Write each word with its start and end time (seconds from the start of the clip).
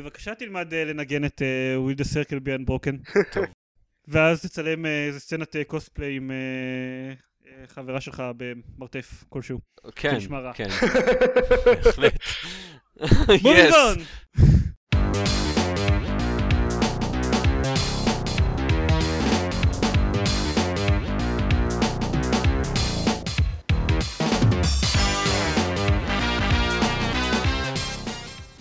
בבקשה 0.00 0.34
תלמד 0.34 0.74
אה, 0.74 0.84
לנגן 0.84 1.24
את 1.24 1.42
אה, 1.42 1.76
With 1.76 1.98
the 2.00 2.04
Circle 2.04 2.40
be 2.40 2.60
Unbroken. 2.60 3.12
טוב. 3.32 3.44
ואז 4.08 4.42
תצלם 4.42 4.86
אה, 4.86 5.06
איזה 5.06 5.20
סצנת 5.20 5.56
קוספליי 5.66 6.16
עם 6.16 6.30
חברה 7.66 8.00
שלך 8.00 8.22
במרתף 8.36 9.24
כלשהו. 9.28 9.58
כן. 9.96 10.18
כן. 10.54 10.68
בהחלט. 11.84 12.14
Moving 13.00 14.00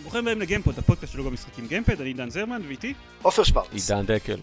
ברוכים 0.09 0.27
הבאים 0.27 0.41
לגיימפוד, 0.41 0.79
הפודקאסט 0.79 1.13
שלו 1.13 1.23
במשחקים 1.23 1.67
גיימפוד, 1.67 2.01
אני 2.01 2.13
דן 2.13 2.29
זרמן 2.29 2.61
ואיתי. 2.67 2.93
עופר 3.21 3.43
שוורץ. 3.43 3.67
עידן 3.89 4.05
דקל. 4.05 4.39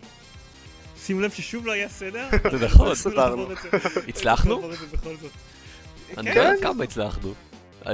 שימו 1.05 1.21
לב 1.21 1.31
ששוב 1.31 1.67
לא 1.67 1.73
היה 1.73 1.89
סדר. 1.89 2.29
זה 2.59 2.67
נכון. 2.67 2.95
סדרנו. 2.95 3.47
זה. 3.49 3.79
הצלחנו? 4.09 4.71
אני 6.19 6.33
כן. 6.35 6.41
לא 6.41 6.49
יודע 6.49 6.63
כמה 6.63 6.85
הצלחנו. 6.85 7.35
אצ- 7.83 7.89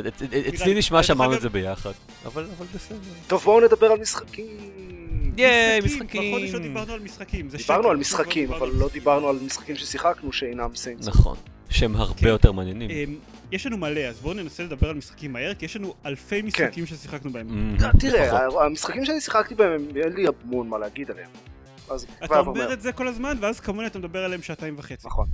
אצלי 0.49 0.75
נשמע 0.75 1.03
שאמרנו 1.03 1.35
את 1.35 1.41
זה 1.41 1.49
ביחד. 1.49 1.93
אבל 2.27 2.47
אבל 2.59 2.67
בסדר. 2.75 2.99
טוב, 3.27 3.43
בואו 3.45 3.61
נדבר 3.61 3.87
על 3.87 3.99
משחקים. 4.01 4.47
ייי, 5.37 5.81
משחקים, 5.81 6.03
משחקים. 6.03 6.33
בחודש 6.35 6.53
לא 6.55 6.59
דיברנו 6.59 6.93
על 6.93 7.01
משחקים. 7.01 7.49
דיברנו 7.49 7.89
על 7.89 7.95
לא 7.95 8.01
משחקים, 8.01 8.53
אבל 8.53 8.69
לא 8.69 8.89
דיברנו 8.93 9.29
על 9.29 9.39
משחקים 9.47 9.77
ששיחקנו 9.77 10.33
שאינם 10.33 10.77
Saints. 10.77 11.07
נכון. 11.09 11.37
שהם 11.71 11.97
הרבה 11.97 12.15
כן. 12.21 12.27
יותר 12.27 12.53
מעניינים. 12.53 13.19
יש 13.53 13.67
לנו 13.67 13.77
מלא, 13.77 14.01
אז 14.01 14.21
בואו 14.21 14.35
ננסה 14.35 14.63
לדבר 14.63 14.89
על 14.89 14.97
משחקים 14.97 15.33
מהר, 15.33 15.55
כי 15.55 15.65
יש 15.65 15.77
לנו 15.77 15.95
אלפי 16.07 16.43
משחקים 16.43 16.87
ששיחקנו 16.87 17.31
בהם. 17.31 17.47
מהמם, 17.47 17.77
אה, 17.85 17.91
תראה, 18.01 18.27
לפחות. 18.47 18.63
המשחקים 18.63 19.05
שאני 19.05 19.21
שיחקתי 19.21 19.55
בהם, 19.55 19.89
אין 19.97 20.13
לי 20.13 20.25
המון 20.45 20.69
מה 20.69 20.79
להגיד 20.79 21.11
עליהם. 21.11 21.31
אז 21.91 22.07
אתה 22.25 22.39
אומר 22.39 22.73
את 22.73 22.81
זה 22.81 22.93
כל 22.93 23.09
הזמן, 23.09 23.37
ואז 23.41 23.61
כמוני 23.61 23.87
אתה 23.87 23.99
מדבר 23.99 24.25
עליהם 24.25 24.43
שעתיים 24.43 24.75
וחצי. 24.79 25.07
נכון. 25.07 25.27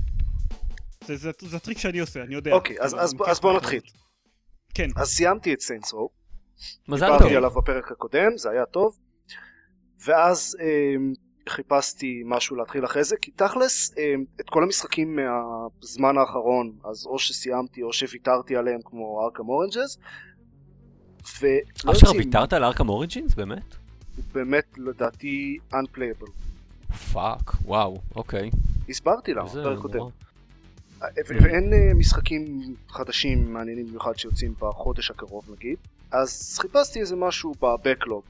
זה- 1.05 1.15
זה 1.15 1.31
זה 1.39 1.57
הטריק 1.57 1.77
שאני 1.77 1.99
עושה, 1.99 2.23
אני 2.23 2.35
יודע. 2.35 2.51
אוקיי, 2.53 2.75
אז- 2.81 3.39
בואו 3.41 3.57
נתחיל. 3.57 3.81
כן, 4.73 4.87
אז 4.95 5.07
סיימתי 5.07 5.53
את 5.53 5.61
Saints 5.61 5.93
Row, 5.93 6.09
מזל 6.87 7.05
דיברתי 7.05 7.23
טוב. 7.23 7.33
עליו 7.33 7.49
בפרק 7.51 7.91
הקודם, 7.91 8.37
זה 8.37 8.49
היה 8.49 8.65
טוב. 8.65 8.97
ואז 10.05 10.57
אמ, 10.61 11.13
חיפשתי 11.49 12.21
משהו 12.25 12.55
להתחיל 12.55 12.85
אחרי 12.85 13.03
זה, 13.03 13.15
כי 13.21 13.31
תכלס, 13.31 13.97
אמ, 13.97 14.23
את 14.39 14.49
כל 14.49 14.63
המשחקים 14.63 15.15
מהזמן 15.15 16.17
האחרון, 16.17 16.71
אז 16.83 17.05
או 17.05 17.19
שסיימתי 17.19 17.83
או 17.83 17.93
שוויתרתי 17.93 18.55
עליהם 18.55 18.79
כמו 18.85 19.21
Arkham 19.25 19.49
Origins, 19.49 19.97
ולא 21.41 21.51
יוצאים- 21.93 22.17
ויתרת 22.17 22.53
על 22.53 22.63
Arkham 22.63 22.89
Origins? 22.89 23.33
באמת? 23.35 23.75
באמת 24.33 24.65
לדעתי 24.77 25.57
unplayable. 25.73 26.31
fuck, 27.13 27.51
וואו, 27.65 27.97
אוקיי. 28.15 28.49
הסברתי 28.89 29.33
למה, 29.33 29.45
בפרק 29.49 29.79
קודם. 29.79 29.99
ואין 31.27 31.73
אה, 31.73 31.93
משחקים 31.95 32.61
חדשים 32.89 33.53
מעניינים 33.53 33.87
במיוחד 33.87 34.15
שיוצאים 34.17 34.53
בחודש 34.59 35.11
הקרוב 35.11 35.49
נגיד, 35.57 35.77
אז 36.11 36.57
חיפשתי 36.61 36.99
איזה 36.99 37.15
משהו 37.15 37.53
ב 37.61 37.69
backlog 37.69 38.23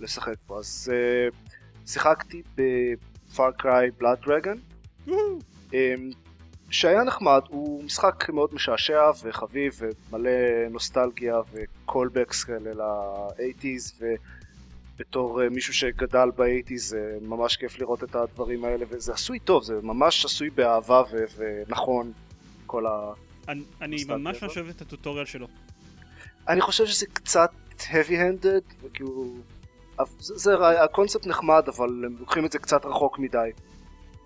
לשחק 0.00 0.34
בו, 0.46 0.58
אז 0.58 0.92
uh, 0.92 1.34
שיחקתי 1.92 2.42
ב 2.54 2.78
Far 2.78 3.50
Cry 3.52 3.90
Blood 3.90 4.18
Dragon, 4.26 4.58
וואו. 5.06 5.38
שהיה 6.70 7.04
נחמד, 7.04 7.40
הוא 7.48 7.84
משחק 7.84 8.30
מאוד 8.30 8.54
משעשע 8.54 9.10
וחביב 9.22 9.80
ומלא 10.10 10.30
נוסטלגיה 10.70 11.36
וקולבקס 11.52 12.44
כאלה 12.44 12.74
ל-80's 12.74 14.02
ובתור 14.96 15.42
אה, 15.42 15.48
מישהו 15.48 15.74
שגדל 15.74 16.28
ב-80's 16.36 16.76
זה 16.76 17.18
ממש 17.20 17.56
כיף 17.56 17.78
לראות 17.78 18.04
את 18.04 18.14
הדברים 18.14 18.64
האלה 18.64 18.84
וזה 18.88 19.12
עשוי 19.12 19.38
טוב, 19.38 19.62
זה 19.62 19.74
ממש 19.82 20.24
עשוי 20.24 20.50
באהבה 20.50 21.02
ו- 21.12 21.24
ונכון 21.36 22.12
כל 22.66 22.86
ה... 22.86 23.12
אני- 23.80 24.04
ממש 24.08 24.42
אוהב 24.42 24.68
את 24.68 24.80
הטוטוריאל 24.80 25.24
שלו. 25.24 25.48
אני 26.48 26.60
חושב 26.60 26.86
שזה 26.86 27.06
קצת 27.06 27.50
heavy 27.78 28.10
handed 28.10 28.74
וכאילו... 28.82 29.34
זה, 30.18 30.36
זה 30.36 30.54
הקונספט 30.84 31.26
נחמד 31.26 31.64
אבל 31.68 32.04
הם 32.04 32.16
לוקחים 32.20 32.44
את 32.44 32.52
זה 32.52 32.58
קצת 32.58 32.84
רחוק 32.84 33.18
מדי. 33.18 33.50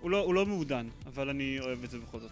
הוא 0.01 0.11
לא- 0.11 0.23
הוא 0.23 0.33
לא 0.33 0.45
מעודן, 0.45 0.87
אבל 1.05 1.29
אני 1.29 1.59
אוהב 1.59 1.83
את 1.83 1.89
זה 1.89 1.97
בכל 1.99 2.19
זאת. 2.19 2.31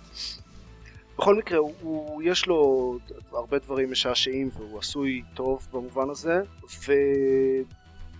בכל 1.17 1.35
מקרה, 1.35 1.57
הוא, 1.57 1.73
הוא, 1.81 2.23
יש 2.25 2.45
לו 2.47 2.97
הרבה 3.31 3.59
דברים 3.59 3.91
משעשעים 3.91 4.49
והוא 4.53 4.79
עשוי 4.79 5.21
טוב 5.33 5.67
במובן 5.73 6.09
הזה, 6.09 6.41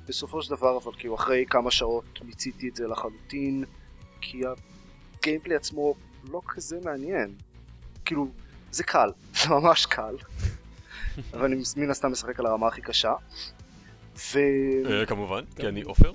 ובסופו 0.05 0.41
של 0.41 0.55
דבר, 0.55 0.77
אבל 0.77 0.91
כאילו 0.97 1.15
אחרי 1.15 1.45
כמה 1.49 1.71
שעות 1.71 2.19
מיציתי 2.21 2.69
את 2.69 2.75
זה 2.75 2.87
לחלוטין, 2.87 3.63
כי 4.21 4.41
הגיימפלי 5.17 5.55
עצמו 5.55 5.93
לא 6.31 6.41
כזה 6.47 6.79
מעניין. 6.83 7.35
כאילו, 8.05 8.27
זה 8.71 8.83
קל, 8.83 9.09
זה 9.43 9.49
ממש 9.49 9.85
קל, 9.85 10.15
אבל 11.33 11.45
אני 11.45 11.55
מן 11.77 11.89
הסתם 11.89 12.11
משחק 12.11 12.39
על 12.39 12.45
הרמה 12.45 12.67
הכי 12.67 12.81
קשה. 12.81 13.13
ו... 14.17 14.39
אה, 14.91 15.05
כמובן, 15.05 15.43
כי 15.55 15.67
אני 15.67 15.81
עופר. 15.81 16.11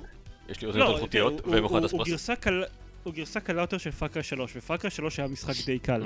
יש 0.48 0.60
לי 0.60 0.66
אוזניות 0.69 0.88
לא, 0.88 0.94
אלחוטיות 0.94 1.41
הוא 1.44 1.54
אספרסו. 1.86 2.32
הוא 3.04 3.14
גרסה 3.14 3.41
קלה 3.41 3.60
יותר 3.62 3.78
של 3.78 3.91
Far 3.91 4.06
Cry 4.06 4.22
3, 4.22 4.56
ו 4.56 4.61
Far 4.61 4.76
Cry 4.76 4.91
3 4.91 5.19
היה 5.19 5.28
משחק 5.28 5.54
די 5.66 5.78
קל. 5.78 6.03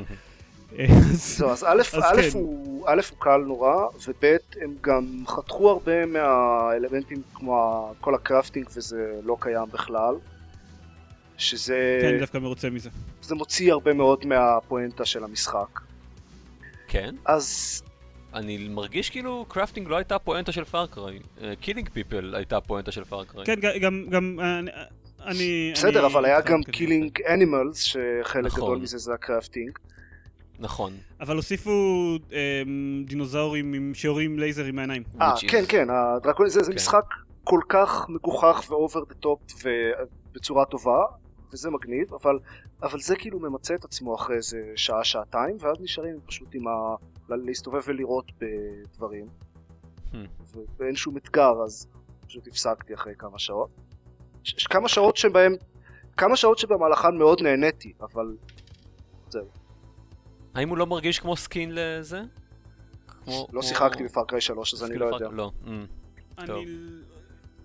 אה, 0.79 0.85
אז- 0.85 1.37
זהו, 1.39 1.51
אז 1.51 1.65
א', 1.65 1.81
אז 1.93 2.03
א', 2.05 2.23
כן. 2.23 2.29
הוא, 2.33 2.85
א' 2.89 3.01
הוא 3.11 3.19
קל 3.19 3.37
נורא, 3.37 3.75
וב' 4.09 4.37
הם 4.61 4.75
גם 4.81 5.25
חתכו 5.27 5.71
הרבה 5.71 6.07
מהאלמנטים 6.07 7.23
כמו 7.35 7.93
כל 8.01 8.15
ה 8.15 8.21
crafting 8.21 8.67
וזה 8.77 9.21
לא 9.25 9.37
קיים 9.41 9.69
בכלל. 9.73 10.15
שזה 11.39 11.99
כן, 12.03 12.09
אני 12.09 12.19
דווקא 12.19 12.39
מרוצה 12.39 12.71
מזה. 12.71 12.91
זה 13.23 13.35
מוציא 13.35 13.73
הרבה 13.73 13.93
מאוד 13.93 14.27
מהפואנטה 14.27 15.05
של 15.05 15.25
המשחק. 15.25 15.81
כן? 16.89 17.15
אז 17.25 17.83
אני 18.35 18.69
מרגיש 18.69 19.11
כאילו 19.11 19.45
crafting 19.49 19.89
לא 19.89 19.97
הייתה 19.97 20.19
פואנטה 20.19 20.53
של 20.53 20.65
Far 20.65 20.88
Cry. 20.88 21.19
killing 21.61 21.89
people 21.89 22.35
הייתה 22.35 22.61
פואנטה 22.61 22.93
של 22.93 23.05
Far 23.05 23.23
Cry. 23.23 23.47
כן, 23.47 23.61
גם, 23.81 24.07
גם, 24.11 24.41
אני... 24.41 24.71
אני 25.27 25.71
בסדר, 25.75 26.07
אני 26.07 26.13
אבל 26.13 26.25
היה 26.25 26.41
גם. 26.41 26.63
killing 26.63 27.23
animals, 27.23 27.81
שחלק 27.81 28.47
נכון. 28.47 28.61
גדול 28.61 28.79
מזה 28.79 28.99
זה 28.99 29.15
ה 29.15 29.21
crafting. 29.21 29.79
נכון. 30.59 30.93
אבל 31.21 31.37
הוסיפו 31.37 31.71
אמ, 32.33 33.05
דינוזאורים 33.07 33.75
עם 33.75 33.95
שיורים 33.95 34.39
לייזרים 34.39 34.77
מהעיניים. 34.77 35.03
אה, 35.21 35.35
כן, 35.49 35.65
כן, 35.69 35.87
הדרקון 35.91 36.49
זה, 36.49 36.63
זה 36.63 36.71
כן. 36.71 36.77
משחק 36.77 37.05
כל 37.45 37.61
כך 37.69 38.07
מגוחך 38.09 38.65
ו 38.69 38.76
over 38.76 39.05
the 39.05 39.15
top 39.15 39.41
ובצורה 39.65 40.65
טובה, 40.65 41.05
וזה 41.53 41.71
מגניב, 41.71 42.15
אבל, 42.15 42.39
אבל 42.83 43.01
זה 43.01 43.17
כאילו 43.17 43.41
ממצה 43.41 43.75
את 43.75 43.85
עצמו 43.85 44.15
אחרי 44.15 44.37
איזה 44.37 44.59
שעה, 44.77 45.05
שעתיים, 45.05 45.57
ואז 45.61 45.77
נשארים 45.81 46.17
פשוט 46.27 46.49
עם 46.55 46.69
ה... 46.69 46.95
ל- 47.29 47.47
להסתובב 47.47 47.81
ולירות 47.87 48.33
בדברים, 48.39 49.27
Hmm. 50.13 50.17
ואין 50.77 50.97
שום 50.97 51.17
אתגר, 51.17 51.53
אז 51.65 51.87
פשוט 52.27 52.47
הפסקתי 52.49 52.95
אחרי 52.95 53.13
כמה 53.19 53.39
שעות. 53.39 53.71
ש- 54.45 54.55
ש- 54.63 54.67
כמה 54.67 54.89
שעות 54.89 55.17
שבהם, 55.17 55.53
כמה 56.17 56.37
שעות 56.37 56.59
שבמהלכן 56.59 57.17
מאוד 57.19 57.43
נהניתי, 57.43 57.93
אבל 58.01 58.37
האם 60.55 60.69
הוא 60.69 60.79
לא 60.79 60.87
מרגיש 60.87 61.19
כמו 61.19 61.37
skin 61.37 61.71
לזה? 61.75 62.21
כמו- 63.07 63.33
לא 63.41 63.47
כמו- 63.51 63.63
שיחקתי 63.63 64.05
ב 64.05 64.10
Far 64.10 64.25
Cry 64.25 64.41
3 64.41 64.75
אז 64.75 64.85
אני 64.85 64.99
לא 64.99 65.07
יודע. 65.07 65.29
לא. 65.29 65.51
mm. 65.65 65.69
אני... 66.39 66.51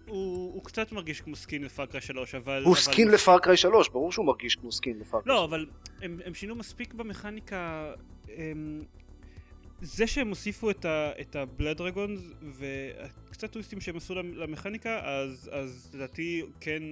הוא, 0.08 0.54
הוא 0.54 0.64
קצת 0.64 0.92
מרגיש 0.92 1.22
כמו 1.22 1.36
skin 1.36 1.64
ל 1.64 1.69
Far 1.69 1.85
Cry 1.85 2.02
3, 2.02 2.36
אבל... 2.36 2.64
הוא 2.64 2.74
אבל 2.74 2.82
סקין 2.82 3.08
לפארקריי 3.12 3.58
3, 3.58 3.90
ברור 3.90 4.12
שהוא 4.12 4.26
מרגיש 4.26 4.56
כמו 4.56 4.72
skin 4.72 5.00
ל 5.00 5.05
Far 5.05 5.20
Cry 5.20 5.36
לא, 5.36 5.44
אבל 5.46 5.66
הם, 6.02 6.20
הם 6.26 6.34
שינו 6.34 6.56
מספיק 6.56 6.94
במכניקה... 6.94 7.94
הם... 8.38 8.84
זה 9.82 10.08
שהם 10.08 10.30
הוסיפו 10.30 10.70
את, 10.70 10.86
ה, 10.86 11.12
את 11.22 11.36
הבלד 11.36 11.78
דרגונס 11.78 12.20
וקצת 13.28 13.52
טוויסטים 13.52 13.82
שהם 13.82 13.98
עשו 13.98 14.16
למ- 14.16 14.34
למכניקה, 14.34 15.00
אז, 15.06 15.50
אז 15.54 15.92
לדעתי 15.96 16.44
כן 16.60 16.84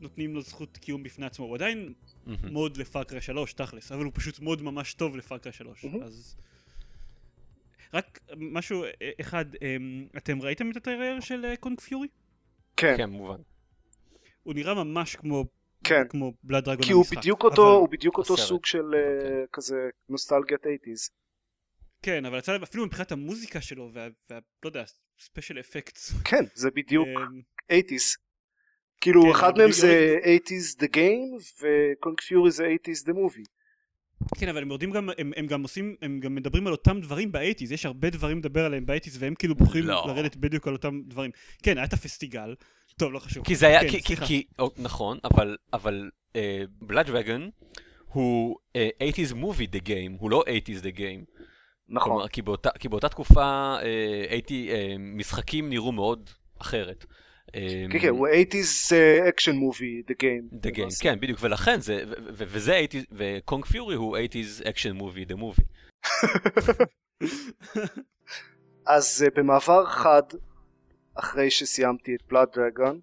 נותנים 0.00 0.34
לו 0.34 0.40
זכות 0.42 0.76
קיום 0.78 1.02
בפני 1.02 1.26
עצמו. 1.26 1.46
הוא 1.46 1.54
עדיין 1.54 1.92
מהמם. 2.26 2.48
מוד 2.52 2.76
לפאקרה 2.76 3.20
3, 3.20 3.52
תכלס, 3.52 3.92
אבל 3.92 4.04
הוא 4.04 4.12
פשוט 4.14 4.38
מוד 4.40 4.62
ממש 4.62 4.94
טוב 4.94 5.16
לפאקרה 5.16 5.52
3. 5.52 5.84
מהמם. 5.84 6.02
אז... 6.02 6.36
רק 7.94 8.20
משהו 8.36 8.84
אה, 8.84 8.90
אחד, 9.20 9.44
אמ, 9.62 10.06
אתם 10.16 10.42
ראיתם 10.42 10.70
את 10.70 10.76
הטריילר 10.76 11.20
של 11.20 11.44
אה, 11.44 11.56
קונג 11.56 11.80
פיורי? 11.80 12.08
כן, 12.76 12.94
כן, 12.96 13.10
מובן. 13.10 13.40
הוא 14.42 14.54
נראה 14.54 14.74
ממש 14.84 15.16
כמו 15.16 15.44
כן. 15.84 16.02
כמו 16.08 16.32
Blood 16.42 16.64
Dragon 16.64 16.86
כי 16.86 16.92
הוא. 16.92 17.04
בדיוק 17.16 17.44
אותו, 17.44 17.62
אבל- 17.62 17.70
הוא 17.80 17.88
בדיוק 17.88 18.18
אותו 18.18 18.34
הסרט. 18.34 18.48
סוג 18.48 18.66
של 18.66 18.94
אה, 18.94 19.16
אוקיי. 19.16 19.46
כזה 19.52 19.76
נוסטלגיית 20.08 20.60
80's. 20.66 21.10
כן, 22.04 22.24
אבל 22.24 22.40
להם 22.48 22.62
אפילו 22.62 22.86
מבחינת 22.86 23.12
המוזיקה 23.12 23.60
שלו 23.60 23.90
וה... 23.92 24.08
וה 24.30 24.38
לא 24.64 24.68
יודע, 24.68 24.84
special 25.20 25.60
effects. 25.60 26.12
כן, 26.24 26.44
זה 26.54 26.70
בדיוק 26.70 27.08
אמ, 27.08 27.40
80's. 27.72 28.16
כאילו 29.00 29.22
כן, 29.22 29.30
אחד 29.30 29.58
מהם 29.58 29.72
זה 29.72 30.18
80's 30.24 30.82
the 30.82 30.88
game 30.96 31.62
ו 31.62 31.74
Kung 31.74 32.20
Fury 32.20 32.50
זה 32.50 32.64
80's 32.64 33.08
the 33.08 33.12
movie. 33.12 33.48
כן, 34.38 34.48
אבל 34.48 34.62
הם 34.62 34.68
יורדים 34.68 34.90
גם, 34.90 35.10
הם, 35.18 35.32
הם 35.36 35.46
גם 35.46 35.62
עושים, 35.62 35.96
הם 36.02 36.20
גם 36.20 36.34
מדברים 36.34 36.66
על 36.66 36.72
אותם 36.72 37.00
דברים 37.00 37.32
ב 37.32 37.36
eighties, 37.36 37.72
יש 37.72 37.86
הרבה 37.86 38.10
דברים 38.10 38.38
לדבר 38.38 38.64
עליהם 38.64 38.86
ב 38.86 38.90
eighties, 38.90 39.22
והם 39.22 39.34
כאילו 39.34 39.54
בוחרים 39.54 39.84
לא. 39.84 40.04
לרדת 40.06 40.36
בדיוק 40.36 40.68
על 40.68 40.72
אותם 40.72 41.00
דברים. 41.06 41.30
כן, 41.62 41.78
היה 41.78 41.84
את 41.84 41.92
הפסטיגל, 41.92 42.54
טוב, 42.98 43.12
לא 43.12 43.18
חשוב. 43.18 43.44
כי 43.44 43.54
זה 43.54 43.66
היה, 43.66 43.80
כן, 43.80 43.88
כי, 43.88 44.02
כי, 44.02 44.06
סליחה. 44.06 44.26
כי, 44.26 44.44
או, 44.58 44.70
נכון, 44.78 45.18
אבל, 45.24 45.56
אבל 45.72 46.10
בלאד 46.80 47.06
דרגון 47.06 47.50
הוא 48.06 48.56
אה, 48.76 48.88
80's 49.02 49.32
movie 49.32 49.76
the 49.76 49.80
game, 49.86 50.18
הוא 50.18 50.30
לא 50.30 50.44
80's 50.48 50.82
the 50.82 50.96
game. 50.98 51.44
נכון. 51.88 52.12
כלומר, 52.12 52.28
כי 52.28 52.42
באותה, 52.42 52.70
כי 52.78 52.88
באותה 52.88 53.08
תקופה 53.08 53.76
אה, 53.82 54.26
הייתי, 54.30 54.70
אה, 54.70 54.94
משחקים 54.98 55.68
נראו 55.68 55.92
מאוד 55.92 56.30
אחרת. 56.60 57.04
אה, 57.54 57.84
כן, 57.90 57.98
כן, 57.98 58.08
הוא 58.08 58.28
80's 58.28 58.92
uh, 58.92 59.28
action 59.28 59.54
movie, 59.54 60.10
The 60.10 60.14
Game. 60.22 60.66
The 60.66 60.76
Game. 60.76 61.02
כן, 61.02 61.20
בדיוק, 61.20 61.38
ולכן 61.42 61.80
זה, 61.80 62.04
וזה 62.32 62.80
80's, 62.92 62.96
וקונג 63.12 63.64
פיורי 63.64 63.94
הוא 63.94 64.16
80's 64.18 64.62
action 64.62 65.00
movie, 65.00 65.32
the 65.32 65.36
movie. 65.36 65.64
אז 68.86 69.24
uh, 69.26 69.30
במעבר 69.34 69.86
חד, 69.86 70.22
אחרי 71.14 71.50
שסיימתי 71.50 72.14
את 72.14 72.22
בלאד 72.28 72.48
דרגון, 72.54 73.00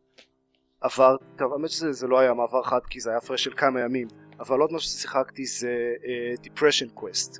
עבר, 0.82 1.16
טוב, 1.38 1.54
האמת 1.54 1.70
שזה 1.70 1.92
זה 1.92 2.08
לא 2.08 2.20
היה 2.20 2.34
מעבר 2.34 2.64
חד 2.64 2.80
כי 2.90 3.00
זה 3.00 3.10
היה 3.10 3.18
הפרש 3.18 3.44
של 3.44 3.54
כמה 3.58 3.82
ימים, 3.82 4.08
אבל 4.40 4.60
עוד 4.60 4.74
משהו 4.74 4.90
ששיחקתי 4.90 5.46
זה 5.46 5.94
uh, 6.02 6.46
Depression 6.46 7.00
Quest, 7.00 7.40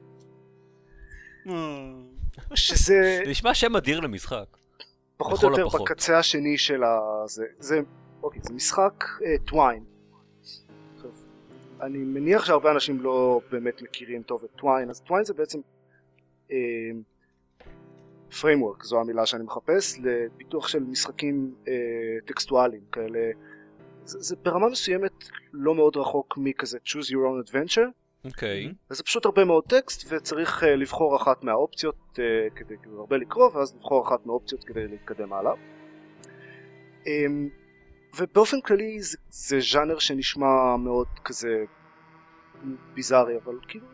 שזה 2.56 3.22
זה 3.26 3.30
נשמע 3.30 3.54
שם 3.54 3.76
אדיר 3.76 4.00
למשחק. 4.00 4.46
פחות 5.18 5.44
או 5.44 5.50
יותר 5.50 5.66
הפחות. 5.66 5.82
בקצה 5.82 6.20
השני 6.20 6.58
של 6.58 6.84
ה... 6.84 7.00
זה, 7.26 7.46
זה, 7.60 7.80
אוקיי, 8.24 8.42
זה 8.44 8.54
משחק 8.54 9.04
טוויין. 9.46 9.84
אני 11.82 11.98
מניח 11.98 12.46
שהרבה 12.46 12.72
אנשים 12.72 13.02
לא 13.02 13.42
באמת 13.52 13.82
מכירים 13.82 14.24
טוב 14.24 14.44
את 14.44 14.50
טוויין, 14.56 14.90
אז 14.90 15.02
טוויין 15.02 15.26
זה 15.26 15.34
בעצם 15.34 15.60
אה, 16.52 16.58
framework, 18.32 18.84
זו 18.84 19.00
המילה 19.00 19.26
שאני 19.26 19.44
מחפש, 19.44 20.00
לפיתוח 20.04 20.68
של 20.68 20.84
משחקים 20.84 21.56
אה, 21.68 21.74
טקסטואליים 22.26 22.82
כאלה. 22.92 23.20
זה, 24.06 24.20
זה 24.20 24.36
ברמה 24.36 24.70
מסוימת 24.70 25.12
לא 25.54 25.76
מאוד 25.76 25.98
רחוק 25.98 26.38
מכזה 26.38 26.78
choose 26.86 27.08
your 27.08 27.24
own 27.28 27.50
adventure, 27.50 27.90
אוקיי. 28.26 28.74
אז 28.90 28.98
זה 28.98 29.04
פשוט 29.04 29.26
הרבה 29.26 29.46
מאוד 29.46 29.64
טקסט 29.64 30.14
וצריך 30.14 30.64
uh, 30.64 30.66
לבחור 30.66 31.16
אחת 31.16 31.44
מהאופציות 31.44 31.96
uh, 32.14 32.20
כדי 32.56 32.76
כאילו 32.82 33.00
הרבה 33.00 33.18
לקרוא 33.18 33.50
ואז 33.54 33.76
לבחור 33.76 34.08
אחת 34.08 34.26
מהאופציות 34.26 34.64
כדי 34.64 34.88
להתקדם 34.88 35.34
הלאה. 35.34 35.54
Um, 37.04 37.08
ובאופן 38.18 38.62
כללי 38.62 39.02
זה, 39.02 39.18
זה 39.30 39.60
ז'אנר 39.60 40.00
שנשמע 40.00 40.78
מאוד 40.78 41.08
כזה 41.24 41.64
ביזארי 42.94 43.38
אבל 43.38 43.56
כאילו 43.68 43.86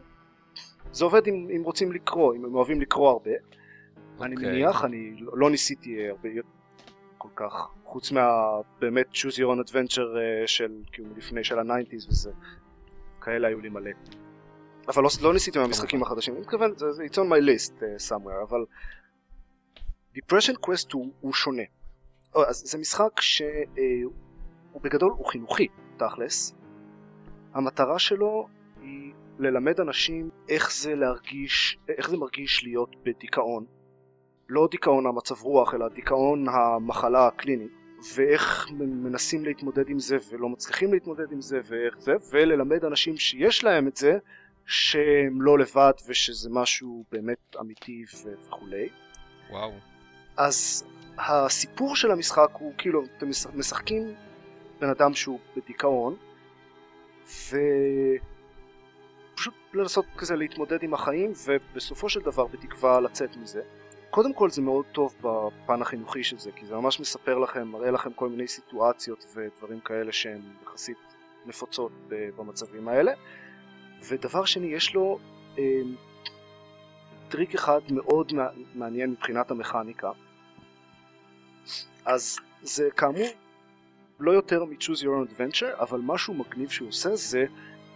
זה 0.91 1.05
עובד 1.05 1.27
אם, 1.27 1.47
אם 1.55 1.63
רוצים 1.63 1.91
לקרוא, 1.91 2.35
אם 2.35 2.45
הם 2.45 2.55
אוהבים 2.55 2.81
לקרוא 2.81 3.09
הרבה. 3.09 3.31
אני 4.21 4.35
אוקיי. 4.35 4.51
מניח, 4.51 4.85
אני 4.85 5.15
לא, 5.19 5.37
לא 5.37 5.49
ניסיתי 5.49 5.99
אה, 5.99 6.09
הרבה 6.09 6.29
כל 7.17 7.29
כך, 7.35 7.67
חוץ 7.83 8.11
מה 8.11 8.27
באמת 8.79 9.05
choose 9.13 9.35
your 9.35 9.47
own 9.47 9.69
adventure 9.69 10.17
אה, 10.17 10.47
של 10.47 10.71
כאילו 10.91 11.09
לפני 11.17 11.43
של 11.43 11.59
ה 11.59 11.65
nineties 11.65 12.07
וזה, 12.07 12.31
כאלה 13.27 13.47
היו 13.47 13.61
לי 13.61 13.69
מלא. 13.69 13.91
אבל 14.87 15.03
לא, 15.03 15.09
לא 15.21 15.33
ניסיתי 15.33 15.59
מהמשחקים 15.59 16.03
החדשים, 16.03 16.33
אני 16.33 16.41
מתכוון, 16.41 16.73
זה, 16.75 17.03
it's 17.03 17.15
on 17.15 17.29
my 17.29 17.41
list 17.49 17.73
uh, 17.79 18.11
somewhere, 18.11 18.43
אבל 18.49 18.65
Depression 20.15 20.55
Quest 20.65 20.89
הוא, 20.93 21.13
הוא 21.21 21.33
שונה. 21.33 21.63
אז 22.35 22.63
זה 22.65 22.77
משחק 22.77 23.21
שהוא 23.21 24.81
בגדול 24.81 25.11
הוא 25.11 25.27
חינוכי, 25.27 25.67
תכלס. 25.97 26.55
המטרה 27.53 27.99
שלו 27.99 28.47
היא 28.81 29.13
ללמד 29.39 29.79
אנשים 29.79 30.29
איך 30.49 30.73
זה 30.73 30.95
להרגיש, 30.95 31.77
איך 31.97 32.09
זה 32.09 32.17
מרגיש 32.17 32.63
להיות 32.63 32.95
בדיכאון. 33.03 33.65
לא 34.49 34.67
דיכאון 34.71 35.05
המצב 35.05 35.41
רוח, 35.41 35.73
אלא 35.73 35.87
דיכאון 35.87 36.45
המחלה 36.49 37.27
הקלינית. 37.27 37.76
ואיך 38.15 38.67
מנסים 38.79 39.45
להתמודד 39.45 39.89
עם 39.89 39.99
זה 39.99 40.17
ולא 40.29 40.49
מצליחים 40.49 40.93
להתמודד 40.93 41.31
עם 41.31 41.41
זה 41.41 41.59
ואיך 41.65 41.99
זה, 41.99 42.13
וללמד 42.31 42.85
אנשים 42.85 43.17
שיש 43.17 43.63
להם 43.63 43.87
את 43.87 43.97
זה, 43.97 44.17
שהם 44.65 45.41
לא 45.41 45.59
לבד 45.59 45.91
ושזה 46.07 46.49
משהו 46.51 47.03
באמת 47.11 47.55
אמיתי 47.59 48.03
וכולי. 48.23 48.89
וואו. 49.49 49.73
אז 50.37 50.85
הסיפור 51.17 51.95
של 51.95 52.11
המשחק 52.11 52.49
הוא 52.53 52.73
כאילו 52.77 53.03
אתם 53.17 53.29
משח- 53.29 53.49
משחקים 53.55 54.13
בן 54.79 54.89
אדם 54.89 55.13
שהוא 55.13 55.39
בדיכאון 55.55 56.15
ופשוט 59.33 59.53
לנסות 59.73 60.05
כזה 60.17 60.35
להתמודד 60.35 60.83
עם 60.83 60.93
החיים 60.93 61.31
ובסופו 61.47 62.09
של 62.09 62.19
דבר 62.21 62.45
בתקווה 62.47 62.99
לצאת 62.99 63.35
מזה. 63.37 63.61
קודם 64.09 64.33
כל 64.33 64.49
זה 64.49 64.61
מאוד 64.61 64.85
טוב 64.91 65.15
בפן 65.21 65.81
החינוכי 65.81 66.23
של 66.23 66.37
זה 66.37 66.51
כי 66.51 66.65
זה 66.65 66.75
ממש 66.75 66.99
מספר 66.99 67.37
לכם, 67.37 67.67
מראה 67.67 67.91
לכם 67.91 68.13
כל 68.13 68.29
מיני 68.29 68.47
סיטואציות 68.47 69.25
ודברים 69.35 69.79
כאלה 69.79 70.11
שהן 70.11 70.41
יחסית 70.63 70.97
נפוצות 71.45 71.91
במצבים 72.09 72.87
האלה. 72.87 73.11
ודבר 74.07 74.45
שני 74.45 74.67
יש 74.67 74.93
לו 74.95 75.19
אה, 75.57 75.63
טריק 77.29 77.55
אחד 77.55 77.79
מאוד 77.89 78.33
מע- 78.33 78.49
מעניין 78.75 79.11
מבחינת 79.11 79.51
המכניקה. 79.51 80.11
אז 82.05 82.39
זה 82.61 82.89
כאמור 82.97 83.27
לא 84.19 84.31
יותר 84.31 84.63
מ-choose 84.65 85.01
your 85.01 85.07
own 85.07 85.31
adventure, 85.37 85.79
אבל 85.81 85.99
משהו 86.03 86.33
מגניב 86.33 86.69
שהוא 86.69 86.89
עושה 86.89 87.15
זה 87.15 87.45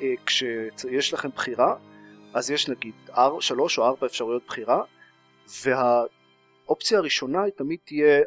אה, 0.01 0.13
כשיש 0.25 1.13
לכם 1.13 1.29
בחירה, 1.29 1.75
אז 2.33 2.51
יש 2.51 2.69
נגיד 2.69 2.93
3 3.39 3.77
או 3.79 3.85
4 3.85 4.07
אפשרויות 4.07 4.43
בחירה, 4.47 4.83
והאופציה 5.63 6.97
הראשונה 6.97 7.43
היא 7.43 7.53
תמיד 7.57 7.79
תהיה 7.85 8.21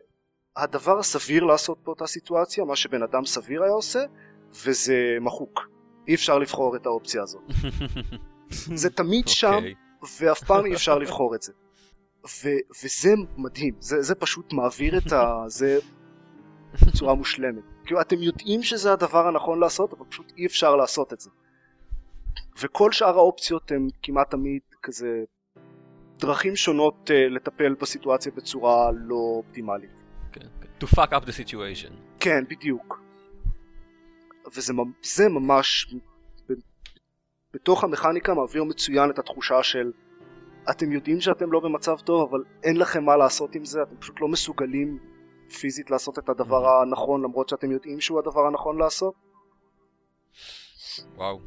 הדבר 0.57 0.99
הסביר 0.99 1.45
לעשות 1.45 1.79
באותה 1.85 2.07
סיטואציה, 2.07 2.65
מה 2.65 2.77
שבן 2.77 3.03
אדם 3.03 3.25
סביר 3.25 3.63
היה 3.63 3.73
עושה, 3.73 4.01
וזה 4.65 5.17
מחוק. 5.21 5.61
אי 6.09 6.15
אפשר 6.15 6.39
לבחור 6.39 6.77
את 6.77 6.87
האופציה 6.87 7.23
הזאת. 7.23 7.43
זה 8.83 8.91
תמיד 8.91 9.29
שם, 9.29 9.53
אוקיי. 9.55 9.75
ואף 10.21 10.45
פעם 10.45 10.67
אי 10.67 10.75
אפשר 10.75 10.99
לבחור 10.99 11.35
את 11.35 11.43
זה. 11.43 11.53
ו- 12.27 12.85
וזה 12.85 13.15
מדהים, 13.37 13.75
זה, 13.81 14.03
זה 14.03 14.15
פשוט 14.15 14.53
מעביר 14.53 14.99
את 14.99 15.13
ה... 15.13 15.45
זה 15.47 15.79
בצורה 16.87 17.15
מושלמת. 17.15 17.65
כאילו 17.85 18.01
אתם 18.01 18.23
יודעים 18.23 18.63
שזה 18.63 18.93
הדבר 18.93 19.27
הנכון 19.27 19.61
לעשות, 19.61 19.93
אבל 19.93 20.05
פשוט 20.11 20.33
אי 20.37 20.47
אפשר 20.47 20.77
לעשות 20.77 21.13
את 21.13 21.21
זה. 21.21 21.31
וכל 22.61 22.93
שאר 22.93 23.17
האופציות 23.19 23.73
הן 23.73 23.89
כמעט 24.03 24.31
תמיד 24.31 24.63
כזה 24.83 25.25
דרכים 26.19 26.57
שונות 26.57 27.11
uh, 27.11 27.35
לטפל 27.35 27.75
בסיטואציה 27.75 28.33
בצורה 28.37 28.91
לא 28.95 29.15
אופטימלית. 29.15 29.91
כן, 30.33 30.47
כן. 30.61 30.69
To 30.87 30.91
fuck 30.91 31.11
up 31.11 31.25
the 31.25 31.33
situation. 31.45 31.93
כן, 32.21 32.45
בדיוק. 32.49 33.01
וזה 34.56 34.73
ממ- 34.73 34.93
זה 35.03 35.29
ממש 35.29 35.94
ב- 36.51 36.53
בתוך 37.55 37.85
המכניקה 37.85 38.35
מעביר 38.35 38.65
מצוין 38.65 39.11
את 39.11 39.19
התחושה 39.19 39.63
של 39.63 39.93
אתם 40.71 40.93
יודעים 40.93 41.21
שאתם 41.21 41.53
לא 41.53 41.61
במצב 41.61 41.97
טוב 41.99 42.29
אבל 42.31 42.44
אין 42.63 42.77
לכם 42.77 43.05
מה 43.05 43.17
לעשות 43.17 43.55
עם 43.55 43.65
זה 43.65 43.83
אתם 43.83 43.97
פשוט 43.97 44.21
לא 44.21 44.29
מסוגלים 44.29 44.99
פיזית 45.61 45.91
לעשות 45.91 46.19
את 46.19 46.29
הדבר 46.29 46.69
הנכון 46.69 47.23
למרות 47.23 47.49
שאתם 47.49 47.71
יודעים 47.71 48.01
שהוא 48.01 48.19
הדבר 48.19 48.47
הנכון 48.47 48.79
לעשות 48.79 49.15
וואו. 51.17 51.41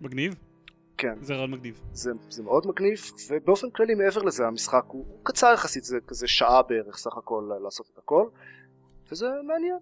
מגניב? 0.00 0.34
כן 1.00 1.14
זה 1.20 1.34
רעיון 1.34 1.50
מגניב. 1.50 1.80
זה, 1.92 2.10
זה 2.28 2.42
מאוד 2.42 2.66
מגניב 2.66 3.00
ובאופן 3.30 3.70
כללי 3.70 3.94
מעבר 3.94 4.22
לזה 4.22 4.46
המשחק 4.46 4.84
הוא, 4.86 5.06
הוא 5.08 5.20
קצר 5.22 5.52
יחסית 5.54 5.84
זה 5.84 5.98
כזה 6.06 6.28
שעה 6.28 6.62
בערך 6.62 6.96
סך 6.96 7.16
הכל 7.16 7.50
לעשות 7.64 7.90
את 7.92 7.98
הכל 7.98 8.28
וזה 9.12 9.26
מעניין 9.46 9.78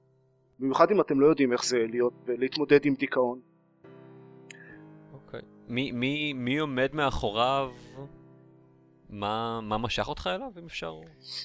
במיוחד 0.59 0.91
אם 0.91 1.01
אתם 1.01 1.21
לא 1.21 1.27
יודעים 1.27 1.53
איך 1.53 1.65
זה 1.65 1.77
להיות 1.91 2.13
להתמודד 2.27 2.87
עם 2.87 2.95
דיכאון 2.95 3.41
אוקיי. 5.13 5.41
מי, 5.69 5.93
מי, 5.93 6.33
מי 6.33 6.59
עומד 6.59 6.91
מאחוריו? 6.93 7.71
מה, 9.11 9.61
מה 9.61 9.79
משך 9.79 10.09
אותך 10.09 10.31
אליו, 10.35 10.51
אם 10.59 10.65
אפשר 10.67 11.01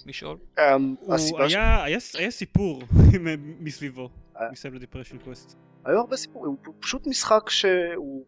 לשאול? 0.06 0.38
Um, 0.58 0.62
הוא 1.00 1.14
הסיבה 1.14 1.50
ש... 1.50 1.54
היה, 1.54 1.84
היה, 1.84 1.98
היה 2.18 2.32
סיפור 2.32 2.82
מסביבו, 3.60 4.10
אה. 4.38 4.52
מסביב 4.52 4.74
לדיפרשן 4.74 5.18
קווסט. 5.18 5.58
היו 5.86 6.00
הרבה 6.00 6.16
סיפורים, 6.16 6.56
הוא 6.66 6.76
פשוט 6.80 7.08
משחק 7.08 7.50
שהוא 7.50 8.26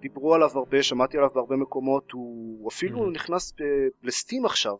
דיברו 0.00 0.34
עליו 0.34 0.50
הרבה, 0.54 0.82
שמעתי 0.82 1.16
עליו 1.16 1.30
בהרבה 1.34 1.56
מקומות, 1.56 2.10
הוא 2.12 2.68
אפילו. 2.68 3.10
נכנס. 3.10 3.52
לסטים 4.02 4.44
עכשיו. 4.44 4.74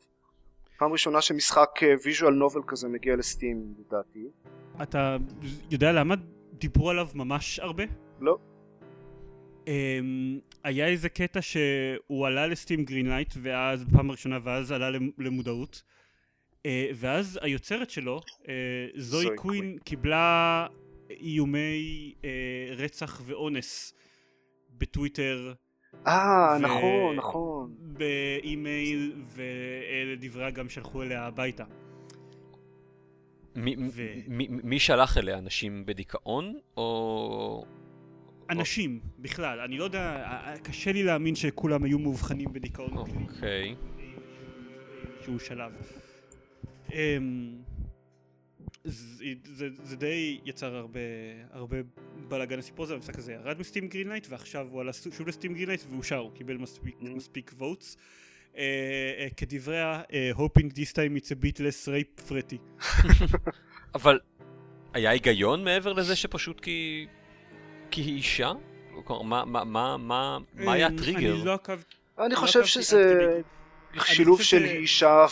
פעם 0.79 0.93
ראשונה 0.93 1.21
שמשחק 1.21 1.71
visual 2.05 2.35
novel 2.35 2.61
כזה 2.67 2.89
מגיע 2.89 3.17
ל 3.17 3.26
Steam 3.26 3.75
לדעתי. 3.79 4.25
אתה 4.83 5.17
יודע 5.71 5.93
למה 5.93 6.15
דיברו 6.53 6.91
עליו 6.91 7.09
ממש 7.15 7.59
הרבה? 7.59 7.85
לא. 8.21 8.37
Um, 9.65 9.71
היה 10.65 10.87
איזה 10.87 11.09
קטע 11.09 11.41
שהוא 11.43 12.27
עלה 12.27 12.47
ל 12.47 12.53
Steam 12.53 12.85
Greenlight 12.85 13.35
ואז 13.43 13.85
בפעם 13.85 14.09
הראשונה 14.11 14.39
ואז 14.43 14.73
עלה 14.73 14.91
למ- 14.91 15.11
למודעות 15.19 15.83
uh, 16.59 16.67
ואז 16.95 17.39
היוצרת 17.43 17.91
שלו, 17.91 18.21
uh, 18.43 18.47
Zoe 18.97 19.29
Quinn. 19.37 19.79
קיבלה 19.85 20.67
איומי 21.11 22.15
uh, 22.21 22.25
רצח 22.77 23.23
ואונס 23.25 23.95
בטוויטר 24.81 25.53
אה, 26.07 26.57
ו- 26.57 26.63
נכון, 26.63 27.17
נכון. 27.17 27.75
באימייל, 27.81 29.13
ואלה 29.27 30.17
דברי 30.21 30.51
גם 30.51 30.69
שלחו 30.69 31.03
אליה 31.03 31.27
הביתה. 31.27 31.65
מי- 33.57 33.77
ו- 33.91 34.07
מי- 34.29 34.49
מי 34.51 34.79
שלח 34.81 35.19
אליה? 35.19 35.39
אנשים 35.39 35.87
בדיכאון? 35.87 36.59
או... 36.77 37.65
אנשים, 38.51 39.01
בכלל, 39.19 39.61
אני 39.61 39.79
לא 39.79 39.85
יודע, 39.85 40.25
קשה 40.63 40.93
לי 40.93 41.03
להאמין 41.03 41.35
שכולם 41.35 41.85
היו 41.85 41.99
מאובחנים 41.99 42.53
בדיכאון. 42.53 42.97
אוקיי. 42.97 43.75
שהוא 45.25 45.39
שלב. 45.39 45.73
אמ, 46.93 47.53
זה, 48.85 49.25
זה, 49.45 49.69
זה 49.83 49.97
די 49.97 50.41
יצר 50.45 50.75
הרבה, 50.77 51.01
הרבה 51.53 51.77
בלאגן 52.29 52.59
הסיפור 52.59 52.85
הזה, 52.85 52.95
המשחק 52.95 53.19
הזה 53.19 53.33
ירד 53.33 53.59
מ 53.59 53.64
Steam 53.64 53.89
Greenlight 53.89 54.27
ועכשיו 54.31 54.67
הוא 54.71 54.81
עלה 54.81 54.93
שוב 54.93 55.29
ל 55.29 55.33
Steam 55.33 55.55
Greenlight 55.55 55.83
ואושר, 55.91 56.17
הוא 56.17 56.33
קיבל 56.35 56.57
מספיק, 56.57 56.95
Mm. 57.01 57.09
מספיק 57.09 57.55
votes. 57.59 57.97
Uh, 58.55 58.57
uh, 58.57 59.35
כדבריה, 59.37 60.03
uh, 60.09 60.37
hoping 60.37 60.69
this 60.75 60.93
time 60.93 61.17
it's 61.17 61.31
a 61.31 61.37
bit 61.45 61.61
less 61.61 61.89
rape 61.89 62.31
threaty. 62.31 62.87
אבל 63.95 64.19
היה 64.95 65.11
היגיון 65.11 65.65
מעבר 65.65 65.93
לזה 65.93 66.17
שפשוט 66.17 66.61
כי... 66.61 67.07
כי 67.91 68.01
היא 68.01 68.17
אישה? 68.17 68.53
מה, 69.25 69.45
מה, 69.45 69.65
מה, 69.65 69.97
מה, 69.97 70.39
מה 70.55 70.73
היה 70.73 70.87
הטריגר? 70.87 71.35
אני 71.35 71.45
לא 71.45 71.55
עקבתי, 71.55 71.95
אני 72.19 72.35
לא 72.35 72.39
חושב 72.39 72.65
שזה 72.65 73.41
שילוב 73.99 74.43
של 74.43 74.59
ש- 74.67 74.71
אישה 74.71 75.27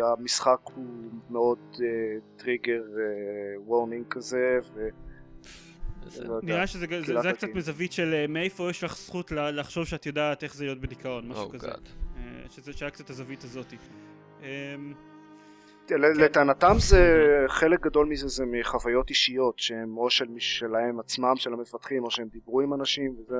והמשחק 0.00 0.58
הוא 0.74 0.84
מאוד 1.30 1.58
טריגר 2.36 2.82
וורנינג 3.58 4.04
כזה, 4.10 4.58
ו... 4.74 4.88
זה- 6.06 6.24
לא 6.24 6.38
נראה 6.42 6.66
שזה 6.66 6.78
זה, 6.80 6.86
קהילת 6.86 7.06
זה 7.22 7.28
היה 7.28 7.32
קצת. 7.36 7.48
מזווית 7.54 7.92
של 7.92 8.14
אה, 8.14 8.26
מאיפה 8.28 8.70
יש 8.70 8.84
לך 8.84 8.96
זכות 8.96 9.32
לחשוב 9.32 9.84
שאת 9.84 10.06
יודעת 10.06 10.42
איך 10.44 10.54
זה 10.54 10.64
להיות 10.64 10.80
בדיכאון, 10.80 11.28
משהו 11.28 11.50
Oh 11.50 11.52
כזה. 11.52 11.68
אה, 11.68 11.72
שזה 12.50 12.72
שהיה 12.72 12.90
קצת 12.90 13.10
הזווית 13.10 13.44
הזאתי. 13.44 13.76
אמ, 14.42 14.46
ל- 15.90 16.24
לטענתם 16.24 16.74
זה 16.78 17.00
חלק 17.48 17.80
גדול 17.80 18.06
מזה 18.06 18.28
זה 18.28 18.44
מחוויות 18.46 19.10
אישיות 19.10 19.58
שהם 19.58 19.96
או 19.98 20.10
של 20.10 20.28
מי 20.28 20.40
שלהם 20.40 21.00
עצמם 21.00 21.36
של 21.36 21.52
המפתחים 21.52 22.04
או 22.04 22.10
שהם 22.10 22.28
דיברו 22.32 22.60
עם 22.60 22.74
אנשים 22.74 23.16
וזה 23.18 23.36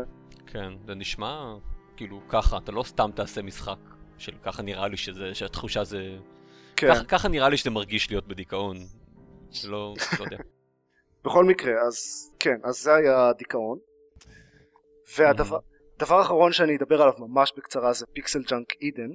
כן, 0.47 0.73
זה 0.87 0.95
נשמע 0.95 1.55
כאילו 1.97 2.21
ככה, 2.29 2.57
אתה 2.59 2.73
לא 2.73 2.83
סתם 2.83 3.11
תעשה 3.15 3.43
משחק 3.43 3.79
של 4.19 4.33
ככה 4.43 4.63
נראה 4.63 4.89
לי 4.89 4.97
שזה, 4.97 5.35
שהתחושה 5.35 5.85
זה... 5.85 6.17
כן 6.77 6.95
ככה, 6.95 7.05
ככה 7.05 7.29
נראה 7.29 7.49
לי 7.49 7.57
שזה 7.57 7.71
מרגיש 7.71 8.11
להיות 8.11 8.29
בדיכאון. 8.29 8.77
לא, 9.65 9.95
לא 10.19 10.25
יודע. 10.25 10.37
בכל 11.25 11.45
מקרה 11.45 11.73
אז 11.87 11.97
כן 12.39 12.57
אז 12.65 12.75
זה 12.79 12.95
היה 12.95 13.29
הדיכאון 13.29 13.79
והדבר 15.17 15.59
דבר 15.99 16.23
אחרון 16.23 16.53
שאני 16.53 16.77
אדבר 16.77 17.03
עליו 17.03 17.15
ממש 17.19 17.53
בקצרה 17.57 17.93
זה 17.93 18.07
PixelJunk 18.07 18.73
Eden 18.81 19.11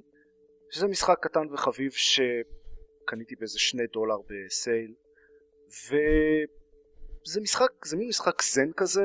שזה 0.72 0.88
משחק 0.88 1.18
קטן 1.22 1.54
וחביב 1.54 1.92
שקניתי 1.92 3.36
באיזה 3.36 3.60
שני 3.60 3.84
דולר 3.94 4.18
ב 4.28 4.41
sale 4.41 4.94
וזה 5.88 7.42
משחק 7.42 7.86
זה 7.86 7.98
מין 7.98 8.08
משחק 8.08 8.42
זן 8.42 8.72
כזה 8.78 9.04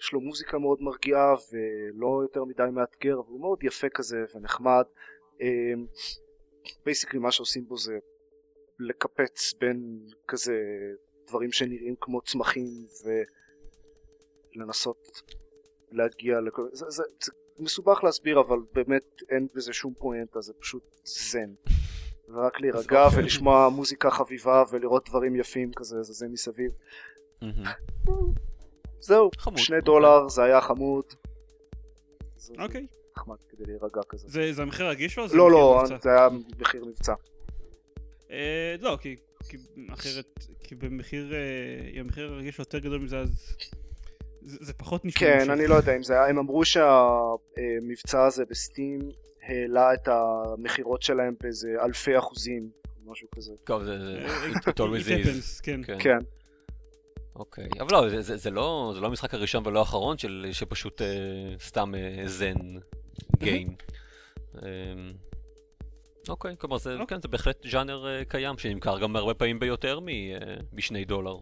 יש 0.00 0.12
לו 0.12 0.20
מוזיקה 0.20 0.58
מאוד 0.58 0.82
מרגיעה 0.82 1.34
ולא 1.52 2.22
יותר 2.22 2.44
מדי 2.44 2.62
מאתגר 2.72 3.14
אבל 3.14 3.28
הוא 3.28 3.40
מאוד 3.40 3.64
יפה 3.64 3.88
כזה 3.88 4.24
ונחמד 4.34 4.84
basically 6.84 7.18
מה 7.18 7.32
שעושים 7.32 7.64
בו 7.66 7.76
זה 7.76 7.98
לקפץ 8.78 9.54
בין 9.60 10.06
כזה 10.28 10.54
דברים 11.28 11.52
שנראים 11.52 11.94
כמו 12.00 12.20
צמחים 12.20 12.86
ולנסות 14.56 15.22
להגיע 15.92 16.40
לכל... 16.40 16.62
זה, 16.72 16.90
זה, 16.90 17.02
זה 17.22 17.32
מסובך 17.58 18.04
להסביר 18.04 18.40
אבל 18.40 18.58
באמת 18.74 19.04
אין 19.30 19.48
בזה 19.54 19.72
שום 19.72 19.94
פואנטה 19.94 20.40
זה 20.40 20.52
פשוט 20.60 20.82
זן. 21.04 21.52
ורק 22.28 22.60
להירגע 22.60 23.04
אוקיי. 23.04 23.20
ולשמוע 23.20 23.68
מוזיקה 23.68 24.10
חביבה 24.10 24.64
ולראות 24.70 25.08
דברים 25.08 25.36
יפים 25.36 25.72
כזה 25.76 26.02
זה 26.02 26.12
זה 26.12 26.28
מסביב. 26.28 26.72
זהו, 29.00 29.30
חמוד. 29.38 29.58
שני 29.58 29.80
דולר 29.80 30.28
זה 30.28 30.42
היה 30.44 30.60
חמוד. 30.60 31.04
אוקיי. 32.58 32.86
נחמד 33.16 33.36
כדי 33.48 33.64
להירגע 33.66 34.00
כזה. 34.08 34.28
זה 34.28 34.52
זה 34.52 34.62
המחיר 34.62 34.86
הרגיש 34.86 35.14
שלו? 35.14 35.24
או 35.24 35.28
זה 35.28 35.36
לא 35.36 35.46
מחיר 35.48 35.58
לא, 35.60 35.82
מבצע? 35.82 35.96
זה 36.02 36.10
היה 36.10 36.28
מחיר 36.60 36.84
מבצע. 36.84 37.14
אה, 38.30 38.74
לא, 38.80 38.98
כי 39.00 39.16
כי 39.48 39.56
אחרת, 39.92 40.46
כי 40.64 40.74
במחיר, 40.74 41.32
אה, 41.34 41.38
אם 41.94 42.00
המחיר 42.00 42.32
הרגיש 42.32 42.58
לו 42.58 42.62
יותר 42.62 42.78
גדול 42.78 42.98
מזה 43.00 43.18
אז 43.18 43.28
זה 44.42 44.58
זה 44.60 44.72
פחות 44.72 45.04
נשמע 45.04 45.20
כן, 45.20 45.38
מושך. 45.38 45.50
אני 45.52 45.66
לא 45.66 45.74
יודע 45.74 45.96
אם 45.96 46.02
זה 46.02 46.12
היה, 46.14 46.26
הם 46.26 46.38
אמרו 46.38 46.64
שהמבצע 46.64 48.24
הזה 48.26 48.44
בסטים 48.50 49.00
העלה 49.42 49.94
את 49.94 50.08
המכירות 50.08 51.02
שלהם 51.02 51.34
באיזה 51.42 51.68
אלפי 51.84 52.18
אחוזים, 52.18 52.70
משהו 53.06 53.28
כזה. 53.34 53.52
טוב, 53.64 53.84
זה... 53.84 53.98
זה- 53.98 54.26
אה, 54.26 54.48
it 54.50 54.74
always 54.74 55.06
it 55.06 55.26
is. 55.26 55.26
happens, 55.26 55.62
כן. 55.62 55.80
כן. 55.98 56.18
כן, 57.52 57.62
אוקיי. 57.62 57.80
אבל 57.80 57.92
לא, 57.92 58.08
זה- 58.10 58.22
זה- 58.22 58.36
זה 58.36 58.50
לא 58.50 58.90
זה 58.94 59.00
לא 59.00 59.06
המשחק 59.06 59.34
הראשון 59.34 59.66
ולא 59.66 59.78
האחרון 59.78 60.18
של 60.18 60.46
שפשוט 60.52 61.02
אה, 61.02 61.06
סתם 61.60 61.94
אה, 61.94 62.22
זן 62.28 62.54
גיים. 63.38 63.74
אמ, 64.62 64.62
אוקיי, 66.28 66.56
כלומר 66.58 66.78
זה, 66.78 66.92
אוקיי. 66.92 67.06
כן, 67.16 67.22
זה 67.22 67.28
בהחלט 67.28 67.66
ז'אנר 67.70 68.06
אה, 68.08 68.24
קיים 68.24 68.58
שנמכר 68.58 68.98
גם 68.98 69.16
הרבה 69.16 69.34
פעמים 69.34 69.58
ביותר 69.58 70.00
מ- 70.00 70.08
אה, 70.08 70.34
משני 70.72 71.04
דולר. 71.04 71.36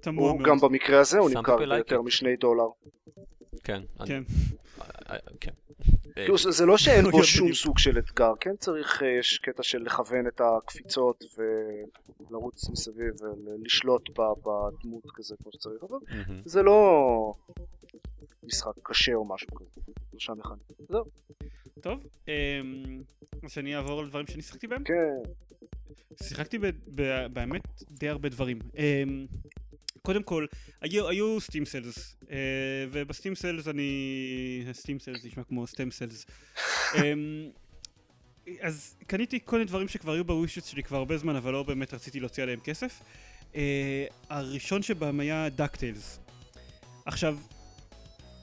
תמוה 0.00 0.30
הוא. 0.30 0.40
גם 0.42 0.58
במקרה 0.60 1.00
הזה 1.00 1.18
הוא 1.18 1.30
נמכר 1.30 1.56
ביותר. 1.76 2.02
משני 2.02 2.36
דולר. 2.36 2.64
כן. 3.64 3.82
אני- 4.00 4.08
כן. 5.40 5.50
כאילו 6.14 6.38
זה 6.38 6.66
לא 6.66 6.78
שאין 6.78 7.10
בו 7.10 7.24
שום. 7.24 7.54
סוג 7.54 7.78
של 7.78 7.98
אתגר, 7.98 8.32
כן 8.40 8.56
צריך, 8.56 9.02
אה, 9.02 9.08
יש 9.08 9.38
קטע 9.38 9.62
של 9.62 9.78
לכוון 9.78 10.26
את 10.26 10.40
הקפיצות 10.40 11.24
ולרוץ 12.30 12.68
מסביב 12.68 13.14
ולשלוט 13.20 14.08
בדמות 14.18 15.10
כזה 15.14 15.34
כמו 15.42 15.52
שצריך, 15.52 15.84
אבל. 15.84 15.98
זה 16.44 16.62
לא 16.62 17.32
משחק 18.44 18.72
קשה 18.82 19.14
או 19.14 19.34
משהו 19.34 19.48
כזה, 19.54 19.80
שלושה 20.10 20.32
מכנית. 20.32 20.72
זהו, 20.78 21.04
טוב, 21.80 22.06
אמ, 22.28 22.32
אז 23.44 23.50
שאני 23.52 23.76
אעבור 23.76 24.02
לדברים 24.02 24.26
שאני 24.26 24.42
שיחקתי 24.42 24.66
בהם? 24.66 24.84
כן, 24.84 25.30
שיחקתי 26.22 26.58
באמת 27.32 27.62
די 27.90 28.08
הרבה 28.08 28.28
דברים. 28.28 28.58
קודם 30.10 30.22
כל, 30.22 30.46
היו, 30.80 31.08
היו 31.08 31.40
Steam 31.40 31.64
sales, 31.64 32.16
וב 32.92 33.04
Steam 33.04 33.34
sales 33.34 33.68
אני... 33.68 34.64
Steam 34.72 34.98
sales 34.98 35.24
נשמע 35.24 35.42
כמו 35.44 35.66
stem 35.66 35.90
cells. 35.90 36.26
אמ, 36.94 37.50
אז 38.60 38.94
קניתי 39.06 39.38
כל 39.44 39.56
מיני 39.56 39.68
דברים 39.68 39.88
שכבר 39.88 40.12
היו 40.12 40.24
בווישוט 40.24 40.64
שלי 40.64 40.82
כבר 40.82 40.96
הרבה 40.96 41.18
זמן, 41.18 41.36
אבל 41.36 41.52
לא 41.52 41.62
באמת 41.62 41.94
רציתי 41.94 42.20
להוציא 42.20 42.42
עליהם 42.42 42.60
כסף. 42.60 43.02
אה, 43.54 44.04
הראשון 44.30 44.82
שבהם 44.82 45.20
היה 45.20 45.48
דאקטיילס. 45.48 46.18
עכשיו, 47.04 47.36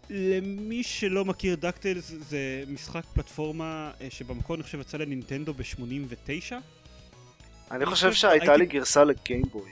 למי 0.09 0.83
שלא 0.83 1.25
מכיר 1.25 1.55
דאקטיילס 1.55 2.13
זה 2.29 2.63
משחק 2.67 3.05
פלטפורמה 3.13 3.91
אה, 4.01 4.07
שבמקור 4.09 4.55
אני 4.55 4.63
חושב 4.63 4.79
יצא 4.79 4.97
לנינטנדו 4.97 5.53
ב-89. 5.53 6.53
אני 7.71 7.85
חושב 7.85 8.13
שהייתה 8.13 8.57
לי 8.57 8.65
גרסה 8.65 9.03
לגיימבוי. 9.03 9.71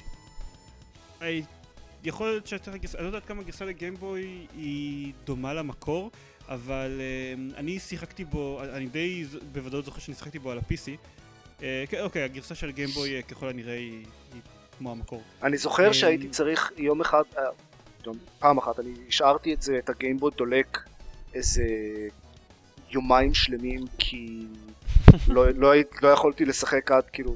יכול 2.06 2.28
להיות 2.28 2.48
שהייתה 2.48 2.78
גרסה, 2.78 2.98
אני 2.98 3.04
לא 3.04 3.10
יודע 3.10 3.18
עד 3.18 3.26
כמה 3.26 3.44
גרסה 3.44 3.66
לגיימבוי 3.66 4.48
היא 4.58 5.14
דומה 5.26 5.54
למקור, 5.54 6.12
אבל 6.48 7.02
אה, 7.02 7.58
אני 7.58 7.80
שיחקתי 7.80 8.26
בו, 8.26 8.62
אני 8.74 8.86
די 8.86 9.26
בוודאות 9.52 9.86
זוכר 9.86 10.00
שאני 10.00 10.16
שיחקתי 10.16 10.40
בו 10.40 10.52
על 10.52 10.58
ה-PC. 10.58 10.90
אה, 11.64 11.84
כן, 11.90 12.02
אוקיי, 12.02 12.24
הגרסה 12.24 12.56
של 12.56 12.72
Game 12.72 12.97
Boy 12.97 13.16
אה, 13.16 13.22
ככל 13.22 13.50
הנראה 13.50 13.74
היא, 13.74 14.06
היא 14.34 14.42
כמו 14.78 14.92
המקור. 14.92 15.24
אני 15.44 15.58
זוכר 15.58 15.92
שהייתי 15.92 16.30
צריך 16.30 16.72
יום 16.78 17.02
אחד, 17.02 17.24
פעם 18.40 18.58
אחת, 18.58 18.80
אני 18.80 18.94
השארתי 19.08 19.54
את 19.54 19.62
זה, 19.62 19.78
את 19.78 19.90
ה 19.90 19.95
Game 19.95 20.16
Boy 20.16 20.32
דולק 20.38 20.80
איזה 21.34 21.64
יומיים 22.90 23.34
שלמים 23.34 23.86
כי 23.98 24.46
לא, 25.28 25.50
לא, 25.50 25.74
לא 26.02 26.08
יכולתי 26.08 26.46
לשחק 26.46 26.92
עד 26.92 27.04
כאילו 27.14 27.36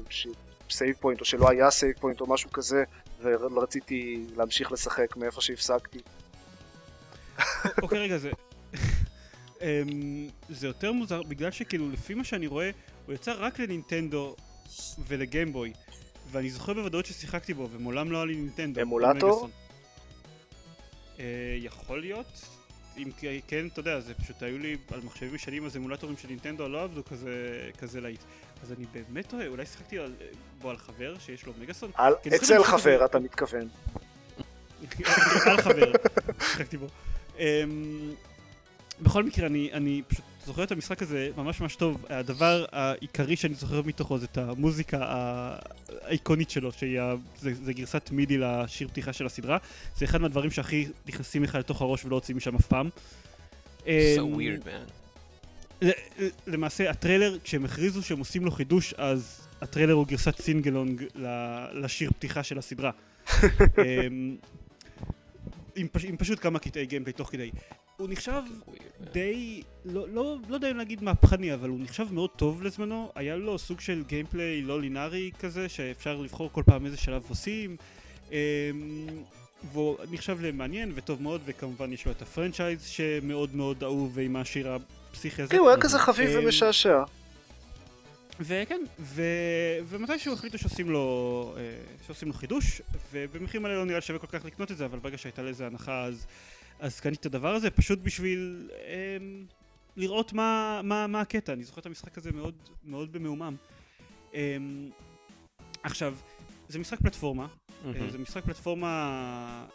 save 0.70 0.96
point 1.00 1.20
או 1.20 1.24
שלא 1.24 1.50
היה 1.50 1.70
save 1.70 1.92
point 2.00 2.20
או 2.20 2.26
משהו 2.26 2.52
כזה 2.52 2.84
ורציתי 3.22 4.26
להמשיך 4.36 4.72
לשחק 4.72 5.16
מאיפה 5.16 5.40
שהפסקתי. 5.40 5.98
אוקיי, 7.82 7.98
רגע, 7.98 8.18
זה... 8.18 8.30
אמ, 9.62 10.28
זה 10.48 10.66
יותר 10.66 10.92
מוזר, 10.92 11.22
בגלל 11.22 11.50
שכאילו 11.50 11.90
לפי 11.90 12.14
מה 12.14 12.24
שאני 12.24 12.46
רואה, 12.46 12.70
הוא 13.06 13.14
יצא 13.14 13.34
רק 13.38 13.58
לנינטנדו 13.58 14.36
ולגיימבוי, 15.06 15.72
ואני 16.30 16.50
זוכר 16.50 16.74
בוודאות 16.74 17.06
ששיחקתי 17.06 17.54
בו, 17.54 17.68
ומעולם 17.70 18.12
לא 18.12 18.16
היה 18.16 18.26
לי 18.26 18.36
נינטנדו. 18.36 18.82
אמולטור? 18.82 19.48
אה, 21.18 21.24
יכול 21.58 22.00
להיות. 22.00 22.59
אם 23.02 23.10
כן, 23.46 23.66
אתה 23.66 23.80
יודע, 23.80 24.00
זה 24.00 24.14
פשוט 24.14 24.42
היו 24.42 24.58
לי 24.58 24.76
על 24.92 25.00
מחשבים 25.04 25.34
ישנים, 25.34 25.64
אז 25.64 25.76
אמולטורים 25.76 26.16
של 26.16 26.28
נינטנדו 26.28 26.68
לא 26.68 26.82
עבדו 26.82 27.04
כזה, 27.04 27.30
כזה 27.78 28.00
להיט. 28.00 28.20
אז 28.62 28.72
אני 28.72 28.86
באמת 28.92 29.32
רואה, 29.32 29.46
אולי 29.46 29.66
שיחקתי 29.66 29.98
על, 29.98 30.12
בו 30.58 30.70
על 30.70 30.76
חבר 30.76 31.18
שיש 31.18 31.46
לו 31.46 31.52
מגאסון? 31.60 31.90
על, 31.94 32.14
אצל 32.34 32.64
חבר 32.64 33.04
אתה 33.04 33.18
מתכוון. 33.18 33.68
על 35.46 35.62
חבר, 35.62 35.92
שיחקתי 36.40 36.76
בו. 36.76 36.86
אמ, 37.38 38.14
בכל 39.00 39.24
מקרה, 39.24 39.46
אני, 39.46 39.70
אני 39.72 40.02
פשוט 40.08 40.24
זוכר 40.50 40.64
את 40.64 40.72
המשחק 40.72 41.02
הזה 41.02 41.30
ממש 41.36 41.60
ממש 41.60 41.76
טוב. 41.76 42.06
הדבר 42.08 42.64
העיקרי 42.72 43.36
שאני 43.36 43.54
זוכר 43.54 43.82
מתוכו 43.82 44.18
זה 44.18 44.26
את 44.32 44.38
המוזיקה 44.38 44.98
האיקונית 46.02 46.50
שלו, 46.50 46.72
שהיא 46.72 47.00
ה- 47.00 47.14
זה, 47.40 47.54
זה 47.54 47.72
גרסת 47.72 48.10
MIDI 48.12 48.38
לשיר 48.38 48.88
פתיחה 48.88 49.12
של 49.12 49.26
הסדרה. 49.26 49.58
זה 49.96 50.04
אחד 50.04 50.20
מהדברים 50.20 50.50
שהכי 50.50 50.86
נכנסים 51.08 51.42
לך 51.42 51.54
לתוך 51.54 51.82
הראש 51.82 52.04
ולא 52.04 52.16
יוצאים 52.16 52.36
משם 52.36 52.54
אף 52.56 52.66
פעם. 52.66 52.88
So 53.82 53.86
אמ, 53.86 54.34
weird, 54.34 54.64
man. 54.64 55.84
למעשה 56.46 56.90
הטריילר, 56.90 57.38
כשהם 57.44 57.64
הכריזו 57.64 58.02
שהם 58.02 58.18
עושים 58.18 58.44
לו 58.44 58.50
חידוש, 58.50 58.94
אז 58.94 59.40
הטריילר 59.60 59.92
הוא 59.92 60.06
גרסת 60.06 60.40
sing-along 60.40 61.04
לשיר 61.72 62.10
פתיחה 62.10 62.42
של 62.42 62.58
הסדרה. 62.58 62.90
אמ, 63.32 64.36
עם, 65.76 65.88
פש, 65.92 66.04
עם 66.04 66.16
פשוט 66.16 66.38
כמה 66.42 66.58
קטעי 66.58 66.86
gameplay 66.86 67.12
תוך 67.12 67.30
כדי. 67.30 67.50
הוא 68.00 68.08
נחשב 68.10 68.42
man. 68.46 69.10
די, 69.12 69.62
לא, 69.84 70.08
לא, 70.08 70.36
לא 70.48 70.54
יודע 70.54 70.70
אם 70.70 70.76
להגיד 70.76 71.02
מהפכני, 71.02 71.54
אבל 71.54 71.68
הוא 71.68 71.80
נחשב 71.80 72.06
מאוד 72.12 72.30
טוב 72.30 72.62
לזמנו. 72.62 73.12
היה 73.14 73.36
לו 73.36 73.58
סוג 73.58 73.80
של 73.80 74.02
gameplay 74.06 74.62
לא 74.62 74.80
לינארי 74.80 75.30
כזה, 75.38 75.68
שאפשר 75.68 76.16
לבחור 76.16 76.50
כל 76.52 76.62
פעם 76.66 76.86
איזה 76.86 76.96
שלב 76.96 77.22
עושים. 77.28 77.76
אמ, 78.32 78.36
והוא 79.72 79.96
נחשב 80.10 80.38
למעניין 80.40 80.92
וטוב 80.94 81.22
מאוד, 81.22 81.40
וכמובן 81.44 81.92
יש 81.92 82.06
לו 82.06 82.12
את 82.12 82.22
ה 82.22 82.28
franchise 82.28 82.84
שמאוד 82.86 83.56
מאוד 83.56 83.82
אהוב 83.82 84.10
ועם 84.14 84.36
השיר 84.36 84.78
הפסיכי 85.10 85.42
הזה. 85.42 85.52
כן, 85.52 85.58
הוא 85.58 85.68
היה 85.68 85.80
כזה 85.80 85.98
חביב 85.98 86.30
אמ, 86.30 86.44
ומשעשע. 86.44 87.02
וכן, 88.40 88.80
ו... 89.00 89.22
ומתישהו 89.88 90.32
החליטו 90.32 90.58
שעושים 90.58 90.90
לו, 90.90 91.54
אה, 91.56 91.62
שעושים 92.06 92.28
לו 92.28 92.34
חידוש, 92.34 92.82
ובמחירים 93.12 93.64
האלה 93.64 93.76
לא 93.76 93.84
נראה 93.84 93.98
לי 93.98 94.02
שווה 94.02 94.18
כל 94.18 94.26
כך 94.26 94.44
לקנות 94.44 94.70
את 94.70 94.76
זה, 94.76 94.84
אבל 94.84 94.98
ברגע 94.98 95.18
שהייתה 95.18 95.42
לזה 95.42 95.66
הנחה 95.66 96.04
אז, 96.04 96.26
אז 96.80 97.00
קניתי 97.00 97.20
את 97.20 97.26
הדבר 97.26 97.54
הזה, 97.54 97.70
פשוט 97.70 97.98
בשביל 98.02 98.70
אה, 98.86 99.16
לראות 99.96 100.32
מה, 100.32 100.80
מה, 100.84 101.06
מה 101.06 101.20
הקטע, 101.20 101.52
אני 101.52 101.64
זוכר 101.64 101.80
את 101.80 101.86
המשחק 101.86 102.18
הזה 102.18 102.32
מאוד, 102.32 102.54
מאוד 102.84 103.12
במהומם. 103.12 103.56
אה, 104.34 104.56
עכשיו, 105.82 106.16
זה 106.68 106.78
משחק 106.78 106.98
פלטפורמה, 107.00 107.44
אה, 107.44 107.92
מהמם. 107.92 108.10
זה 108.10 108.18
משחק 108.18 108.44
פלטפורמה, 108.44 109.66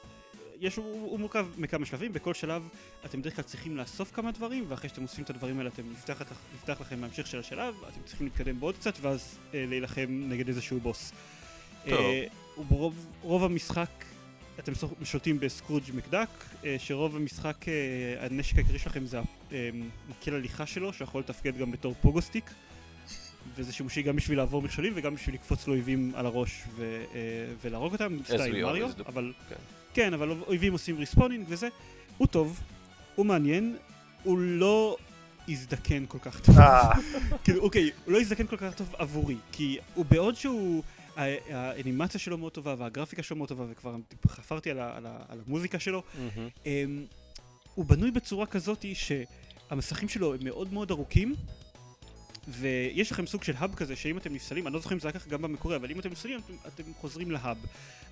יש, 0.60 0.76
הוא, 0.76 1.12
הוא 1.12 1.20
מורכב 1.20 1.48
מכמה 1.58 1.86
שלבים, 1.86 2.14
בכל 2.14 2.34
שלב 2.34 2.70
אתם 3.06 3.22
בדרך 3.22 3.36
כלל 3.36 3.44
צריכים 3.44 3.78
לאסוף 3.78 4.12
כמה 4.12 4.32
דברים, 4.32 4.66
ואחרי 4.68 4.90
שאתם 4.90 5.04
אוספים 5.04 5.24
את 5.24 5.30
הדברים 5.30 5.58
האלה 5.58 5.70
אתם 5.70 5.84
נפתח, 5.92 6.22
נפתח 6.56 6.82
לכם 6.82 7.04
ההמשך 7.04 7.28
של 7.28 7.40
השלב, 7.40 7.76
אתם 7.90 8.02
צריכים 8.06 8.28
להתקדם 8.28 8.60
בעוד 8.60 8.76
קצת, 8.76 8.94
ואז 9.02 9.38
אה, 9.54 9.66
להילחם 9.68 10.06
נגד 10.10 10.48
איזשהו 10.48 10.80
בוס. 10.80 11.12
טוב. 11.90 11.94
אה, 11.94 12.26
וברוב 12.58 13.06
רוב 13.22 13.44
המשחק 13.44 13.90
אתם 14.60 14.72
שולטים 15.04 15.40
ב 15.40 15.45
Scrooge 15.45 15.84
McDuck, 15.94 16.28
אה, 16.66 16.76
שרוב 16.80 17.16
המשחק, 17.16 17.66
אה, 17.68 18.26
הנשק 18.26 18.56
העיקרי 18.56 18.80
שלכם 18.80 19.06
זה 19.06 19.20
המקל 19.52 20.34
הליכה 20.34 20.66
שלו, 20.66 20.94
שיכול 20.94 21.22
לתפקד 21.22 21.58
גם 21.58 21.72
בתור 21.72 21.96
pogo 22.02 22.22
stick. 22.22 22.52
וזה 23.56 23.74
שימושי 23.74 24.02
גם 24.02 24.16
בשביל 24.16 24.38
לעבור 24.38 24.62
מכשולים 24.62 24.94
וגם 24.96 25.16
בשביל 25.16 25.36
לקפוץ 25.36 25.68
לאויבים 25.68 26.12
על 26.16 26.26
הראש 26.26 26.64
ו, 26.76 27.04
אה, 27.16 27.20
ולהרוג 27.62 27.94
אותם, 27.94 28.18
סטייל 28.26 28.64
מריו. 28.64 28.90
אבל 29.06 29.34
כן. 29.50 29.56
כן, 29.94 30.14
אבל 30.14 30.30
אויבים 30.48 30.74
עושים 30.74 30.98
respawning 30.98 31.46
וזה, 31.50 31.68
הוא 32.18 32.28
טוב, 32.28 32.60
הוא 33.16 33.26
מעניין, 33.26 33.76
הוא 34.24 34.38
לא 34.40 34.98
יזדקן 35.48 36.06
כל 36.08 36.18
כך 36.22 36.40
טוב. 36.40 36.60
אה, 36.60 36.92
כאילו, 37.44 37.62
אוקיי, 37.62 37.92
הוא 38.06 38.14
לא 38.14 38.18
יזדקן 38.22 38.48
כל 38.48 38.58
כך 38.58 38.74
טוב 38.74 38.96
עבורי, 38.98 39.36
כי 39.52 39.78
הוא 39.94 40.06
בעוד 40.06 40.36
שהוא, 40.36 40.84
האנימציה 41.16 42.20
שלו 42.20 42.38
מאוד 42.38 42.52
טובה 42.52 42.76
והגרפיקה 42.78 43.24
שלו 43.24 43.38
מאוד 43.38 43.50
טובה, 43.50 43.66
וכבר 43.72 43.96
חפרתי 44.28 44.72
על, 44.72 44.80
ה, 44.80 44.98
על, 44.98 45.06
ה, 45.06 45.18
על 45.30 45.40
המוזיקה 45.48 45.80
שלו. 45.80 46.04
אמ, 46.66 47.06
הוא 47.76 47.86
בנוי 47.86 48.12
בצורה 48.12 48.46
כזאת 48.46 48.86
שהמסכים 48.94 50.10
שלו 50.10 50.34
הם 50.34 50.40
מאוד 50.44 50.74
מאוד 50.74 50.92
ארוכים 50.92 51.36
ויש 52.48 53.12
לכם 53.12 53.28
סוג 53.28 53.44
של 53.44 53.54
האב 53.58 53.76
כזה 53.76 53.96
שאם 53.96 54.18
אתם 54.18 54.34
נפסלים, 54.34 54.68
אני 54.68 54.74
לא 54.74 54.80
זוכר 54.80 54.96
אם 54.96 55.00
זה 55.00 55.08
היה 55.08 55.14
ככה 55.20 55.30
גם 55.30 55.42
במקורי, 55.42 55.76
אבל 55.76 55.92
אם 55.92 56.00
אתם 56.00 56.10
נפסלים 56.10 56.40
אתם, 56.46 56.54
אתם 56.68 56.84
חוזרים 57.02 57.32
להאב. 57.32 57.58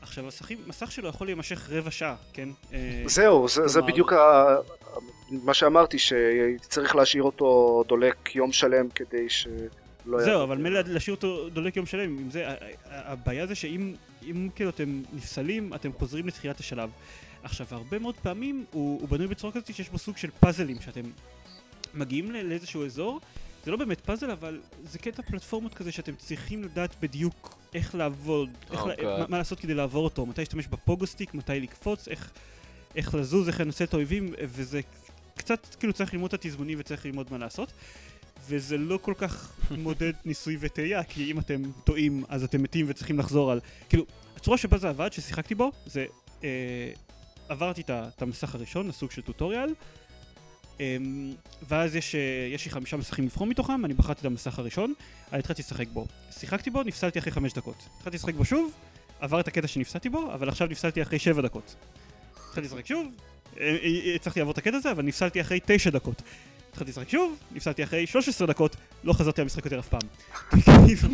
עכשיו 0.01 0.23
המסכים, 0.23 0.57
מסך 0.67 0.91
שלו 0.91 1.09
יכול 1.09 1.27
להימשך 1.27 1.69
רבע 1.69 1.91
שעה, 1.91 2.15
כן? 2.33 2.49
אה, 2.73 3.03
זהו, 3.05 3.47
זה 3.47 3.67
זה 3.67 3.81
בדיוק 3.81 4.13
ה- 4.13 4.55
מה 5.29 5.53
שאמרתי, 5.53 5.99
שהייתי 5.99 6.67
צריך 6.67 6.95
להשאיר 6.95 7.23
אותו 7.23 7.83
דולק 7.87 8.35
יום 8.35 8.51
שלם 8.51 8.89
כדי 8.89 9.29
שלא... 10.05 10.23
זהו. 10.23 10.43
אבל 10.43 10.57
מילא 10.57 10.79
להשאיר 10.79 11.15
אותו 11.15 11.49
דולק 11.49 11.77
יום 11.77 11.85
שלם, 11.85 12.17
עם 12.17 12.31
זה, 12.31 12.55
הבעיה 12.85 13.47
זה 13.47 13.55
שאם 13.55 13.93
אם 14.29 14.49
כאילו 14.55 14.69
אתם 14.69 15.01
נפסלים, 15.13 15.73
אתם 15.73 15.93
חוזרים 15.93 16.27
לתחילת 16.27 16.59
השלב. 16.59 16.89
עכשיו, 17.43 17.67
הרבה 17.71 17.99
מאוד 17.99 18.15
פעמים 18.15 18.65
הוא, 18.71 19.01
הוא 19.01 19.09
בנוי 19.09 19.27
בצורה 19.27 19.53
כזאת 19.53 19.75
שיש 19.75 19.89
בו 19.89 19.97
סוג 19.97 20.17
של 20.17 20.29
פאזלים, 20.39 20.81
שאתם 20.81 21.03
מגיעים 21.93 22.31
לאיזשהו 22.31 22.85
אזור, 22.85 23.19
זה 23.65 23.71
לא 23.71 23.77
באמת 23.77 24.01
פאזל, 24.01 24.31
אבל 24.31 24.61
זה 24.83 24.99
קטע 24.99 25.21
פלטפורמות 25.21 25.73
כזה 25.73 25.91
שאתם 25.91 26.15
צריכים 26.15 26.63
לדעת 26.63 26.95
בדיוק 27.01 27.57
איך 27.73 27.95
לעבוד, 27.95 28.49
איך 28.71 28.81
Oh 28.81 28.87
לה, 28.87 28.93
God. 28.95 29.03
מה, 29.03 29.25
מה 29.27 29.37
לעשות 29.37 29.59
כדי 29.59 29.73
לעבור 29.73 30.03
אותו, 30.03 30.25
מתי 30.25 30.41
להשתמש 30.41 30.67
בפוגוסטיק, 30.67 31.33
מתי 31.33 31.59
לקפוץ, 31.59 32.07
איך, 32.07 32.31
איך 32.95 33.15
לזוז, 33.15 33.47
איך 33.47 33.61
לנצל 33.61 33.83
את 33.83 33.93
האויבים, 33.93 34.33
וזה 34.43 34.81
קצת 35.35 35.75
כאילו 35.79 35.93
צריך 35.93 36.13
ללמוד 36.13 36.33
את 36.33 36.45
התזמונים 36.45 36.77
וצריך 36.79 37.05
ללמוד 37.05 37.27
מה 37.31 37.37
לעשות. 37.37 37.73
וזה 38.47 38.77
לא 38.77 38.99
כל 39.01 39.13
כך 39.17 39.51
מודד 39.71 40.13
ניסוי 40.25 40.57
וטעייה, 40.59 41.03
כי 41.03 41.31
אם 41.31 41.39
אתם 41.39 41.61
טועים 41.83 42.23
אז 42.29 42.43
אתם 42.43 42.63
מתים 42.63 42.85
וצריכים 42.89 43.19
לחזור 43.19 43.51
על... 43.51 43.59
כאילו, 43.89 44.05
הצורה 44.35 44.57
שבה 44.57 44.77
זה 44.77 44.89
עבד, 44.89 45.13
ששיחקתי 45.13 45.55
בו, 45.55 45.71
זה... 45.85 46.05
אה, 46.43 46.91
עברתי 47.49 47.81
את 47.89 48.21
המסך 48.21 48.55
הראשון, 48.55 48.89
הסוג 48.89 49.11
של 49.11 49.21
טוטוריאל, 49.21 49.73
אה, 50.79 50.97
ואז 51.67 51.95
יש, 51.95 52.15
אה, 52.15 52.49
יש 52.53 52.65
לי 52.65 52.71
חמישה 52.71 52.97
מסכים 52.97 53.25
לבחור 53.25 53.47
מתוכם, 53.47 53.85
אני 53.85 53.93
בחרתי 53.93 54.19
את 54.19 54.25
המסך 54.25 54.59
הראשון, 54.59 54.93
אני 55.31 55.39
התחלתי 55.39 55.61
לשחק 55.61 55.87
בו. 55.87 56.05
שיחקתי 56.31 56.69
בו, 56.69 56.83
נפסלתי 56.83 57.19
אחרי 57.19 57.31
חמש 57.31 57.53
דקות. 57.53 57.75
התחלתי 57.97 58.17
לשחק 58.17 58.33
בו 58.33 58.45
שוב, 58.45 58.71
עבר 59.19 59.39
את 59.39 59.47
הקטע 59.47 59.67
שנפסלתי 59.67 60.09
בו, 60.09 60.33
אבל 60.33 60.49
עכשיו 60.49 60.67
נפסלתי 60.67 61.01
אחרי 61.01 61.19
שבע 61.19 61.41
דקות. 61.41 61.75
התחלתי 62.35 62.67
לשחק 62.67 62.85
שוב, 62.85 63.07
אה, 63.59 63.77
אה, 63.83 64.15
הצלחתי 64.15 64.39
לעבור 64.39 64.51
את 64.51 64.57
הקטע 64.57 64.77
הזה, 64.77 64.91
אבל 64.91 65.03
נפסלתי 65.03 65.41
אחרי 65.41 65.59
תשע 65.65 65.89
דקות. 65.89 66.21
התחלתי 66.73 66.91
לשחק 66.91 67.09
שוב, 67.09 67.37
נפסלתי 67.51 67.83
אחרי 67.83 68.07
13 68.07 68.47
דקות, 68.47 68.75
לא 69.03 69.13
חזרתי 69.13 69.41
למשחק 69.41 69.65
יותר 69.65 69.79
אף 69.79 69.87
פעם. 69.87 70.01
כאילו, 70.85 71.09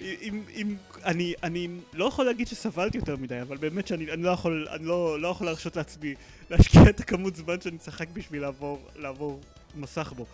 אם, 0.00 0.42
אם, 0.54 0.74
אני, 1.04 1.34
אני 1.42 1.68
לא 1.92 2.04
יכול 2.04 2.24
להגיד 2.24 2.48
שסבלתי 2.48 2.98
יותר 2.98 3.16
מדי, 3.16 3.40
אבל 3.42 3.56
באמת 3.56 3.86
שאני 3.86 4.12
אני 4.12 4.22
לא 4.22 4.30
יכול, 4.30 4.68
אני 4.70 4.84
לא, 4.84 5.20
לא 5.20 5.28
יכול 5.28 5.46
להרשות 5.46 5.76
לעצמי 5.76 6.14
להשקיע 6.50 6.82
את 6.88 7.00
הכמות 7.00 7.36
זמן 7.36 7.60
שאני 7.60 7.78
צחק 7.78 8.08
בשביל 8.12 8.42
לעבור, 8.42 8.80
לעבור 8.96 9.40
מסך 9.74 10.12
בו. 10.16 10.26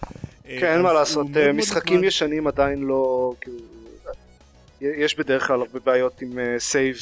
כן, 0.45 0.73
אין 0.73 0.83
מה 0.83 0.93
לעשות, 0.93 1.27
מאוד 1.27 1.45
מאוד 1.45 1.57
משחקים 1.57 1.95
נחמד. 1.95 2.09
ישנים 2.09 2.47
עדיין 2.47 2.83
לא... 2.83 3.33
כאילו, 3.41 3.59
יש 4.81 5.19
בדרך 5.19 5.47
כלל 5.47 5.61
הרבה 5.61 5.81
בעיות 5.81 6.23
עם 6.23 6.39
save, 6.59 6.97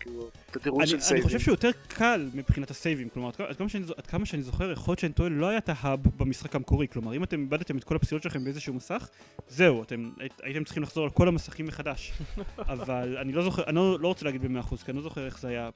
כאילו, 0.00 0.28
תדירות 0.50 0.80
אני, 0.80 0.86
של 0.88 0.94
אני 0.94 1.02
save 1.02 1.15
ים. 1.15 1.24
חושב 1.24 1.38
שהוא 1.38 1.52
יותר 1.52 1.70
קל 1.88 2.28
מבחינת 2.34 2.70
ה 2.70 2.75
save 2.75 2.94
ים, 2.94 3.08
כלומר, 3.08 3.30
עד 3.48 3.56
כמה- 3.56 3.68
שאני, 3.68 3.84
עד 3.96 4.06
כמה 4.06 4.26
שאני 4.26 4.42
זוכר, 4.42 4.70
יכול 4.72 4.92
להיות 4.92 4.98
שאני 4.98 5.12
טועה, 5.12 5.28
לא 5.28 5.46
היה 5.48 5.58
את 5.58 5.68
ה 5.68 5.76
hub 5.76 6.00
במשחק 6.16 6.54
המקורי, 6.56 6.88
כלומר, 6.88 7.14
אם 7.16 7.24
אתם 7.24 7.40
איבדתם 7.40 7.78
את 7.78 7.84
כל 7.84 7.96
הפסילות 7.96 8.22
שלכם 8.22 8.44
באיזשהו 8.44 8.74
מסך, 8.74 9.08
זהו, 9.48 9.82
אתם 9.82 10.10
היית- 10.18 10.40
הייתם 10.42 10.64
צריכים 10.64 10.82
לחזור 10.82 11.04
על 11.04 11.10
כל 11.10 11.28
המסכים 11.28 11.66
מחדש. 11.66 12.12
אבל 12.58 13.16
אני 13.20 13.32
לא 13.32 13.42
זוכר, 13.42 13.64
אני 13.66 13.74
לא, 13.76 13.98
לא 14.00 14.08
רוצה 14.08 14.24
להגיד 14.24 14.42
במאה 14.42 14.60
אחוז, 14.60 14.82
כי 14.82 14.90
אני 14.90 14.96
לא 14.96 15.02
זוכר 15.02 15.26
איך 15.26 15.40
זה 15.40 15.48
היה 15.48 15.70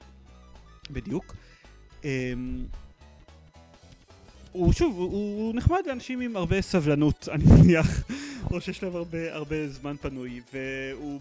בדיוק. 0.91 1.35
אמ, 2.03 2.09
הוא 4.51 4.73
שוב, 4.73 4.95
הוא, 4.97 5.05
הוא 5.11 5.55
נחמד 5.55 5.79
לאנשים 5.87 6.21
עם 6.21 6.35
הרבה 6.37 6.61
סבלנות, 6.61 7.29
אני 7.31 7.43
מניח, 7.45 8.03
או 8.51 8.61
שיש 8.61 8.83
להם 8.83 8.95
הרבה, 8.95 9.33
הרבה 9.33 9.67
זמן 9.69 9.95
פנוי, 10.01 10.41
והוא 10.53 11.19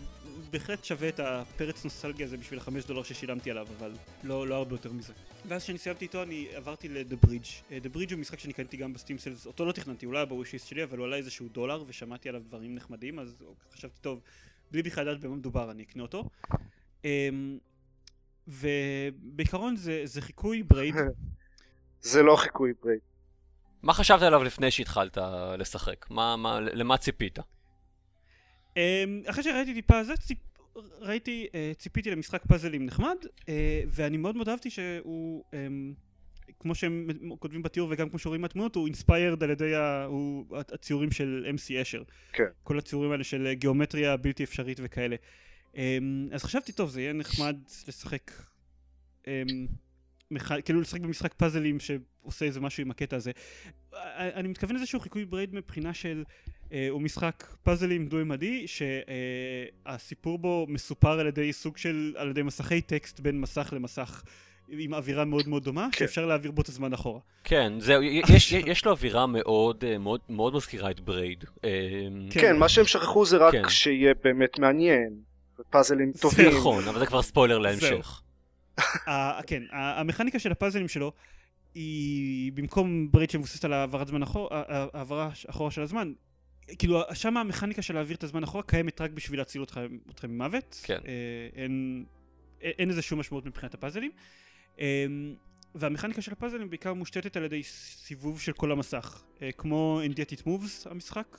בהחלט 0.50 0.84
שווה 0.84 1.08
את 1.08 1.20
הפרץ 1.20 1.84
נוסטלגיה 1.84 2.26
הזה 2.26 2.36
בשביל 2.36 2.58
החמש 2.58 2.84
דולר 2.84 3.02
ששילמתי 3.02 3.50
עליו, 3.50 3.66
אבל 3.78 3.92
לא, 4.24 4.46
לא 4.46 4.54
הרבה 4.54 4.74
יותר 4.74 4.92
מזה. 4.92 5.12
ואז 5.48 5.62
כשאני 5.62 5.78
סיימתי 5.78 6.04
איתו 6.04 6.22
אני 6.22 6.48
עברתי 6.54 6.88
ל-The 6.88 7.26
Bridge. 7.26 7.72
אה, 7.72 7.78
The 7.82 7.96
Bridge 7.96 8.12
הוא 8.12 8.20
משחק 8.20 8.38
שאני 8.38 8.52
קניתי 8.52 8.76
גם 8.76 8.92
בסטים 8.92 9.18
סלס, 9.18 9.46
אותו 9.46 9.64
לא 9.64 9.72
תכננתי, 9.72 10.06
הוא 10.06 10.12
לא 10.12 10.18
היה 10.18 10.26
בווישיסט 10.26 10.68
שלי, 10.68 10.84
אבל 10.84 10.98
הוא 10.98 11.06
עלה 11.06 11.16
איזשהו 11.16 11.48
דולר 11.48 11.84
ושמעתי 11.86 12.28
עליו 12.28 12.42
דברים 12.48 12.74
נחמדים, 12.74 13.18
אז 13.18 13.36
חשבתי, 13.72 14.00
טוב, 14.00 14.20
בלי 14.70 14.82
בכלל 14.82 15.08
לדעת 15.08 15.20
במה 15.20 15.36
מדובר 15.36 15.70
אני 15.70 15.82
אקנה 15.82 16.02
אותו. 16.02 16.28
אמ, 17.04 17.58
ובעיקרון 18.48 19.76
זה, 19.76 20.02
זה 20.04 20.20
חיקוי 20.20 20.62
Braid. 20.62 20.94
זה 22.00 22.22
לא 22.22 22.36
חיקוי 22.36 22.72
Braid. 22.82 23.00
מה 23.82 23.94
חשבת 23.94 24.22
עליו 24.22 24.44
לפני 24.44 24.70
שהתחלת 24.70 25.18
לשחק? 25.58 26.06
מה, 26.10 26.36
מה, 26.36 26.60
למה 26.60 26.96
ציפית? 26.96 27.38
אמ, 28.76 29.22
אחרי 29.26 29.44
שראיתי 29.44 29.74
טיפה 29.74 30.04
זה, 30.04 30.16
ציפ... 30.16 30.38
ראיתי, 31.00 31.46
אה, 31.54 31.72
ציפיתי 31.78 32.10
למשחק 32.10 32.42
פאזלים 32.48 32.86
נחמד, 32.86 33.16
אה, 33.48 33.82
ואני 33.86 34.16
מאוד 34.16 34.36
מאוד 34.36 34.48
אהבתי 34.48 34.70
שהוא, 34.70 35.44
אמ, 35.52 35.94
כמו 36.60 36.74
שהם 36.74 37.08
כותבים 37.38 37.62
בתיאור 37.62 37.88
וגם 37.92 38.08
כמו 38.08 38.18
שרואים 38.18 38.40
מהתמונות, 38.40 38.74
הוא 38.74 38.86
inspired 38.86 39.42
על 39.42 39.50
ידי 39.50 39.74
ה... 39.74 40.04
הוא... 40.04 40.56
הציורים 40.56 41.10
של 41.10 41.46
MC 41.56 41.82
Escher. 41.82 42.02
כן. 42.32 42.44
כל 42.62 42.78
הציורים 42.78 43.12
האלה 43.12 43.24
של 43.24 43.52
גיאומטריה 43.52 44.16
בלתי 44.16 44.44
אפשרית 44.44 44.80
וכאלה. 44.82 45.16
אמ, 45.76 46.28
אז 46.32 46.44
חשבתי, 46.44 46.72
טוב, 46.72 46.90
זה 46.90 47.00
יהיה 47.00 47.12
נחמד 47.12 47.56
לשחק. 47.88 48.30
כאילו 50.64 50.80
לשחק 50.80 51.00
במשחק 51.00 51.34
פאזלים 51.34 51.80
ש... 51.80 51.90
עושה 52.22 52.44
איזה 52.44 52.60
משהו 52.60 52.82
עם 52.82 52.90
הקטע 52.90 53.16
הזה. 53.16 53.30
אני 54.16 54.48
מתכוון 54.48 54.76
לזה 54.76 54.86
שהוא 54.86 55.02
חיקוי 55.02 55.24
Braid 55.24 55.54
מבחינה 55.54 55.94
של... 55.94 56.24
אה, 56.72 56.86
הוא 56.90 57.02
משחק 57.02 57.46
פאזלים 57.62 58.06
דו-ממדי 58.06 58.66
שהסיפור 58.66 60.38
בו 60.38 60.66
מסופר 60.68 61.20
על 61.20 61.26
ידי 61.26 61.52
סוג 61.52 61.76
של, 61.76 62.14
על 62.16 62.30
ידי 62.30 62.42
מסכי 62.42 62.80
טקסט 62.80 63.20
בין 63.20 63.40
מסך 63.40 63.72
למסך 63.76 64.22
עם 64.68 64.94
אווירה 64.94 65.24
מאוד 65.24 65.48
מאוד 65.48 65.64
דומה, 65.64 65.88
כן. 65.92 65.98
שאפשר 65.98 66.26
להעביר 66.26 66.50
בו 66.50 66.62
את 66.62 66.68
הזמן 66.68 66.92
אחורה. 66.92 67.20
כן, 67.44 67.72
זהו, 67.78 68.02
יש, 68.02 68.52
יש 68.52 68.84
לו 68.84 68.90
אווירה 68.90 69.26
מאוד, 69.26 69.84
אה, 69.84 69.98
מאוד, 69.98 70.20
מאוד 70.28 70.54
מזכירה 70.54 70.90
את 70.90 71.00
Braid. 71.00 71.44
אה, 71.64 71.70
כן, 72.30 72.40
כן 72.40 72.56
מה 72.56 72.68
שהם 72.68 72.86
שכחו 72.86 73.26
זה 73.26 73.36
רק 73.36 73.52
כן. 73.52 73.68
שיהיה 73.68 74.14
באמת 74.24 74.58
מעניין, 74.58 75.16
פאזלים 75.70 76.12
טובים. 76.20 76.50
זה 76.50 76.56
נכון, 76.56 76.88
אבל 76.88 76.98
זה 76.98 77.06
כבר 77.06 77.22
ספוילר 77.22 77.58
להמשך. 77.58 78.22
כן, 79.46 79.62
המכניקה 79.70 80.38
של 80.38 80.52
הפאזלים 80.52 80.88
שלו 80.88 81.12
היא 81.74 82.52
במקום 82.52 83.08
Braid 83.10 83.30
שמבוססת 83.30 83.64
על 83.64 83.72
העברת 83.72 84.06
זמן 84.06 84.22
אחורה, 84.22 84.62
העברה 84.68 85.30
אחורה 85.50 85.70
של 85.70 85.82
הזמן, 85.82 86.12
כאילו 86.78 87.02
שם 87.14 87.36
המכניקה 87.36 87.82
של 87.82 87.94
להעביר 87.94 88.16
את 88.16 88.24
הזמן 88.24 88.42
אחורה 88.42 88.62
קיימת 88.62 89.00
רק 89.00 89.10
בשביל 89.10 89.40
להציל 89.40 89.62
אתכם, 89.62 89.98
אתכם 90.10 90.30
ממוות. 90.30 90.80
כן. 90.82 90.98
אה, 91.06 91.48
אין, 91.54 92.04
אין 92.60 92.88
לזה 92.88 93.02
שום 93.02 93.20
משמעות 93.20 93.46
מבחינת 93.46 93.74
הפאזלים. 93.74 94.10
אה, 94.80 95.06
והמכניקה 95.74 96.22
של 96.22 96.32
הפאזלים 96.32 96.70
בעיקר 96.70 96.94
מושתתת 96.94 97.36
על 97.36 97.44
ידי 97.44 97.62
סיבוב 97.62 98.40
של 98.40 98.52
כל 98.52 98.72
המסך. 98.72 99.22
אה, 99.42 99.52
כמו 99.52 100.00
It 100.32 100.42
Moves 100.46 100.90
המשחק, 100.90 101.38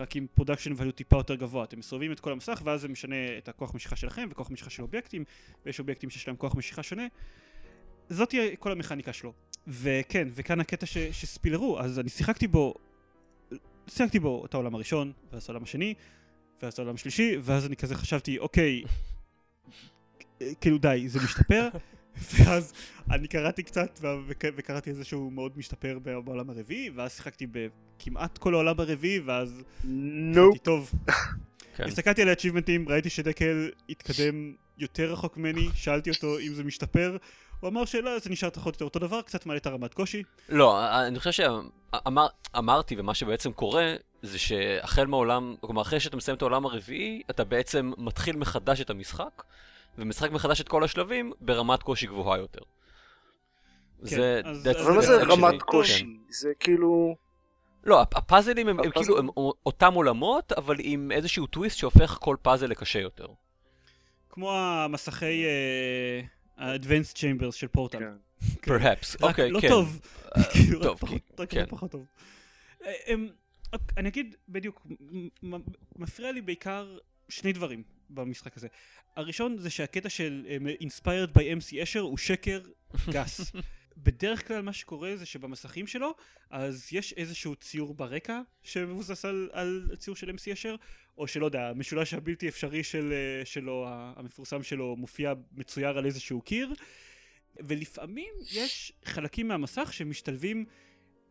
רק 0.00 0.16
עם 0.16 0.26
production 0.34 0.72
value 0.72 0.92
טיפה 0.92 1.16
יותר 1.16 1.34
גבוה. 1.34 1.64
אתם 1.64 1.78
מסובבים 1.78 2.12
את 2.12 2.20
כל 2.20 2.32
המסך 2.32 2.62
ואז 2.64 2.80
זה 2.80 2.88
משנה 2.88 3.16
את 3.38 3.48
הכוח 3.48 3.74
משיכה 3.74 3.96
שלכם 3.96 4.28
וכוח 4.30 4.50
משיכה 4.50 4.70
של 4.70 4.82
אובייקטים, 4.82 5.24
ויש 5.66 5.80
אובייקטים 5.80 6.10
שיש 6.10 6.26
להם 6.28 6.36
כוח 6.36 6.54
משיכה 6.54 6.82
שונה. 6.82 7.06
זאת 8.08 8.28
תהיה 8.28 8.56
כל 8.56 8.72
המכניקה 8.72 9.12
שלו. 9.12 9.32
וכן, 9.66 10.28
וכאן 10.30 10.60
הקטע 10.60 10.86
ש, 10.86 10.98
שספילרו, 10.98 11.80
אז 11.80 11.98
אני 11.98 12.08
שיחקתי 12.08 12.46
בו 12.46 12.74
שיחקתי 13.88 14.18
בו 14.18 14.44
את 14.46 14.54
העולם 14.54 14.74
הראשון, 14.74 15.12
ואז 15.32 15.46
העולם 15.48 15.62
השני, 15.62 15.94
ואז 16.62 16.78
העולם 16.78 16.94
השלישי, 16.94 17.36
ואז 17.42 17.66
אני 17.66 17.76
כזה 17.76 17.94
חשבתי, 17.94 18.38
אוקיי, 18.38 18.82
כאילו 20.60 20.78
די, 20.78 21.04
זה 21.08 21.18
משתפר, 21.24 21.68
ואז 22.32 22.72
אני 23.10 23.28
קראתי 23.28 23.62
קצת, 23.62 24.00
וקראתי 24.56 24.90
איזה 24.90 25.04
שהוא 25.04 25.32
מאוד 25.32 25.58
משתפר 25.58 25.98
בעולם 26.24 26.50
הרביעי, 26.50 26.90
ואז 26.90 27.12
שיחקתי 27.16 27.46
בכמעט 27.46 28.38
כל 28.38 28.54
העולם 28.54 28.80
הרביעי, 28.80 29.18
ואז... 29.18 29.62
נו. 29.84 30.54
טוב. 30.62 30.90
כן. 31.76 31.84
הסתכלתי 31.84 32.22
על 32.22 32.28
האצ'יבמנטים, 32.28 32.88
ראיתי 32.88 33.10
שדקל 33.10 33.70
התקדם 33.88 34.54
יותר 34.78 35.12
רחוק 35.12 35.36
ממני, 35.36 35.68
שאלתי 35.74 36.10
אותו 36.10 36.38
אם 36.38 36.54
זה 36.54 36.64
משתפר, 36.64 37.16
הוא 37.62 37.68
אמר 37.68 37.84
שלא, 37.84 38.18
זה 38.18 38.30
נשאר 38.30 38.50
פחות 38.50 38.66
או 38.66 38.70
יותר 38.70 38.84
אותו 38.84 38.98
דבר, 38.98 39.22
קצת 39.22 39.46
מעלה 39.46 39.58
את 39.58 39.66
הרמת 39.66 39.94
קושי. 39.94 40.22
לא, 40.48 41.00
אני 41.06 41.18
חושב 41.18 41.44
שאמרתי, 42.54 42.94
ומה 42.98 43.14
שבעצם 43.14 43.52
קורה, 43.52 43.94
זה 44.22 44.38
שהחל 44.38 45.06
מהעולם, 45.06 45.54
כלומר 45.60 45.82
אחרי 45.82 46.00
שאתה 46.00 46.16
מסיים 46.16 46.36
את 46.36 46.42
העולם 46.42 46.66
הרביעי, 46.66 47.22
אתה 47.30 47.44
בעצם 47.44 47.92
מתחיל 47.98 48.36
מחדש 48.36 48.80
את 48.80 48.90
המשחק, 48.90 49.42
ומשחק 49.98 50.30
מחדש 50.30 50.60
את 50.60 50.68
כל 50.68 50.84
השלבים 50.84 51.32
ברמת 51.40 51.82
קושי 51.82 52.06
גבוהה 52.06 52.38
יותר. 52.38 52.60
כן, 54.00 54.06
זה... 54.06 54.40
אבל 54.80 54.92
מה 54.92 55.02
זה 55.02 55.22
רמת 55.22 55.62
קושי? 55.62 56.06
זה 56.28 56.52
כאילו... 56.60 57.16
לא, 57.84 58.00
הפאזלים 58.00 58.68
הם, 58.68 58.90
כאילו 58.92 59.18
הם 59.18 59.28
אותם 59.66 59.94
עולמות, 59.94 60.52
אבל 60.52 60.76
עם 60.78 61.12
איזשהו 61.12 61.46
טוויסט 61.46 61.78
שהופך 61.78 62.18
כל 62.20 62.36
פאזל 62.42 62.66
לקשה 62.66 62.98
יותר. 62.98 63.26
כמו 64.30 64.52
המסכי... 64.52 65.44
אה, 65.44 66.20
ה-advanced 66.56 67.16
chambers 67.16 67.52
של 67.52 67.68
פורטל. 67.68 67.98
פרהפס, 68.60 69.16
כן. 69.16 69.24
אוקיי, 69.28 69.50
לא 69.50 69.60
כן. 69.60 69.68
טוב. 69.68 70.00
כאילו, 70.52 70.82
טוב, 70.82 71.00
רק 71.38 71.54
לא 71.54 71.64
פחות 71.68 71.90
טוב. 71.90 72.06
אה, 72.84 73.14
אוקיי, 73.72 73.86
אני 73.96 74.08
אגיד 74.08 74.36
בדיוק, 74.48 74.86
מפריע 75.96 76.32
לי 76.32 76.40
בעיקר 76.40 76.98
שני 77.28 77.52
דברים 77.52 77.82
במשחק 78.10 78.56
הזה. 78.56 78.68
הראשון 79.16 79.58
זה 79.58 79.70
שהקטע 79.70 80.08
של 80.08 80.46
אה, 80.48 80.74
inspired 80.80 81.38
by 81.38 81.40
MC 81.40 81.82
אשר 81.82 82.00
הוא 82.00 82.18
שקר 82.18 82.60
גס. 83.10 83.40
בדרך 84.02 84.48
כלל 84.48 84.62
מה 84.62 84.72
שקורה 84.72 85.16
זה 85.16 85.26
שבמסכים 85.26 85.86
שלו 85.86 86.14
אז 86.50 86.88
יש 86.92 87.12
איזשהו 87.12 87.54
ציור 87.56 87.94
ברקע 87.94 88.40
שמבוסס 88.62 89.24
על, 89.24 89.50
על 89.52 89.90
ציור 89.98 90.16
של 90.16 90.30
MC 90.30 90.52
אשר 90.52 90.76
או 91.18 91.26
שלא 91.26 91.44
יודע, 91.44 91.68
המשולש 91.68 92.14
הבלתי 92.14 92.48
אפשרי 92.48 92.84
של, 92.84 93.12
אה, 93.12 93.44
שלו, 93.44 93.86
המפורסם 93.88 94.62
שלו, 94.62 94.96
מופיע 94.96 95.32
מצויר 95.52 95.98
על 95.98 96.06
איזשהו 96.06 96.40
קיר, 96.40 96.72
ולפעמים 97.56 98.34
יש 98.52 98.92
חלקים 99.04 99.48
מהמסך 99.48 99.92
שמשתלבים 99.92 100.64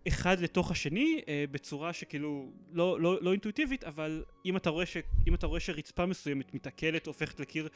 אחד 0.08 0.40
לתוך 0.40 0.72
השני 0.72 1.22
אה, 1.28 1.46
בצורה 1.52 1.94
שכאילו 1.94 2.52
לא, 2.72 3.02
לא, 3.02 3.22
לא 3.22 3.32
אינטואיטיבית, 3.32 3.84
אבל 3.84 4.24
אם 4.46 4.58
אתה, 4.58 4.70
רואה 4.70 4.86
ש, 4.86 4.98
אם 5.28 5.36
אתה 5.36 5.48
רואה 5.48 5.60
שרצפה 5.60 6.06
מסוימת 6.06 6.54
מתעכלת, 6.54 7.08
הופכת 7.08 7.40
לקיר 7.40 7.70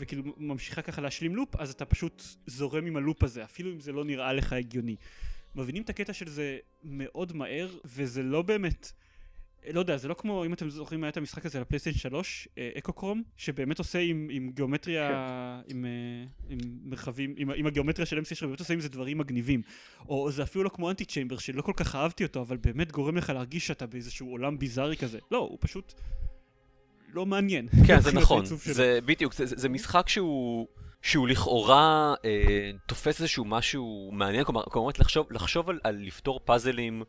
וכאילו 0.00 0.22
ממשיכה 0.36 0.82
ככה 0.82 1.02
להשלים 1.02 1.36
לופ, 1.36 1.56
אז 1.56 1.70
אתה 1.70 1.84
פשוט 1.84 2.22
זורם 2.46 2.86
עם 2.86 2.96
הלופ 2.96 3.22
הזה, 3.22 3.44
אפילו 3.44 3.72
אם 3.72 3.80
זה 3.80 3.92
לא 3.92 4.04
נראה 4.04 4.32
לך 4.32 4.52
הגיוני. 4.52 4.96
מבינים 5.54 5.82
את 5.82 5.90
הקטע 5.90 6.12
של 6.12 6.28
זה 6.28 6.58
מאוד 6.84 7.32
מהר, 7.32 7.68
וזה 7.84 8.22
לא 8.22 8.42
באמת... 8.42 8.92
לא 9.70 9.80
יודע, 9.80 9.96
זה 9.96 10.08
לא 10.08 10.14
כמו, 10.14 10.44
אם 10.44 10.52
אתם 10.52 10.70
זוכרים, 10.70 11.04
היה 11.04 11.08
את 11.10 11.16
המשחק 11.16 11.46
הזה 11.46 11.58
על 11.58 11.62
הפלייסטיין 11.62 11.96
3, 11.96 12.48
אקו 12.78 12.92
קרום, 12.92 13.22
שבאמת 13.36 13.78
עושה 13.78 13.98
עם, 13.98 14.28
עם 14.30 14.50
גיאומטריה, 14.50 15.08
כן. 15.08 15.74
עם, 15.74 15.84
אה, 15.84 16.24
עם 16.48 16.58
מרחבים, 16.84 17.34
עם, 17.36 17.50
עם 17.50 17.66
הגיאומטריה 17.66 18.06
של 18.06 18.18
MC 18.18 18.34
שבאמת 18.34 18.60
עושה 18.60 18.74
עם 18.74 18.80
זה 18.80 18.88
דברים 18.88 19.18
מגניבים. 19.18 19.62
או 20.08 20.30
זה 20.30 20.42
אפילו 20.42 20.64
לא 20.64 20.68
כמו 20.68 20.90
אנטי 20.90 21.04
צ'יימבר, 21.04 21.38
שלא 21.38 21.62
כל 21.62 21.72
כך 21.76 21.94
אהבתי 21.94 22.24
אותו, 22.24 22.40
אבל 22.40 22.56
באמת 22.56 22.92
גורם 22.92 23.16
לך 23.16 23.30
להרגיש 23.30 23.66
שאתה 23.66 23.86
באיזשהו 23.86 24.30
עולם 24.30 24.58
ביזארי 24.58 24.96
כזה. 24.96 25.18
לא, 25.30 25.38
הוא 25.38 25.58
פשוט 25.60 25.94
לא 27.12 27.26
מעניין. 27.26 27.68
כן, 27.86 28.00
זה 28.00 28.12
נכון. 28.12 28.44
זה 28.46 28.98
בדיוק, 29.04 29.34
זה, 29.34 29.46
זה, 29.46 29.56
זה 29.58 29.68
משחק 29.68 30.08
שהוא... 30.08 30.66
שהוא 31.02 31.28
לכאורה 31.28 32.14
אה, 32.24 32.70
תופס 32.86 33.20
איזשהו 33.20 33.44
משהו 33.44 34.10
מעניין, 34.12 34.44
כלומר, 34.44 34.62
כלומר 34.62 34.90
לחשוב, 34.98 35.32
לחשוב 35.32 35.70
על, 35.70 35.80
על 35.84 35.96
לפתור 35.96 36.40
פאזלים 36.44 37.02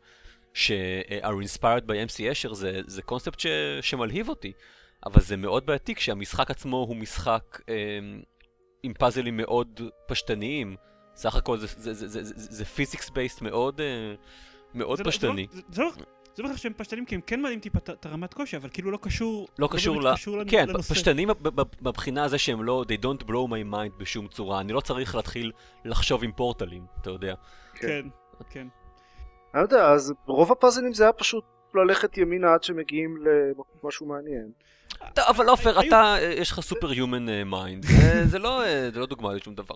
ש-are 0.54 1.44
inspired 1.44 1.86
by 1.86 1.92
MC 2.08 2.32
אשר 2.32 2.54
זה, 2.54 2.80
זה 2.86 3.02
קונספט 3.02 3.40
ש, 3.40 3.46
שמלהיב 3.80 4.28
אותי, 4.28 4.52
אבל 5.06 5.20
זה 5.20 5.36
מאוד 5.36 5.66
בעייתי 5.66 5.94
כשהמשחק 5.94 6.50
עצמו 6.50 6.76
הוא 6.76 6.96
משחק 6.96 7.60
אה, 7.68 7.74
עם 8.82 8.94
פאזלים 8.94 9.36
מאוד 9.36 9.80
פשטניים. 10.06 10.76
סך 11.16 11.36
הכל 11.36 11.58
זה, 11.58 11.66
זה, 11.66 11.94
זה, 11.94 12.08
זה, 12.08 12.24
זה, 12.24 12.34
זה 12.36 12.64
פיזיקס 12.64 13.10
בייסט 13.10 13.42
מאוד, 13.42 13.80
אה, 13.80 14.14
מאוד 14.74 14.98
זה 14.98 15.04
פשטני. 15.04 15.46
לא, 15.54 15.60
זה, 15.68 15.82
לא, 15.82 15.90
זה 16.34 16.42
לא 16.42 16.48
בכלל 16.48 16.58
שהם 16.58 16.72
פשטנים 16.76 17.04
כי 17.04 17.14
הם 17.14 17.20
כן 17.20 17.40
מעלים 17.40 17.60
טיפה 17.60 17.78
את 17.78 18.06
הרמת 18.06 18.34
קושי, 18.34 18.56
אבל 18.56 18.68
כאילו 18.72 18.90
לא 18.90 18.98
קשור, 19.02 19.48
לא, 19.58 19.68
לא 19.68 19.76
קשור, 20.14 20.38
ל... 20.38 20.44
כן. 20.48 20.66
פשטנים 20.78 21.28
מבחינה 21.82 22.24
הזה 22.24 22.38
שהם 22.38 22.62
לא, 22.62 22.84
they 22.88 23.04
don't 23.04 23.22
blow 23.22 23.48
my 23.48 23.74
mind 23.74 23.98
בשום 23.98 24.28
צורה. 24.28 24.60
אני 24.60 24.72
לא 24.72 24.80
צריך 24.80 25.14
להתחיל 25.14 25.52
לחשוב 25.84 26.24
עם 26.24 26.32
פורטלים, 26.32 26.82
אתה 27.00 27.10
יודע. 27.10 27.34
כן, 27.74 28.06
כן. 28.50 28.66
אני 29.54 29.60
לא 29.60 29.66
יודע, 29.66 29.90
אז 29.90 30.14
רוב 30.26 30.52
הפאזלים 30.52 30.92
זה 30.92 31.04
היה 31.04 31.12
פשוט 31.12 31.44
ללכת 31.74 32.18
ימינה 32.18 32.54
עד 32.54 32.62
שמגיעים 32.62 33.16
למשהו 33.82 34.06
מעניין. 34.06 34.50
אבל 35.18 35.48
עופר, 35.48 35.80
אתה, 35.80 36.16
יש 36.20 36.50
לך 36.50 36.60
superhuman 36.60 37.42
mind, 37.42 37.84
זה 38.32 38.38
לא 38.38 39.06
דוגמה 39.08 39.32
לשום 39.32 39.54
דבר. 39.54 39.74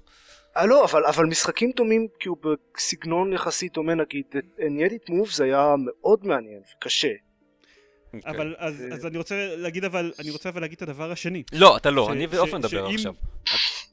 אה 0.56 0.66
לא, 0.66 0.84
אבל, 0.84 1.04
אבל 1.04 1.26
משחקים 1.26 1.70
דומים, 1.76 2.06
כאילו 2.20 2.36
בסגנון 2.36 3.32
יחסית 3.32 3.72
דומה 3.72 3.94
נגיד, 3.94 4.24
And 4.70 4.85
Yet 4.85 4.99
It 4.99 5.08
Moves 5.08 5.30
זה 5.30 5.44
היה 5.44 5.74
מאוד 5.78 6.26
מעניין 6.26 6.60
וקשה. 6.76 7.08
Okay. 7.08 8.30
אבל 8.30 8.54
אז, 8.58 8.84
אז 8.92 9.06
אני 9.06 9.18
רוצה 9.18 9.56
להגיד 9.56 9.84
אבל, 9.84 10.12
אני 10.18 10.30
רוצה 10.30 10.48
אבל 10.48 10.60
להגיד 10.60 10.76
את 10.76 10.82
הדבר 10.82 11.10
השני. 11.10 11.42
לא, 11.52 11.76
אתה 11.76 11.90
לא, 11.90 12.12
אני 12.12 12.26
ועופר 12.26 12.56
נדבר 12.56 12.86
עכשיו. 12.86 13.14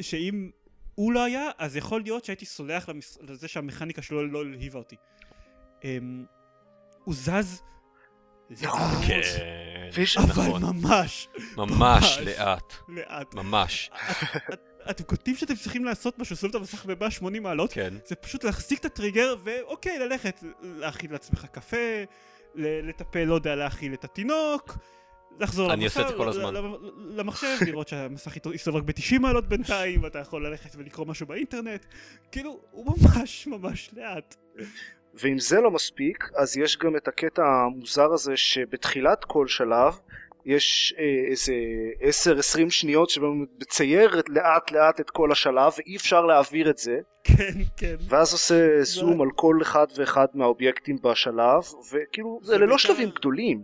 שאם 0.02 0.50
הוא 0.96 1.14
לא 1.14 1.24
היה, 1.24 1.50
אז 1.58 1.78
יכול 1.78 2.02
להיות 2.02 2.26
שהייתי 2.26 2.46
סולח 2.46 2.90
לזה 3.22 3.48
שהמכניקה 3.48 4.02
שלו 4.02 4.28
לא 4.28 4.40
הלהיבה 4.40 4.80
אותי. 4.80 4.96
אמ, 5.84 6.26
הוא 7.04 7.14
זז. 7.16 7.62
כן, 9.08 9.22
אבל 10.18 10.28
נכון. 10.30 10.64
ממש. 10.64 11.28
ממש 11.58 12.18
לאט. 12.26 12.74
לאט. 12.88 13.36
ממש. 13.36 13.90
אתם 14.90 15.04
כותבים 15.04 15.36
שאתם 15.36 15.56
צריכים 15.56 15.86
לעשות 15.86 16.20
משהו, 16.20 16.36
שמים 16.36 16.50
את 16.50 16.56
המסך 16.56 16.86
ב-180 16.86 17.40
מעלות, 17.42 17.74
כן. 17.74 17.94
זה 18.06 18.16
פשוט 18.16 18.44
להחזיק 18.44 18.80
את 18.80 18.86
הטריגר 18.86 19.36
ואוקיי, 19.44 20.00
ללכת, 20.00 20.44
להכין 20.62 21.12
לעצמך 21.12 21.46
קפה, 21.52 22.04
לטפל, 22.56 23.24
לא 23.24 23.36
יודע, 23.36 23.56
להכיל 23.56 23.94
את 23.94 24.04
התינוק, 24.04 24.78
לחזור 25.40 25.74
אני 25.74 25.86
עושה 25.86 26.02
את 26.02 26.08
זה 26.08 26.14
כל 26.18 26.30
הזמן. 26.30 26.54
למחשב, 26.98 27.58
לראות 27.66 27.88
שהמסך 27.88 28.38
יסתובב 28.54 28.86
ב-90 28.86 29.20
מעלות 29.20 29.48
בינתיים, 29.48 30.04
ואתה 30.04 30.20
יכול 30.20 30.48
ללכת 30.48 30.76
ולקרוא 30.76 31.06
משהו 31.06 31.28
באינטרנט. 31.28 31.86
כאילו, 32.32 32.60
הוא 32.72 32.98
ממש 32.98 33.48
ממש 33.48 33.90
לאט. 33.94 34.36
ואם 35.22 35.40
זה 35.40 35.62
לא 35.62 35.72
מספיק, 35.72 36.30
אז 36.36 36.58
יש 36.58 36.78
גם 36.78 36.96
את 36.96 37.08
הקטע 37.08 37.42
המוזר 37.46 38.14
הזה 38.14 38.38
שבתחילת 38.38 39.26
כל 39.26 39.48
שלב 39.48 40.00
יש 40.46 40.94
אה, 40.98 41.32
איזה 42.02 42.34
10-20 42.66 42.70
שניות 42.70 43.10
שבהם 43.10 43.30
הוא 43.40 43.48
מצייר 43.62 44.22
לאט 44.28 44.72
לאט 44.72 45.00
את 45.00 45.10
כל 45.10 45.32
השלב 45.32 45.72
ואי 45.78 45.96
אפשר 45.96 46.26
להעביר 46.26 46.70
את 46.70 46.78
זה 46.78 46.98
כן, 47.24 47.52
כן. 47.78 47.96
ואז 48.10 48.34
עושה 48.34 48.84
זום 48.84 49.22
על 49.22 49.28
כל 49.36 49.58
אחד 49.62 49.86
ואחד 49.98 50.28
מהאובייקטים 50.34 50.98
בשלב 51.04 51.64
וכאילו 51.92 52.40
זה, 52.42 52.48
זה 52.48 52.58
ללא 52.58 52.66
בעיקר- 52.66 52.78
שלבים 52.78 53.10
גדולים 53.10 53.64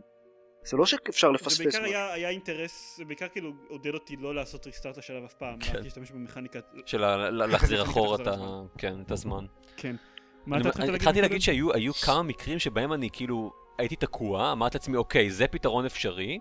זה 0.65 0.77
לא 0.77 0.85
שאפשר 0.85 1.27
זה 1.27 1.33
לפספס 1.33 1.57
בעיקר 1.59 1.79
משהו. 1.79 1.91
היה, 1.91 2.13
היה 2.13 2.29
אינטרס, 2.29 2.97
זה 2.97 3.05
בעיקר 3.05 3.27
כאילו 3.27 3.51
עודד 3.67 3.93
אותי 3.93 4.15
לא 4.19 4.35
לעשות 4.35 4.65
ריסטארט 4.65 4.97
השלב 4.97 5.23
אף 5.23 5.33
פעם, 5.33 5.59
כן. 5.59 5.83
להשתמש 5.83 6.11
במכניקה, 6.11 6.59
של 6.85 7.01
להחזיר 7.31 7.83
אחורה 7.87 8.17
את 8.21 8.27
ה... 8.27 8.61
כן, 8.77 8.95
את 9.05 9.11
הזמן. 9.11 9.45
כן. 9.77 9.95
מה 10.45 10.57
אתה 10.57 10.69
אני 10.69 10.77
להגיד? 10.79 10.95
התחלתי? 10.95 11.21
להגיד 11.21 11.41
שהיו 11.41 11.73
היו 11.73 11.93
כמה 11.93 12.23
מקרים 12.23 12.59
שבהם 12.59 12.93
אני 12.93 13.09
כאילו 13.13 13.51
הייתי 13.77 13.95
תקוע, 13.95 14.51
אמרתי 14.51 14.77
לעצמי, 14.77 14.97
אוקיי, 14.97 15.31
זה 15.31 15.47
פתרון 15.47 15.85
אפשרי, 15.85 16.39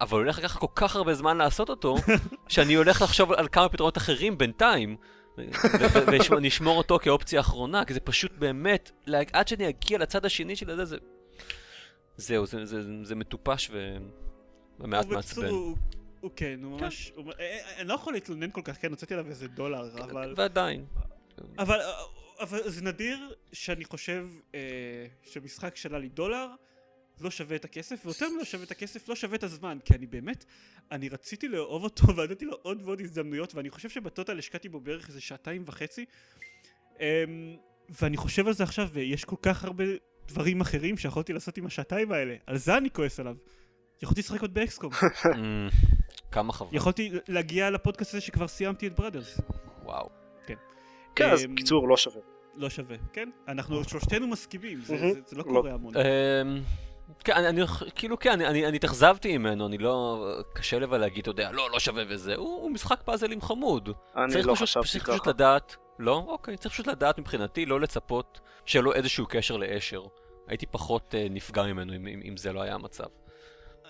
אבל 0.00 0.18
הולך 0.18 0.38
לקחת 0.38 0.60
כל 0.60 0.66
כך 0.74 0.96
הרבה 0.96 1.14
זמן 1.14 1.36
לעשות 1.36 1.70
אותו, 1.70 1.96
שאני 2.48 2.74
הולך 2.74 3.02
לחשוב 3.02 3.32
על 3.32 3.48
כמה 3.52 3.68
פתרונות 3.68 3.96
אחרים 3.96 4.38
בינתיים, 4.38 4.96
ונשמור 6.30 6.78
אותו 6.78 6.98
כאופציה 6.98 7.40
אחרונה, 7.40 7.84
כי 7.84 7.94
זה 7.94 8.00
פשוט 8.00 8.32
באמת, 8.38 8.90
עד 9.32 9.48
שאני 9.48 9.68
אגיע 9.68 9.98
לצד 9.98 10.24
השני 10.24 10.56
של 10.56 10.76
זה, 10.76 10.84
זה... 10.84 10.96
זהו, 12.16 12.46
זה, 12.46 12.64
זה, 12.66 12.80
זה 13.04 13.14
מטופש 13.14 13.70
ו... 13.72 13.96
ומעט 14.80 15.06
מעצבן. 15.06 15.48
הוא- 15.48 15.76
כן, 16.36 16.60
הוא 16.62 16.80
ממש, 16.80 17.12
הוא- 17.16 17.32
אה, 17.40 17.44
אה, 17.44 17.80
אני 17.80 17.88
לא 17.88 17.94
יכול 17.94 18.12
להתלונן 18.12 18.50
כל 18.50 18.60
כך, 18.64 18.76
כן, 18.80 18.90
הוצאתי 18.90 19.14
עליו 19.14 19.26
איזה 19.26 19.48
דולר, 19.48 19.88
אבל... 20.04 20.34
ועדיין. 20.36 20.84
אבל, 21.58 21.78
אבל 22.40 22.70
זה 22.70 22.82
נדיר 22.82 23.34
שאני 23.52 23.84
חושב 23.84 24.26
אה, 24.54 24.60
שמשחק 25.22 25.76
שעלה 25.76 25.98
לי 25.98 26.08
דולר 26.08 26.46
לא 27.20 27.30
שווה 27.30 27.56
את 27.56 27.64
הכסף, 27.64 28.00
ויותר 28.04 28.28
מלא 28.28 28.44
שווה 28.44 28.64
את 28.64 28.70
הכסף, 28.70 29.08
לא 29.08 29.14
שווה 29.14 29.36
את 29.36 29.42
הזמן, 29.42 29.78
כי 29.84 29.94
אני 29.94 30.06
באמת, 30.06 30.44
אני 30.92 31.08
רציתי 31.08 31.48
לאהוב 31.48 31.84
אותו 31.84 32.06
ונתתי 32.16 32.44
לו 32.44 32.56
עוד 32.62 32.82
ועוד 32.84 33.00
הזדמנויות, 33.00 33.54
ואני 33.54 33.70
חושב 33.70 33.88
שבטוטל 33.88 34.38
השקעתי 34.38 34.68
בו 34.68 34.80
בערך 34.80 35.08
איזה 35.08 35.20
שעתיים 35.20 35.62
וחצי, 35.66 36.04
אה, 37.00 37.24
ואני 37.88 38.16
חושב 38.16 38.46
על 38.46 38.52
זה 38.52 38.62
עכשיו, 38.64 38.88
ויש 38.92 39.24
כל 39.24 39.36
כך 39.42 39.64
הרבה 39.64 39.84
דברים 40.28 40.60
אחרים 40.60 40.96
שיכולתי 40.96 41.32
לעשות 41.32 41.58
עם 41.58 41.66
השעתיים 41.66 42.12
האלה, 42.12 42.36
על 42.46 42.56
זה 42.56 42.76
אני 42.76 42.90
כועס 42.90 43.20
עליו. 43.20 43.36
יכולתי 44.02 44.20
לשחק 44.20 44.40
עוד 44.40 44.54
באקסקום, 44.54 44.92
אמ, 45.34 45.68
כמה 46.30 46.52
חבל. 46.52 46.68
יכולתי 46.72 47.10
להגיע 47.28 47.70
לפודקאסט 47.70 48.14
הזה 48.14 48.20
שכבר 48.20 48.48
סיימתי 48.48 48.86
את 48.86 48.96
בראדרס. 48.96 49.40
וואו. 49.82 50.27
כן 51.18 51.30
אז 51.30 51.44
אמ, 51.44 51.54
בקיצור 51.54 51.88
לא 51.88 51.96
שווה. 51.96 52.20
לא 52.54 52.70
שווה, 52.70 52.96
כן? 53.12 53.30
אנחנו 53.48 53.84
שלושתנו 53.84 54.26
מסכימים, 54.26 54.80
זה, 54.80 54.94
לא 55.32 55.38
לא. 55.38 55.42
קורה 55.42 55.72
המון. 55.72 55.94
אמ, 55.96 56.02
כן, 57.24 57.32
אני, 57.32 57.60
כאילו 57.94 58.18
כן, 58.18 58.30
אני, 58.32 58.46
אני, 58.46 58.66
אני 58.66 58.76
התאכזבתי 58.76 59.38
ממנו, 59.38 59.66
אני 59.66 59.78
לא... 59.78 60.26
קשה 60.54 60.78
לי 60.78 60.84
אבל 60.84 60.98
להגיד, 60.98 61.20
אתה 61.20 61.30
יודע, 61.30 61.52
לא, 61.52 61.70
לא 61.70 61.78
שווה 61.80 62.02
וזה. 62.08 62.34
הוא, 62.34 62.62
הוא 62.62 62.70
משחק 62.70 63.02
פאזלים 63.02 63.40
חמוד. 63.40 63.88
אני 64.16 64.32
צריך 64.32 64.46
לא 64.46 64.54
פשוט, 64.54 64.68
חשבתי 64.68 64.88
צריך 64.88 65.10
פשוט 65.10 65.20
ככה. 65.20 65.30
לדעת, 65.30 65.76
לא? 65.98 66.24
אוקיי, 66.28 66.56
צריך 66.56 66.74
פשוט 66.74 66.86
לדעת 66.86 67.18
מבחינתי, 67.18 67.66
לא 67.66 67.80
לצפות 67.80 68.40
שיהיה 68.66 68.82
לו 68.82 68.94
איזשהו 68.94 69.26
קשר 69.28 69.56
לאשר. 69.56 70.02
הייתי 70.46 70.66
פחות 70.66 71.14
uh, 71.14 71.32
נפגע 71.32 71.62
ממנו 71.62 71.96
אם, 71.96 72.06
אם, 72.06 72.20
אם 72.24 72.36
זה 72.36 72.52
לא 72.52 72.62
היה 72.62 72.74
המצב. 72.74 73.04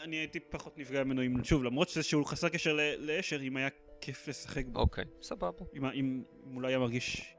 אני 0.02 0.16
הייתי 0.16 0.40
פחות 0.40 0.78
נפגע 0.78 1.04
ממנו 1.04 1.22
אם, 1.22 1.44
שוב, 1.44 1.64
למרות 1.64 1.88
שזה 1.88 2.02
שהוא 2.02 2.26
חסר 2.26 2.48
קשר 2.48 2.72
ל- 2.72 2.94
לאשר, 2.98 3.40
אם 3.42 3.56
היה 3.56 3.68
כיף 4.00 4.28
לשחק 4.28 4.64
בו. 4.66 4.80
אוקיי, 4.80 5.04
סבבה. 5.22 5.64
אם, 5.76 5.84
אם, 5.84 6.22
אם 6.52 6.60
לא 6.60 6.68
היה 6.68 6.78
מרגיש 6.78 7.34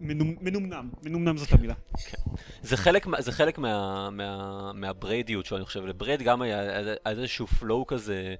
מנומ, 0.00 0.34
מנומנם, 0.40 0.90
מנומנם 1.02 1.36
זאת 1.36 1.52
המילה. 1.52 1.74
זה 2.62 2.76
חלק, 2.76 3.06
זה 3.18 3.32
חלק 3.32 3.58
מה, 3.58 4.10
מה, 4.10 4.72
מהבריידיות 4.74 5.46
שלו, 5.46 5.56
אני 5.56 5.66
חושב. 5.66 5.84
לברייד 5.86 6.22
גם 6.22 6.42
היה, 6.42 6.80
איזשהו 7.06 7.46
פלואו 7.46 7.86
כזה 7.86 8.34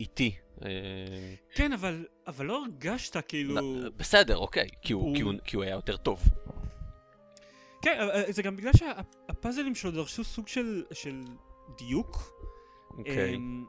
איטי. 0.00 0.36
אה, 0.64 0.68
כן, 1.54 1.72
אבל, 1.72 2.06
אבל 2.26 2.46
לא 2.46 2.62
הרגשת 2.64 3.16
כאילו... 3.28 3.60
נ- 3.60 3.96
בסדר, 3.96 4.36
אוקיי, 4.36 4.68
כי 4.82 4.92
הוא, 4.92 5.02
הוא- 5.02 5.16
כי, 5.16 5.22
הוא, 5.22 5.32
כי 5.44 5.56
הוא 5.56 5.64
היה 5.64 5.72
יותר 5.74 5.96
טוב. 5.96 6.22
כן, 7.82 7.98
אבל, 8.00 8.10
אה, 8.10 8.32
זה 8.32 8.42
גם 8.42 8.56
בגלל 8.56 8.72
שהפאזלים 8.72 9.74
שלו 9.74 9.90
דרשו 9.90 10.24
סוג 10.24 10.48
של, 10.48 10.84
של 10.92 11.24
דיוק. 11.78 12.32
אוקיי. 12.98 13.34
אמ, 13.36 13.64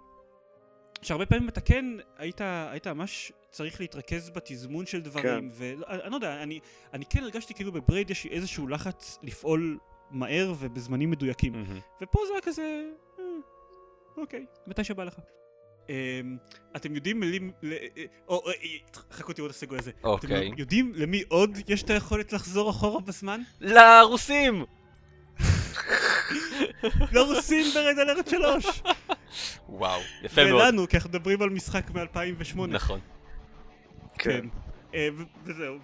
שהרבה 1.01 1.25
פעמים 1.25 1.49
אתה 1.49 1.61
כן 1.61 1.85
היית, 2.17 2.41
היית 2.41 2.87
ממש 2.87 3.31
צריך 3.51 3.79
להתרכז 3.79 4.29
בתזמון 4.29 4.85
של 4.85 5.01
דברים, 5.01 5.51
ואני 5.53 5.79
לא 6.11 6.15
יודע, 6.15 6.43
אני, 6.43 6.59
אני 6.93 7.05
כן 7.05 7.23
הרגשתי 7.23 7.53
כאילו 7.53 7.71
בברייד 7.71 8.11
יש 8.11 8.25
איזשהו 8.25 8.67
לחץ 8.67 9.17
לפעול 9.23 9.77
מהר 10.11 10.53
ובזמנים 10.59 11.11
מדויקים, 11.11 11.53
מהמם. 11.53 11.79
ופה 12.01 12.19
זה 12.27 12.33
היה 12.33 12.41
כזה, 12.41 12.89
אה, 13.19 13.23
אוקיי, 14.17 14.45
מתי 14.67 14.83
שבא 14.83 15.03
לך. 15.03 15.15
אמ, 15.89 16.37
אתם 16.75 16.95
יודעים 16.95 17.19
מילים, 17.19 17.51
ל- 17.63 17.73
אה, 17.73 18.03
או, 18.27 18.47
אה, 18.47 18.53
אה, 18.53 18.69
חכו 19.11 19.33
תראו 19.33 19.47
את 19.47 19.51
הסגוי 19.51 19.77
הזה. 19.79 19.91
אוקיי. 20.03 20.47
אתם 20.49 20.57
יודעים 20.59 20.91
למי 20.95 21.23
עוד 21.27 21.57
יש 21.67 21.83
את 21.83 21.89
היכולת 21.89 22.33
לחזור 22.33 22.69
אחורה 22.69 23.01
בזמן? 23.01 23.41
לרוסים! 23.61 24.65
לרוסים 27.11 27.65
ברד 27.75 27.99
אלרט 27.99 28.27
3! 28.29 28.81
וואו, 29.71 30.01
יפה 30.23 30.45
מאוד. 30.45 30.61
ולנו, 30.61 30.87
כי 30.87 30.97
אנחנו 30.97 31.09
מדברים 31.09 31.41
על 31.41 31.49
משחק 31.49 31.91
מ-2008. 31.91 32.67
נכון. 32.67 32.99
כן. 34.17 34.45
אה, 34.95 35.07
ו- 35.17 35.23
וזהו, 35.45 35.77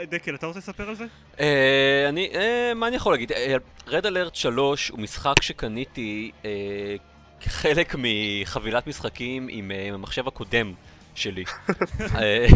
ודקל, 0.00 0.34
אתה 0.34 0.46
רוצה 0.46 0.58
לספר 0.58 0.88
על 0.88 0.94
זה? 0.94 1.04
אה, 1.40 2.06
אני, 2.08 2.30
אה, 2.34 2.72
מה 2.74 2.88
אני 2.88 2.96
יכול 2.96 3.12
להגיד? 3.12 3.32
רד 3.86 4.06
אלרט 4.06 4.34
3 4.34 4.88
הוא 4.88 5.00
משחק 5.00 5.42
שקניתי 5.42 6.30
אה, 6.44 6.50
כחלק 7.40 7.94
מחבילת 7.98 8.86
משחקים 8.86 9.46
עם 9.50 9.70
אה, 9.70 9.88
המחשב 9.94 10.28
הקודם 10.28 10.72
שלי. 11.14 11.44
אה, 12.18 12.46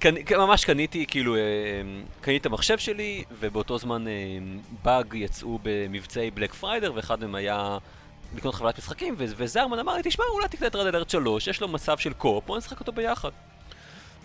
כן, 0.00 0.14
ממש 0.38 0.64
קניתי, 0.64 1.06
כאילו, 1.06 1.36
אה, 1.36 1.40
קניתי 2.20 2.40
את 2.40 2.46
המחשב 2.46 2.78
שלי, 2.78 3.24
ובאותו 3.40 3.78
זמן 3.78 4.08
אה, 4.08 4.12
באג 4.82 5.14
יצאו 5.14 5.58
במבצעי 5.62 6.30
Black 6.30 6.54
Friday, 6.54 6.92
ואחד 6.94 7.20
מהם 7.20 7.34
היה 7.34 7.78
לקנות 8.36 8.54
חבילת 8.54 8.78
משחקים, 8.78 9.14
ו- 9.18 9.24
וזרמן 9.36 9.78
אמר 9.78 9.94
לי, 9.94 10.00
תשמע, 10.04 10.24
אולי 10.34 10.48
תקנה 10.48 10.66
את 10.66 10.74
Red 10.74 10.86
Alert 10.86 11.10
3, 11.10 11.46
יש 11.48 11.60
לו 11.60 11.68
מצב 11.68 11.98
של 11.98 12.12
co-op, 12.12 12.44
בוא 12.46 12.58
נשחק 12.58 12.80
אותו 12.80 12.92
ביחד. 12.92 13.30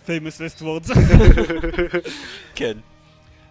famous 0.08 0.10
last 0.40 0.62
words. 0.62 0.94
כן. 2.56 2.78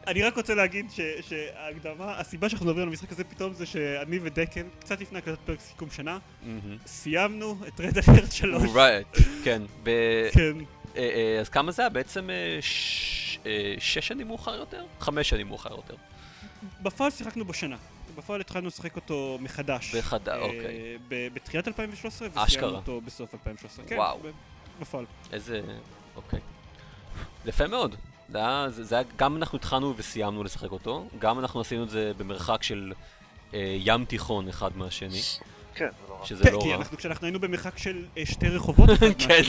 אני 0.06 0.22
רק 0.22 0.36
רוצה 0.36 0.54
להגיד 0.54 0.86
ש- 0.90 1.00
שההקדמה, 1.28 2.18
הסיבה 2.18 2.48
שאנחנו 2.48 2.66
מדברים 2.66 2.82
על 2.82 2.88
המשחק 2.88 3.12
הזה 3.12 3.24
פתאום 3.24 3.52
זה 3.54 3.66
שאני 3.66 4.18
ודקל, 4.22 4.62
קצת 4.80 5.00
לפני 5.00 5.18
הקלטת 5.18 5.38
פרק 5.44 5.60
סיכום 5.60 5.90
שנה. 5.90 6.18
סיימנו 6.86 7.56
את 7.68 7.80
רד 7.80 7.98
אלרט 8.08 8.32
3. 8.32 8.62
right, 8.62 9.20
כן. 9.44 9.62
ב- 9.82 10.28
כן. 10.32 10.52
אה, 10.96 11.02
אה, 11.36 11.40
אז 11.40 11.48
כמה 11.48 11.72
זה 11.72 11.82
היה? 11.82 11.88
בעצם 11.88 12.30
אה, 12.30 12.58
שש 13.78 13.98
שנים 14.08 14.26
מאוחר 14.28 14.54
יותר? 14.54 14.84
חמש 15.00 15.28
שנים 15.28 15.48
מאוחר 15.48 15.70
יותר. 15.70 15.94
בפועל 16.82 17.10
שיחקנו 17.10 17.44
בו 17.44 17.54
שנה. 17.54 17.76
בפועל 18.16 18.40
התחלנו 18.40 18.66
לשחק 18.68 18.96
אותו 18.96 19.38
מחדש. 19.40 19.94
בחד- 19.94 20.28
אה, 20.28 20.38
אוקיי. 20.38 20.98
ב- 21.08 21.28
בתחילת 21.34 21.68
2013, 21.68 22.28
אשכרה. 22.28 22.44
וסיימנו 22.44 22.76
אותו 22.76 23.00
בסוף 23.00 23.34
2013. 23.34 23.84
כן, 23.84 23.96
בפועל. 24.80 25.04
איזה... 25.32 25.60
אוקיי. 26.16 26.40
יפה 27.46 27.66
מאוד. 27.66 27.96
זה 28.28 28.38
היה, 28.38 28.66
זה, 28.70 28.84
זה 28.84 28.94
היה, 28.94 29.04
גם 29.16 29.36
אנחנו 29.36 29.56
התחלנו 29.58 29.94
וסיימנו 29.96 30.44
לשחק 30.44 30.70
אותו, 30.72 31.08
גם 31.18 31.38
אנחנו 31.38 31.60
עשינו 31.60 31.84
את 31.84 31.90
זה 31.90 32.12
במרחק 32.16 32.62
של 32.62 32.92
אה, 33.54 33.76
ים 33.78 34.04
תיכון 34.04 34.48
אחד 34.48 34.76
מהשני, 34.76 35.20
כן, 35.74 35.88
זה 36.00 36.08
לא 36.08 36.14
רע. 36.20 36.26
שזה 36.26 36.44
כן, 36.44 36.52
לא 36.52 36.60
כי 36.62 36.70
רע. 36.72 36.76
אנחנו, 36.76 36.96
כשאנחנו 36.96 37.26
היינו 37.26 37.40
במרחק 37.40 37.78
של 37.78 38.04
אה, 38.18 38.26
שתי 38.26 38.48
רחובות 38.48 38.90
כן. 39.28 39.42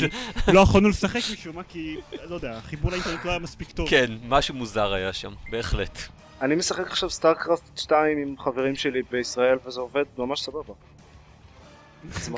לא 0.53 0.59
יכולנו 0.61 0.89
לשחק 0.89 1.19
משום 1.33 1.55
מה, 1.55 1.63
כי, 1.63 1.95
לא 2.29 2.35
יודע, 2.35 2.57
החיבור 2.57 2.91
לאינטרנט 2.91 3.25
לא 3.25 3.29
היה 3.29 3.39
מספיק 3.39 3.71
טוב. 3.71 3.89
כן, 3.89 4.11
משהו 4.27 4.55
מוזר 4.55 4.93
היה 4.93 5.13
שם, 5.13 5.33
בהחלט. 5.51 5.99
אני 6.41 6.55
משחק 6.55 6.87
עכשיו 6.87 7.09
StarCraft 7.09 7.77
2 7.77 8.17
עם 8.17 8.35
חברים 8.39 8.75
שלי 8.75 9.01
בישראל 9.11 9.57
וזה 9.65 9.79
עובד 9.79 10.03
ממש 10.17 10.41
סבבה. 10.41 10.73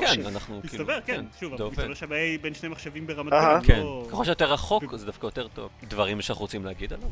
כן, 0.00 0.26
אנחנו 0.26 0.60
כאילו... 0.68 0.84
מסתבר, 0.84 1.00
כן, 1.06 1.24
שוב, 1.40 1.52
אבל 1.52 1.62
עובד. 1.62 1.78
מסתבר 1.78 1.94
שהבעיה 1.94 2.38
בין 2.38 2.54
שני 2.54 2.68
מחשבים 2.68 3.06
ברמת 3.06 3.32
כן, 3.66 3.80
לא... 3.80 4.06
ככל 4.10 4.24
שיותר 4.24 4.52
רחוק 4.52 4.96
זה 4.96 5.06
דווקא 5.06 5.26
יותר 5.26 5.48
טוב. 5.48 5.70
דברים 5.84 6.20
שאנחנו 6.20 6.42
רוצים 6.42 6.64
להגיד 6.64 6.92
עליו? 6.92 7.08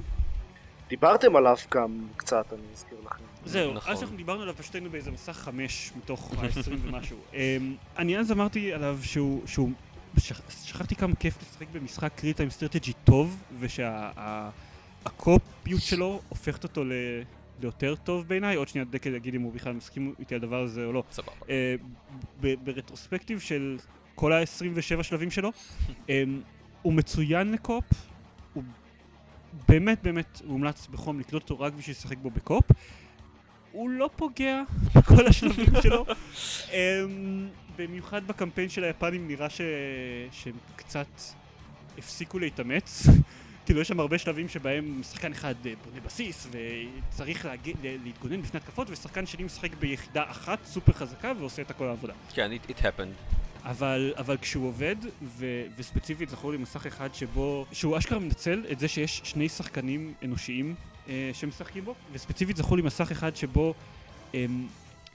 דיברתם 0.89 1.37
עליו 1.37 1.57
גם 1.75 2.07
קצת, 2.17 2.45
אני 2.53 2.63
אזכיר 2.75 2.99
לכם. 3.07 3.25
זהו, 3.45 3.73
נכון. 3.75 3.93
אז 3.93 4.03
אנחנו 4.03 4.17
דיברנו 4.17 4.43
עליו 4.43 4.55
פשוט 4.57 4.75
היינו 4.75 4.91
באיזה 4.91 5.11
מסך 5.11 5.33
חמש 5.33 5.93
מתוך 5.97 6.33
ה-20 6.39 6.71
ומשהו. 6.83 7.17
אמ, 7.35 7.75
אני 7.99 8.19
אז 8.19 8.33
אמרתי 8.33 8.73
עליו 8.73 8.99
שהוא, 9.03 9.43
שהוא, 9.47 9.71
שכ- 10.19 10.51
שכחתי 10.65 10.95
כמה 10.97 11.15
כיף 11.15 11.35
לשחק 11.43 11.67
במשחק 11.73 12.13
real 12.17 12.37
time 12.37 12.51
strategy 12.51 12.93
טוב, 13.05 13.43
ושה 15.05 15.31
co-op 15.31 15.63
יות 15.63 15.83
שלו 15.83 16.21
הופכת 16.29 16.65
אותו 16.65 16.85
ל... 16.85 16.93
ליותר 17.63 17.95
טוב 18.05 18.29
בעיניי, 18.29 18.57
עוד 18.57 18.69
שנייה 18.69 18.85
דקל 18.85 19.15
יגיד 19.15 19.35
אם 19.35 19.43
הוא 19.43 19.53
בכלל 19.53 19.73
מסכים 19.73 20.15
איתי 20.19 20.35
על 20.35 20.41
הדבר 20.41 20.63
הזה 20.63 20.85
או 20.85 20.93
לא. 20.93 21.03
סבבה. 21.13 21.33
אה, 21.51 21.75
ברטרוספקטיב 22.65 23.41
של 23.41 23.79
כל 24.15 24.33
ה-27 24.33 25.03
שלבים 25.03 25.31
שלו, 25.31 25.53
אמ, 26.09 26.41
הוא 26.83 26.93
מצוין 26.93 27.53
לקופ, 27.53 27.85
הוא 28.53 28.63
באמת 29.69 30.03
באמת 30.03 30.43
מומלץ 30.45 30.87
בחום 30.87 31.21
לקלוט 31.21 31.43
אותו 31.43 31.61
רק 31.61 31.73
בשביל 31.73 31.97
לשחק 31.97 32.19
בו 32.19 32.31
בקופ. 32.31 32.65
הוא 33.73 33.91
לא 33.91 34.11
פוגע 34.17 34.63
בכל 34.95 35.27
השלבים 35.27 35.67
שלו, 35.83 36.07
אמ, 36.73 37.49
במיוחד 37.77 38.27
בקמפיין 38.27 38.69
של 38.69 38.85
היפנים 38.85 39.29
נראה 39.29 39.51
ש... 39.51 39.61
שהם 40.33 40.57
קצת 40.77 41.07
הפסיקו 41.99 42.39
להתאמץ. 42.39 43.07
כאילו 43.67 43.81
יש 43.81 43.89
שם 43.89 44.01
הרבה 44.01 44.19
שלבים 44.19 44.49
שבהם 44.49 45.01
שחקן 45.11 45.33
אחד 45.33 45.55
אה, 45.67 45.73
בונה 45.85 46.01
בסיס 46.07 46.49
וצריך 46.51 47.45
להג... 47.45 47.71
להתגונן 47.83 48.43
בפני 48.43 48.61
התקפות 48.61 48.91
ושחקן 48.91 49.27
שני 49.27 49.45
משחק 49.45 49.75
ביחידה 49.81 50.25
אחת 50.31 50.59
סופר 50.65 50.93
חזקה 50.93 51.33
ועושה 51.39 51.63
את 51.63 51.71
הכל 51.71 51.85
העבודה. 51.85 52.13
כן, 52.35 52.51
it, 52.53 52.71
it 52.71 52.81
happened. 52.81 53.35
אבל, 53.65 54.15
אבל 54.17 54.37
כשהוא 54.37 54.69
עובד, 54.69 54.97
ו, 55.23 55.63
וספציפית 55.77 56.29
זכור 56.29 56.53
לי 56.53 56.59
מסך 56.59 56.87
אחד 56.87 57.15
שבו, 57.15 57.67
שהוא 57.73 57.99
אשכרה 57.99 58.19
מנצל 58.19 58.65
את 58.73 58.79
זה 58.79 58.89
שיש 58.89 59.21
שני 59.25 59.49
שחקנים 59.49 60.15
אנושיים 60.25 60.75
אה, 61.09 61.31
שמשחקים 61.33 61.85
בו, 61.85 61.95
וספציפית 62.13 62.57
זכור 62.57 62.77
לי 62.77 62.83
מסך 62.83 63.11
אחד 63.11 63.37
שבו 63.37 63.75
אה, 64.35 64.47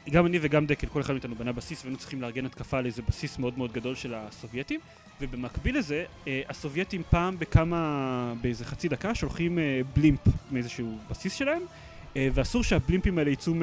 גם 0.09 0.25
אני 0.25 0.39
וגם 0.41 0.65
דקל, 0.65 0.87
כל 0.87 1.01
אחד 1.01 1.13
מאיתנו 1.13 1.35
בנה 1.35 1.51
בסיס 1.51 1.81
והיינו 1.83 1.97
צריכים 1.99 2.21
לארגן 2.21 2.45
התקפה 2.45 2.77
על 2.77 2.85
איזה 2.85 3.01
בסיס 3.01 3.39
מאוד 3.39 3.57
מאוד 3.57 3.71
גדול 3.71 3.95
של 3.95 4.13
הסובייטים, 4.13 4.79
ובמקביל 5.21 5.77
לזה, 5.77 6.05
אה, 6.27 6.41
הסובייטים 6.49 7.01
פעם 7.09 7.39
בכמה, 7.39 8.33
באיזה 8.41 8.65
חצי 8.65 8.87
דקה, 8.87 9.15
שולחים 9.15 9.59
אה, 9.59 9.81
בלימפ 9.95 10.19
מאיזשהו 10.51 10.97
בסיס 11.09 11.33
שלהם. 11.33 11.61
אה, 12.15 12.27
ואסור 12.33 12.63
שהבלימפים 12.63 13.17
האלה 13.17 13.29
יצאו 13.29 13.53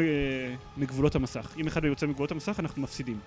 מגבולות 0.76 1.14
המסך. 1.14 1.54
אם 1.58 1.66
אחד 1.66 1.82
מהם 1.82 1.90
יוצא 1.90 2.06
מגבולות 2.06 2.30
המסך, 2.30 2.60
אנחנו 2.60 2.82
מפסידים. 2.82 3.18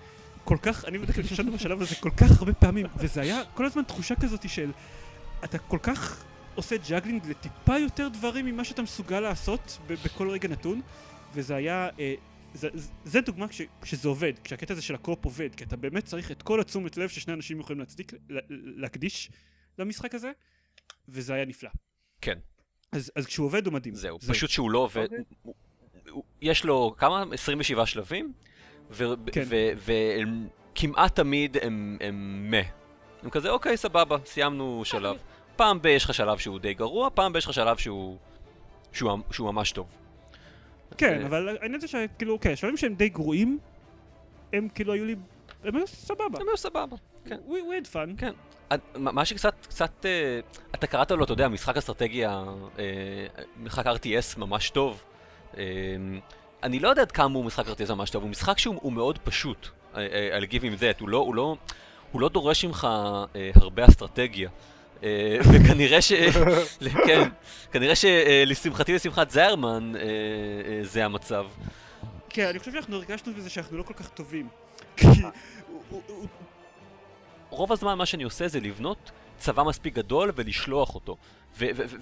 כל 0.44 0.56
כך, 0.62 0.84
אני 0.84 0.98
ודקל 0.98 1.24
חשבנו 1.24 1.52
בשלב 1.52 1.82
הזה 1.82 1.94
כל 1.94 2.10
כך 2.10 2.38
הרבה 2.38 2.52
פעמים, 2.52 2.86
וזה 2.96 3.20
היה 3.20 3.42
כל 3.54 3.64
הזמן 3.66 3.82
תחושה 3.82 4.14
כזאת 4.14 4.48
של 4.48 4.70
אתה 5.44 5.58
כל 5.58 5.78
כך 5.82 6.24
עושה 6.54 6.76
juggling 6.88 7.26
לטיפה 7.28 7.78
יותר 7.78 8.08
דברים 8.08 8.46
ממה 8.46 8.64
שאתה 8.64 8.82
מסוגל 8.82 9.20
לעשות 9.20 9.78
בכל 9.88 10.30
רגע 10.30 10.48
נתון, 10.48 10.80
וזה 11.34 11.54
היה, 11.56 11.88
אה, 12.00 12.14
זה, 12.54 12.68
זה 13.04 13.20
דוגמה 13.20 13.48
כש, 13.48 13.62
כשזה 13.82 14.08
עובד, 14.08 14.32
כשהקטע 14.44 14.72
הזה 14.72 14.82
של 14.82 14.94
ה 14.94 14.99
co-op 14.99 15.24
עובד, 15.24 15.54
כי 15.54 15.64
אתה 15.64 15.76
באמת 15.76 16.04
צריך 16.04 16.30
את 16.30 16.42
כל 16.42 16.60
התשומת 16.60 16.96
לב 16.96 17.08
ששני 17.08 17.34
אנשים 17.34 17.60
יכולים 17.60 17.80
להצדיק, 17.80 18.12
להקדיש 18.50 19.30
למשחק 19.78 20.14
הזה, 20.14 20.32
וזה 21.08 21.34
היה 21.34 21.44
נפלא. 21.44 21.70
כן. 22.20 22.38
אז, 22.92 23.12
אז 23.16 23.26
כשהוא 23.26 23.46
עובד 23.46 23.66
הוא 23.66 23.74
מדהים. 23.74 23.94
זהו, 23.94 24.18
זה... 24.20 24.32
פשוט 24.32 24.50
שהוא 24.50 24.70
לא 24.70 24.78
עובד, 24.78 25.08
okay. 25.10 25.22
אוקיי. 25.44 26.22
יש 26.40 26.64
לו 26.64 26.94
כמה? 26.98 27.24
27 27.32 27.86
שלבים? 27.86 28.32
וכמעט 28.90 29.28
כן. 30.96 31.08
תמיד 31.14 31.56
הם, 31.62 31.98
הם 32.00 32.46
מה. 32.50 32.60
הם 33.22 33.30
כזה, 33.30 33.50
אוקיי, 33.50 33.76
סבבה, 33.76 34.16
סיימנו 34.26 34.82
שלב. 34.84 35.16
פעם 35.56 35.82
ב- 35.82 35.86
יש 35.86 36.04
לך 36.04 36.14
שלב 36.14 36.38
שהוא 36.38 36.58
די 36.58 36.74
גרוע, 36.74 37.08
פעם 37.14 37.32
ב- 37.32 37.36
יש 37.36 37.44
לך 37.44 37.52
שלב 37.52 37.76
שהוא, 37.76 38.18
שהוא, 38.92 39.18
שהוא 39.30 39.52
ממש 39.52 39.72
טוב. 39.72 39.86
כן, 40.96 41.22
אבל 41.24 41.56
העניין 41.60 41.80
זה 41.80 41.88
שכאילו, 41.88 42.32
אוקיי, 42.32 42.56
שלבים 42.56 42.76
שהם 42.76 42.94
די 42.94 43.08
גרועים, 43.08 43.58
הם 44.52 44.68
כאילו 44.74 44.92
היו 44.92 45.04
לי, 45.04 45.16
הם 45.64 45.76
היו 45.76 45.86
סבבה. 45.86 46.38
הם 46.40 46.48
היו 46.48 46.56
סבבה, 46.56 46.96
כן. 47.24 47.36
We, 47.48 47.52
we 47.52 47.84
had 47.84 47.94
fun. 47.94 48.18
כן. 48.18 48.32
מה 48.94 49.24
שקצת, 49.24 49.54
קצת, 49.68 50.06
אה, 50.06 50.40
אתה 50.74 50.86
קראת 50.86 51.10
לו, 51.10 51.24
אתה 51.24 51.32
יודע, 51.32 51.48
משחק 51.48 51.76
אסטרטגיה, 51.76 52.44
אה, 52.78 53.44
משחק 53.62 53.86
RTS 53.86 54.38
ממש 54.38 54.70
טוב. 54.70 55.02
אה, 55.56 55.64
אני 56.62 56.78
לא 56.78 56.88
יודע 56.88 57.02
עד 57.02 57.12
כמה 57.12 57.34
הוא 57.34 57.44
משחק 57.44 57.66
כרטיס 57.66 57.90
ממש 57.90 58.10
טוב, 58.10 58.22
הוא 58.22 58.30
משחק 58.30 58.58
שהוא 58.58 58.92
מאוד 58.92 59.18
פשוט, 59.18 59.68
על 60.32 60.44
uh, 60.44 60.46
give 60.46 60.62
him 60.62 60.80
that, 60.80 61.00
הוא 61.00 61.08
לא, 61.08 61.16
הוא 61.16 61.34
לא, 61.34 61.56
הוא 62.12 62.20
לא 62.20 62.28
דורש 62.28 62.64
ממך 62.64 62.88
הרבה 63.54 63.86
אסטרטגיה. 63.86 64.50
Uh, 65.00 65.02
וכנראה 65.52 66.02
ש... 66.02 66.12
כן, 67.06 67.28
כנראה 67.72 67.94
שלשמחתי 67.94 68.92
ולשמחת 68.92 69.30
זיירמן 69.30 69.92
uh, 69.94 69.98
uh, 69.98 70.86
זה 70.86 71.04
המצב. 71.04 71.46
כן, 72.28 72.46
אני 72.46 72.58
חושב 72.58 72.72
שאנחנו 72.72 72.96
הרגשנו 72.96 73.34
בזה 73.34 73.50
שאנחנו 73.50 73.78
לא 73.78 73.82
כל 73.82 73.94
כך 73.94 74.08
טובים. 74.08 74.48
רוב 77.50 77.72
הזמן 77.72 77.98
מה 77.98 78.06
שאני 78.06 78.22
עושה 78.22 78.48
זה 78.48 78.60
לבנות 78.60 79.10
צבא 79.38 79.62
מספיק 79.62 79.94
גדול 79.94 80.32
ולשלוח 80.34 80.94
אותו. 80.94 81.16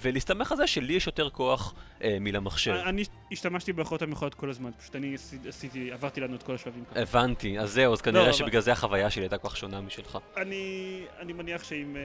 ולהסתמך 0.01 0.53
על 0.53 0.59
זה 0.59 0.67
שלי 0.67 0.95
יש 0.95 1.07
יותר 1.07 1.31
כוח 1.31 1.75
אה, 2.03 2.17
מלמחשב. 2.21 2.71
אני 2.71 3.05
השתמשתי 3.33 3.73
ביכולות 3.73 4.03
המיוחדות 4.03 4.35
כל 4.35 4.51
הזמן, 4.51 4.71
פשוט 4.79 4.97
אני 4.97 5.17
עשיתי, 5.49 5.93
עברתי 5.93 6.21
לנו 6.21 6.37
את 6.37 6.43
כל 6.43 6.55
השלבים. 6.55 6.85
הבנתי, 6.97 7.59
אז 7.59 7.73
זהו, 7.73 7.93
אז 7.93 8.01
כנראה 8.01 8.27
לא, 8.27 8.33
שבגלל 8.33 8.57
אבל... 8.57 8.61
זה 8.61 8.73
החוויה 8.73 9.11
שלי 9.11 9.23
הייתה 9.23 9.39
כל 9.39 9.49
כך 9.49 9.57
שונה 9.57 9.81
משלך. 9.81 10.19
אני, 10.37 11.03
אני 11.21 11.33
מניח 11.33 11.65
שאם... 11.65 11.97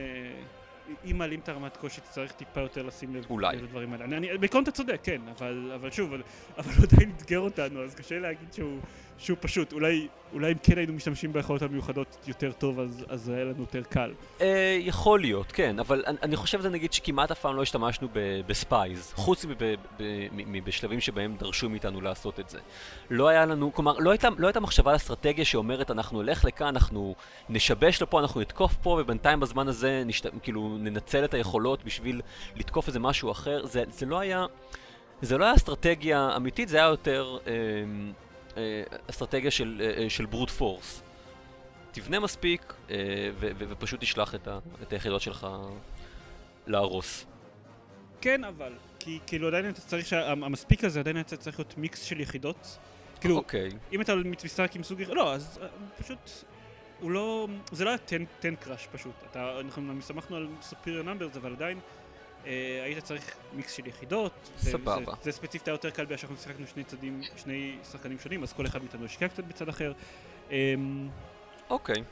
אם 1.10 1.18
מעלים 1.18 1.40
את 1.40 1.48
הרמת 1.48 1.76
קושי 1.76 2.00
תצטרך 2.00 2.32
טיפה 2.32 2.60
יותר 2.60 2.82
לשים 2.82 3.14
לב 3.14 3.26
אולי. 3.30 3.56
לדברים 3.56 3.92
האלה. 3.92 4.04
אני, 4.04 4.16
אני, 4.16 4.38
בעיקרון 4.38 4.62
אתה 4.62 4.70
צודק, 4.70 5.00
כן, 5.02 5.20
אבל, 5.38 5.72
אבל 5.74 5.90
שוב, 5.90 6.12
אבל, 6.12 6.22
אבל 6.58 6.72
הוא 6.72 6.84
עדיין 6.84 7.12
אתגר 7.16 7.40
אותנו, 7.40 7.82
אז 7.82 7.94
קשה 7.94 8.18
להגיד 8.18 8.52
שהוא, 8.52 8.78
שהוא 9.18 9.36
פשוט. 9.40 9.72
אולי, 9.72 10.08
אולי 10.32 10.52
אם 10.52 10.58
כן 10.62 10.78
היינו 10.78 10.92
משתמשים 10.92 11.32
ביכולות 11.32 11.62
המיוחדות 11.62 12.16
יותר 12.26 12.52
טוב, 12.52 12.80
אז, 12.80 13.04
אז 13.08 13.28
היה 13.28 13.44
לנו 13.44 13.60
יותר 13.60 13.82
קל. 13.82 14.12
אה, 14.40 14.78
יכול 14.80 15.20
להיות, 15.20 15.52
כן, 15.52 15.78
אבל 15.78 16.02
אני, 16.06 16.16
אני 16.22 16.36
חושב 16.36 16.66
נגיד 16.66 16.92
שכמעט 16.92 17.30
אף 17.30 17.40
פעם 17.40 17.56
לא 17.56 17.62
השתמשנו 17.62 18.08
ב 18.46 18.55
spies, 18.55 19.12
חוץ 19.16 19.46
מבשלבים 20.30 21.00
שבהם 21.00 21.36
דרשו 21.38 21.68
מאיתנו 21.68 22.00
לעשות 22.00 22.40
את 22.40 22.48
זה. 22.48 22.58
לא 23.10 23.28
היה 23.28 23.46
לנו, 23.46 23.74
כלומר, 23.74 23.98
לא 23.98 24.10
הייתה, 24.10 24.28
לא 24.38 24.46
הייתה 24.46 24.60
מחשבה 24.60 24.90
על 24.90 24.96
אסטרטגיה 24.96 25.44
שאומרת 25.44 25.90
אנחנו 25.90 26.22
נלך 26.22 26.44
לכאן, 26.44 26.66
אנחנו 26.66 27.14
נשבש 27.48 28.02
לפה, 28.02 28.20
אנחנו 28.20 28.40
נתקוף 28.40 28.74
פה, 28.82 28.98
ובינתיים 29.00 29.40
בזמן 29.40 29.68
הזה 29.68 30.02
נשת, 30.06 30.26
כאילו 30.42 30.76
ננצל 30.78 31.24
את 31.24 31.34
היכולות 31.34 31.84
בשביל 31.84 32.20
לתקוף 32.56 32.88
איזה 32.88 32.98
משהו 32.98 33.30
אחר. 33.30 33.66
זה, 33.66 33.84
זה 33.90 34.06
לא 34.06 34.18
היה... 34.18 34.46
זה 35.22 35.38
לא 35.38 35.44
היה 35.44 35.54
אסטרטגיה 35.54 36.36
אמיתית, 36.36 36.68
זה 36.68 36.76
היה 36.76 36.86
יותר 36.86 37.38
אה, 37.46 37.52
אסטרטגיה 39.10 39.50
של, 39.50 39.82
אה, 39.84 40.02
אה, 40.02 40.10
של 40.10 40.26
ברוט 40.26 40.50
פורס. 40.50 41.02
תבנה 41.92 42.20
מספיק 42.20 42.74
אה, 42.90 42.96
ו- 43.40 43.50
ו- 43.58 43.64
ופשוט 43.68 44.00
תשלח 44.00 44.34
את, 44.34 44.48
את 44.82 44.92
היחידות 44.92 45.20
שלך 45.20 45.46
להרוס. 46.66 47.26
כן, 48.20 48.44
אבל, 48.44 48.72
כי 48.98 49.18
כאילו 49.26 49.48
עדיין 49.48 49.70
אתה 49.70 49.80
צריך, 49.80 50.06
שהמספיק 50.06 50.84
הזה 50.84 51.00
עדיין 51.00 51.20
אתה 51.20 51.36
צריך 51.36 51.58
להיות 51.58 51.78
מיקס 51.78 52.02
של 52.02 52.20
יחידות. 52.20 52.78
כאילו, 53.20 53.36
אוקיי. 53.36 53.70
אם 53.92 54.00
אתה 54.00 54.14
משחק 54.44 54.76
עם 54.76 54.82
סוג... 54.82 55.02
לא, 55.02 55.34
אז 55.34 55.58
אה, 55.62 55.68
פשוט... 55.98 56.30
הוא 57.00 57.10
לא... 57.10 57.48
זה 57.72 57.84
לא 57.84 57.90
היה 57.90 57.98
tank 58.40 58.54
rush 58.60 58.88
פשוט. 58.92 59.14
אתה, 59.30 59.60
אנחנו 59.60 60.02
שמחנו 60.02 60.36
על 60.36 60.48
סופיריור 60.62 61.02
נאמברס, 61.02 61.36
אבל 61.36 61.52
עדיין 61.52 61.78
אה, 61.78 62.03
היית 62.84 63.04
צריך 63.04 63.36
מיקס 63.52 63.72
של 63.72 63.86
יחידות. 63.86 64.50
סבבה. 64.56 64.96
זה, 65.04 65.12
זה 65.22 65.32
ספציפית 65.32 65.68
היה 65.68 65.74
יותר 65.74 65.90
קל 65.90 66.04
בגלל 66.04 66.16
שאנחנו 66.16 66.36
שיחקנו 66.36 66.66
שני 66.66 66.84
צדדים, 66.84 67.22
שני 67.36 67.76
שחקנים 67.92 68.18
שונים, 68.18 68.42
אז 68.42 68.52
כל 68.52 68.66
אחד 68.66 68.82
מאיתנו 68.82 69.04
השקיע 69.04 69.28
קצת 69.28 69.44
בצד 69.44 69.68
אחר. 69.68 69.92
אה, 70.50 70.74
אוקיי. 71.70 72.02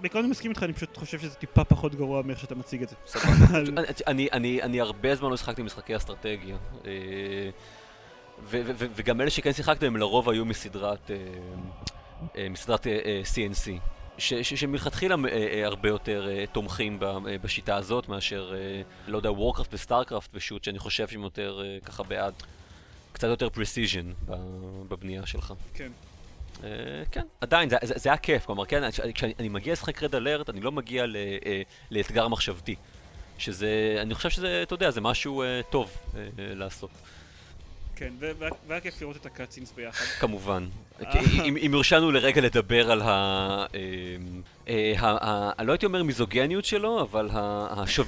בעיקרון 0.00 0.24
אני 0.24 0.30
מסכים 0.30 0.50
איתך, 0.50 0.62
אני 0.62 0.72
פשוט 0.72 0.96
חושב 0.96 1.18
שזה 1.18 1.34
טיפה 1.34 1.64
פחות 1.64 1.94
גרוע 1.94 2.22
מאיך 2.22 2.40
שאתה 2.40 2.54
מציג 2.54 2.82
את 2.82 2.88
זה. 2.88 2.96
סבבה. 3.06 3.58
אני 4.62 4.80
הרבה 4.80 5.14
זמן 5.14 5.30
לא 5.30 5.36
שיחקתי 5.36 5.62
משחקי 5.62 5.96
אסטרטגיה. 5.96 6.56
אה, 6.86 7.50
וגם 8.70 9.20
אלה 9.20 9.30
שכן 9.30 9.52
שיחקתי 9.52 9.86
הם 9.86 9.96
לרוב 9.96 10.28
היו 10.28 10.44
מסדרת 10.44 11.10
C&C. 13.34 13.70
ש, 14.22 14.34
ש, 14.34 14.54
שמלכתחילה 14.54 15.16
אה, 15.24 15.30
אה, 15.30 15.66
הרבה 15.66 15.88
יותר 15.88 16.28
אה, 16.30 16.44
תומכים 16.52 16.98
בשיטה 17.42 17.76
הזאת 17.76 18.08
מאשר, 18.08 18.52
לא 19.08 19.16
יודע, 19.16 19.30
Warcraft 19.30 19.74
ו 19.74 19.80
StarCraft 19.80 20.30
ושות', 20.34 20.64
שאני 20.64 20.78
חושב 20.78 21.08
שהם 21.08 21.22
יותר 21.22 21.62
ככה 21.84 22.02
בעד. 22.02 22.34
קצת 23.12 23.28
יותר 23.28 23.48
precision 23.48 24.12
בבנייה 24.88 25.26
שלך. 25.26 25.54
כן. 25.74 25.92
אה, 26.52 26.64
כן, 27.10 27.20
עדיין, 27.40 27.68
זה, 27.68 27.76
זה, 27.82 27.94
זה 27.96 28.08
היה 28.08 28.16
כיף, 28.16 28.46
כלומר, 28.46 28.64
כן, 28.64 28.90
כשאני 29.14 29.48
מגיע 29.48 29.72
לשחק 29.72 30.02
Red 30.02 30.14
Alert, 30.14 30.50
אני 30.50 30.60
לא 30.60 30.72
מגיע 30.72 31.06
ל, 31.06 31.16
אה, 31.16 31.46
לאתגר 31.90 32.28
מחשבתי. 32.28 32.74
שזה, 33.38 33.96
אני 34.02 34.14
חושב 34.14 34.30
שזה, 34.30 34.62
אתה 34.62 34.74
יודע, 34.74 34.90
זה 34.90 35.00
משהו 35.00 35.42
אה, 35.42 35.70
טוב 35.70 35.96
אה, 36.12 36.16
לעשות. 36.38 36.90
כן, 37.96 38.12
והיה 38.68 38.80
כיף 38.80 39.00
לראות 39.00 39.16
את 39.16 39.26
הקאצינס 39.26 39.72
ביחד. 39.72 40.04
כמובן. 40.04 40.66
אם 41.38 41.74
הרשנו 41.74 42.10
לרגע 42.10 42.40
לדבר 42.40 42.90
על 42.90 43.02
ה... 43.02 43.66
אמ, 43.74 44.42
אה, 44.68 45.50
לא 45.62 45.72
הייתי 45.72 45.86
אומר 45.86 46.02
מיזוגניות 46.02 46.64
שלו, 46.64 47.00
אבל 47.00 47.28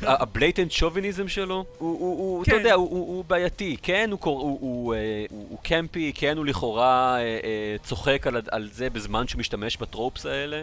הבלייטנט 0.03 0.71
שוביניזם 0.71 1.29
שלו, 1.29 1.65
הוא, 1.79 2.43
אתה 2.43 2.51
כן. 2.51 2.57
יודע, 2.57 2.75
הוא 2.75 3.25
בעייתי. 3.25 3.77
כן, 3.83 4.11
הוא 4.21 5.59
קמפי, 5.63 6.13
כן, 6.15 6.37
הוא 6.37 6.47
לכאורה 6.47 7.17
אה, 7.17 7.21
אה, 7.21 7.77
צוחק 7.83 8.27
על 8.51 8.69
זה 8.73 8.91
בזמן 8.91 9.29
שהוא 9.29 9.39
משתמש 9.39 9.77
בטרופס 9.77 10.27
האלה, 10.27 10.63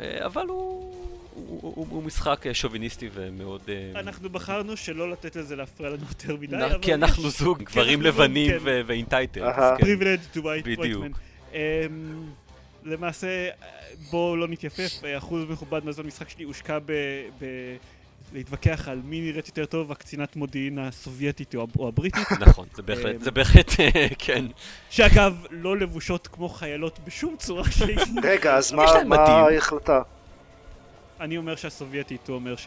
אבל 0.00 0.46
הוא... 0.46 1.06
הוא, 1.36 1.58
הוא, 1.60 1.86
הוא 1.90 2.02
משחק 2.02 2.46
אה, 2.46 2.54
שוביניסטי 2.54 3.08
ומאוד... 3.14 3.60
אה, 3.68 4.00
אנחנו 4.00 4.30
בחרנו 4.30 4.76
שלא 4.76 5.10
לתת 5.10 5.36
לזה 5.36 5.56
להפריע 5.56 5.90
לנו 5.90 6.04
יותר 6.08 6.36
מדי, 6.36 6.56
אבל... 6.56 6.78
כי 6.82 6.94
אנחנו 6.94 7.30
זוג, 7.30 7.62
גברים 7.62 8.02
לבנים 8.02 8.50
כן. 8.50 8.82
ואינטייטל. 8.86 9.50
privilege 9.78 10.20
to 10.32 10.42
white 10.42 10.66
white 10.78 10.96
man. 10.96 11.10
למעשה, 12.84 13.48
בואו 14.10 14.36
לא 14.36 14.48
נתייפייף, 14.48 15.02
אחוז 15.18 15.44
מכובד 15.48 15.84
מהזמן 15.84 16.06
משחק 16.06 16.28
שלי 16.28 16.44
הושקע 16.44 16.78
ב... 16.78 16.92
להתווכח 18.32 18.88
על 18.88 19.00
מי 19.04 19.20
נראית 19.20 19.46
יותר 19.46 19.64
טוב, 19.64 19.92
הקצינת 19.92 20.36
מודיעין 20.36 20.78
הסובייטית 20.78 21.54
או, 21.54 21.88
הבריטית, 21.88 22.32
נכון, 22.46 22.66
זה 22.74 22.82
בהחלט, 22.82 23.20
זה 23.20 23.30
בהחלט, 23.30 23.70
כן. 24.18 24.44
שאגב, 24.90 25.44
לא 25.50 25.76
לבושות 25.76 26.26
כמו 26.26 26.48
חיילות 26.48 26.98
בשום 27.06 27.34
צורה 27.38 27.70
שהיא. 27.70 27.98
רגע, 28.22 28.54
אז 28.54 28.72
מה. 28.72 28.84
ההחלטה? 29.18 30.02
אני 31.20 31.36
אומר 31.36 31.56
שהסובייטית, 31.56 32.28
הוא 32.28 32.34
אומר 32.36 32.56
שה... 32.56 32.62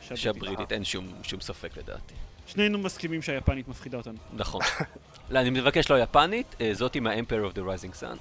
שהבריטית. 0.00 0.18
שהבריטית, 0.18 0.72
אין 0.72 0.84
שום 0.84 1.06
שום 1.22 1.40
ספק 1.40 1.76
לדעתי. 1.76 2.14
שנינו 2.46 2.78
מסכימים 2.78 3.22
שהיפנית 3.22 3.68
מפחידה 3.68 3.98
אותנו. 3.98 4.18
נכון. 4.32 4.60
לא, 5.30 5.38
אני 5.40 5.50
מבקש 5.50 5.90
לא 5.90 6.02
יפנית, 6.02 6.54
אה, 6.60 6.70
זאת 6.74 6.94
עם 6.94 7.06
ה-Emperor 7.06 7.52
of 7.52 7.56
the 7.56 7.60
Rising 7.60 8.02
Sun. 8.02 8.16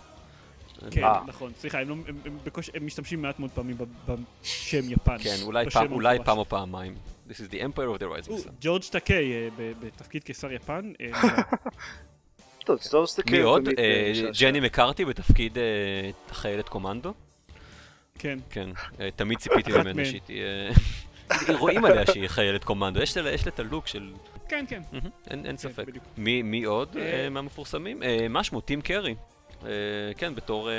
כן, 0.91 1.03
אה. 1.03 1.21
נכון. 1.27 1.51
סליחה, 1.59 1.79
הם, 1.79 1.89
לא, 1.89 1.95
הם, 2.07 2.17
הם, 2.25 2.37
בקוש, 2.43 2.69
הם 2.73 2.85
משתמשים 2.85 3.21
מעט 3.21 3.39
מאוד 3.39 3.51
פעמים 3.51 3.77
ב- 3.77 3.83
בשם 4.43 4.91
יפן. 4.91 5.17
כן, 5.23 5.35
אולי 5.41 5.69
פעם- 5.69 5.91
אולי. 5.91 6.17
פעם 6.25 6.37
או 6.37 6.45
פעמיים. 6.49 6.95
This 7.29 7.33
is 7.33 7.51
the 7.51 7.57
Emperor 7.63 7.97
of 7.97 8.01
the 8.01 8.27
Rising 8.27 8.47
Sun. 8.47 8.49
ג'ורג' 8.61 8.83
טאקיי 8.91 9.33
אה, 9.33 9.47
בתפקיד 9.79 10.23
קיסר 10.23 10.51
יפן. 10.51 10.91
אה. 11.01 11.11
טוב, 12.65 12.79
לא. 12.93 13.05
מי 13.31 13.39
עוד? 13.41 13.67
אה, 13.67 13.73
אה. 13.77 14.29
ג'ני 14.39 14.59
מקארתי 14.59 15.05
בתפקיד 15.05 15.57
אה, 15.57 15.63
חיילת 16.31 16.69
קומנדו. 16.69 17.13
כן. 18.23 18.39
כן, 18.49 18.69
אה, 18.99 19.09
תמיד 19.15 19.37
ציפיתי 19.37 19.71
ממנה. 19.71 20.05
שהיא 20.05 20.21
תהיה... 20.25 20.71
רואים 21.59 21.85
עליה 21.85 22.05
שהיא 22.05 22.27
חיילת 22.27 22.63
קומנדו, 22.63 23.01
יש 23.01 23.17
לה 23.17 23.31
את 23.47 23.59
הלוק 23.59 23.87
של... 23.87 24.13
כן, 24.49 24.65
כן. 24.67 24.81
אין 25.29 25.43
כן, 25.43 25.57
ספק. 25.57 25.85
מי 26.17 26.41
מי 26.41 26.63
עוד 26.63 26.97
אה, 26.97 27.23
אה, 27.23 27.29
מהמפורסמים? 27.29 28.01
מה 28.29 28.43
שמו? 28.43 28.61
טים 28.61 28.81
קרי. 28.81 29.15
כן, 30.17 30.35
בתור... 30.35 30.69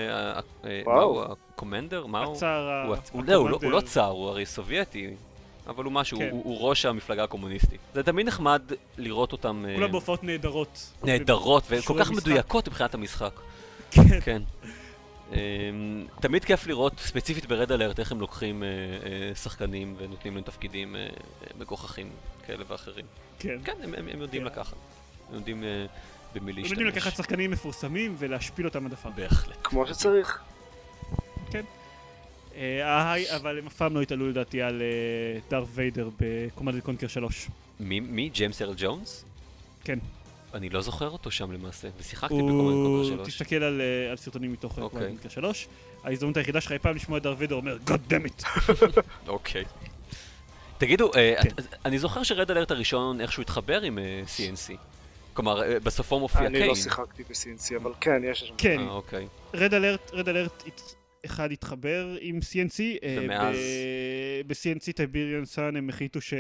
וואו. 0.84 1.24
הקומנדר? 1.32 2.06
מה 2.06 2.24
הוא? 2.24 2.36
הצער. 2.36 2.94
הוא 3.12 3.24
לא, 3.24 3.32
לא- 3.32 3.34
הוא 3.34 3.50
לא 3.50 3.56
הקומנדר. 3.56 3.80
צאר, 3.80 4.10
הוא 4.10 4.28
הרי 4.28 4.46
סובייטי. 4.46 5.10
אבל 5.66 5.84
הוא 5.84 5.92
משהו, 5.92 6.18
כן. 6.18 6.28
הוא 6.30 6.42
הוא 6.44 6.68
ראש 6.68 6.86
המפלגה 6.86 7.24
הקומוניסטית. 7.24 7.80
זה 7.94 8.02
תמיד 8.02 8.26
נחמד 8.26 8.62
לראות 8.98 9.32
אותם 9.32 9.64
כולם 9.74 9.92
בהופעות 9.92 10.24
נהדרות. 10.24 10.92
נהדרות 11.02 11.64
וכל 11.68 11.94
כך. 12.00 12.10
מדויקות 12.10 12.68
מבחינת 12.68 12.94
המשחק. 12.94 13.32
כן. 13.90 14.20
כן. 14.20 14.42
אמ, 15.34 16.06
תמיד 16.20 16.44
כיף 16.44 16.66
לראות 16.66 16.92
ספציפית 16.98 17.46
ברד 17.46 17.72
אלרט 17.72 18.00
איך 18.00 18.12
הם 18.12 18.20
לוקחים 18.20 18.62
אה, 18.62 18.68
אה, 18.68 19.34
שחקנים 19.34 19.94
ונותנים 19.98 20.34
להם 20.34 20.44
תפקידים 20.44 20.96
אה, 20.96 21.08
מגוחכים 21.58 22.10
כאלה 22.46 22.64
ואחרים. 22.68 23.04
כן. 23.38 23.58
כן, 23.64 23.72
הם, 23.82 23.94
הם, 23.94 24.08
הם 24.08 24.20
יודעים 24.20 24.42
כן. 24.42 24.46
לקחת. 24.46 24.76
הם 25.28 25.34
יודעים 25.34 25.60
במי 26.34 26.50
הם 26.50 26.56
להשתמש. 26.56 26.70
יודעים 26.70 26.88
לקחת 26.88 27.16
שחקנים 27.16 27.50
מפורסמים 27.50 28.14
ולהשפיל 28.18 28.66
אותם 28.66 28.86
עד 28.86 28.92
עפר. 28.92 29.10
בהחלט. 29.10 29.56
כמו 29.64 29.86
שצריך. 29.86 30.42
אה, 32.56 33.12
היי, 33.12 33.36
אבל 33.36 33.58
הם 33.58 33.66
אף 33.66 33.76
פעם 33.76 33.94
לא 33.94 34.02
התעלו 34.02 34.28
לדעתי 34.28 34.62
על 34.62 34.82
Darth 35.50 35.68
Vader 35.74 36.10
ב 36.20 36.26
Command & 36.26 36.80
Conquer 36.80 37.06
3. 37.06 37.48
מי, 37.80 38.00
מי? 38.00 38.28
ג'יימס 38.28 38.62
ארל 38.62 38.74
ג'ונס? 38.76 39.24
כן. 39.84 39.98
אני 40.54 40.70
לא 40.70 40.80
זוכר 40.80 41.08
אותו 41.10 41.30
שם 41.30 41.52
למעשה, 41.52 41.88
ושיחקתי 41.98 42.34
ב 42.34 42.37
Command 42.37 42.54
הוא... 42.60 43.04
Command 43.04 43.24
3. 43.24 43.28
תסתכל 43.28 43.56
על, 43.62 43.80
אה, 43.80 44.10
על 44.10 44.16
סרטונים 44.16 44.52
מתוך 44.52 44.78
אוקיי. 44.78 44.88
Command & 45.00 45.08
Conquer 45.12 45.28
3. 45.28 45.68
ההזדמנות 46.04 46.36
היחידה 46.36 46.60
שלך 46.60 46.72
אי 46.72 46.78
פעם 46.78 46.96
לשמוע 46.96 47.18
את 47.18 47.22
Darth 47.22 47.36
Vader 47.38 47.54
אומר 47.54 47.78
God 47.86 48.10
damn 48.12 48.28
it. 48.28 48.44
אוקיי. 49.28 49.64
תגידו, 50.78 51.10
אה, 51.14 51.34
כן. 51.42 51.48
את- 51.48 51.74
אני 51.84 51.98
זוכר 51.98 52.22
ש 52.22 52.34
Red 52.34 52.50
Alert 52.50 52.70
הראשון 52.70 53.20
איכשהו 53.20 53.42
התחבר 53.42 53.80
עם 53.82 53.98
C&C. 54.36 54.72
כלומר, 55.32 55.62
אה, 55.62 55.80
בסופו 55.80 56.20
מופיע 56.20 56.40
קיין. 56.40 56.54
אני 56.56 56.66
לא 56.68 56.74
שיחקתי 56.74 57.22
ב-C&C, 57.22 57.76
אבל 57.76 57.92
כן, 58.00 58.22
יש 58.24 58.40
שם. 58.40 58.54
כן, 58.58 58.78
אה, 58.80 58.88
אוקיי. 58.90 59.26
Red 59.54 59.74
Alert, 59.74 60.10
Red 60.12 60.28
Alert 60.28 60.62
אחד 61.26 61.52
התחבר 61.52 62.16
עם 62.20 62.38
C&C. 62.38 62.80
ומאז? 63.18 63.56
ב-CNC 64.46 64.92
טייביריאן 64.96 65.44
סאן 65.44 65.76
הם 65.76 65.88
החליטו 65.88 66.20
ש... 66.20 66.34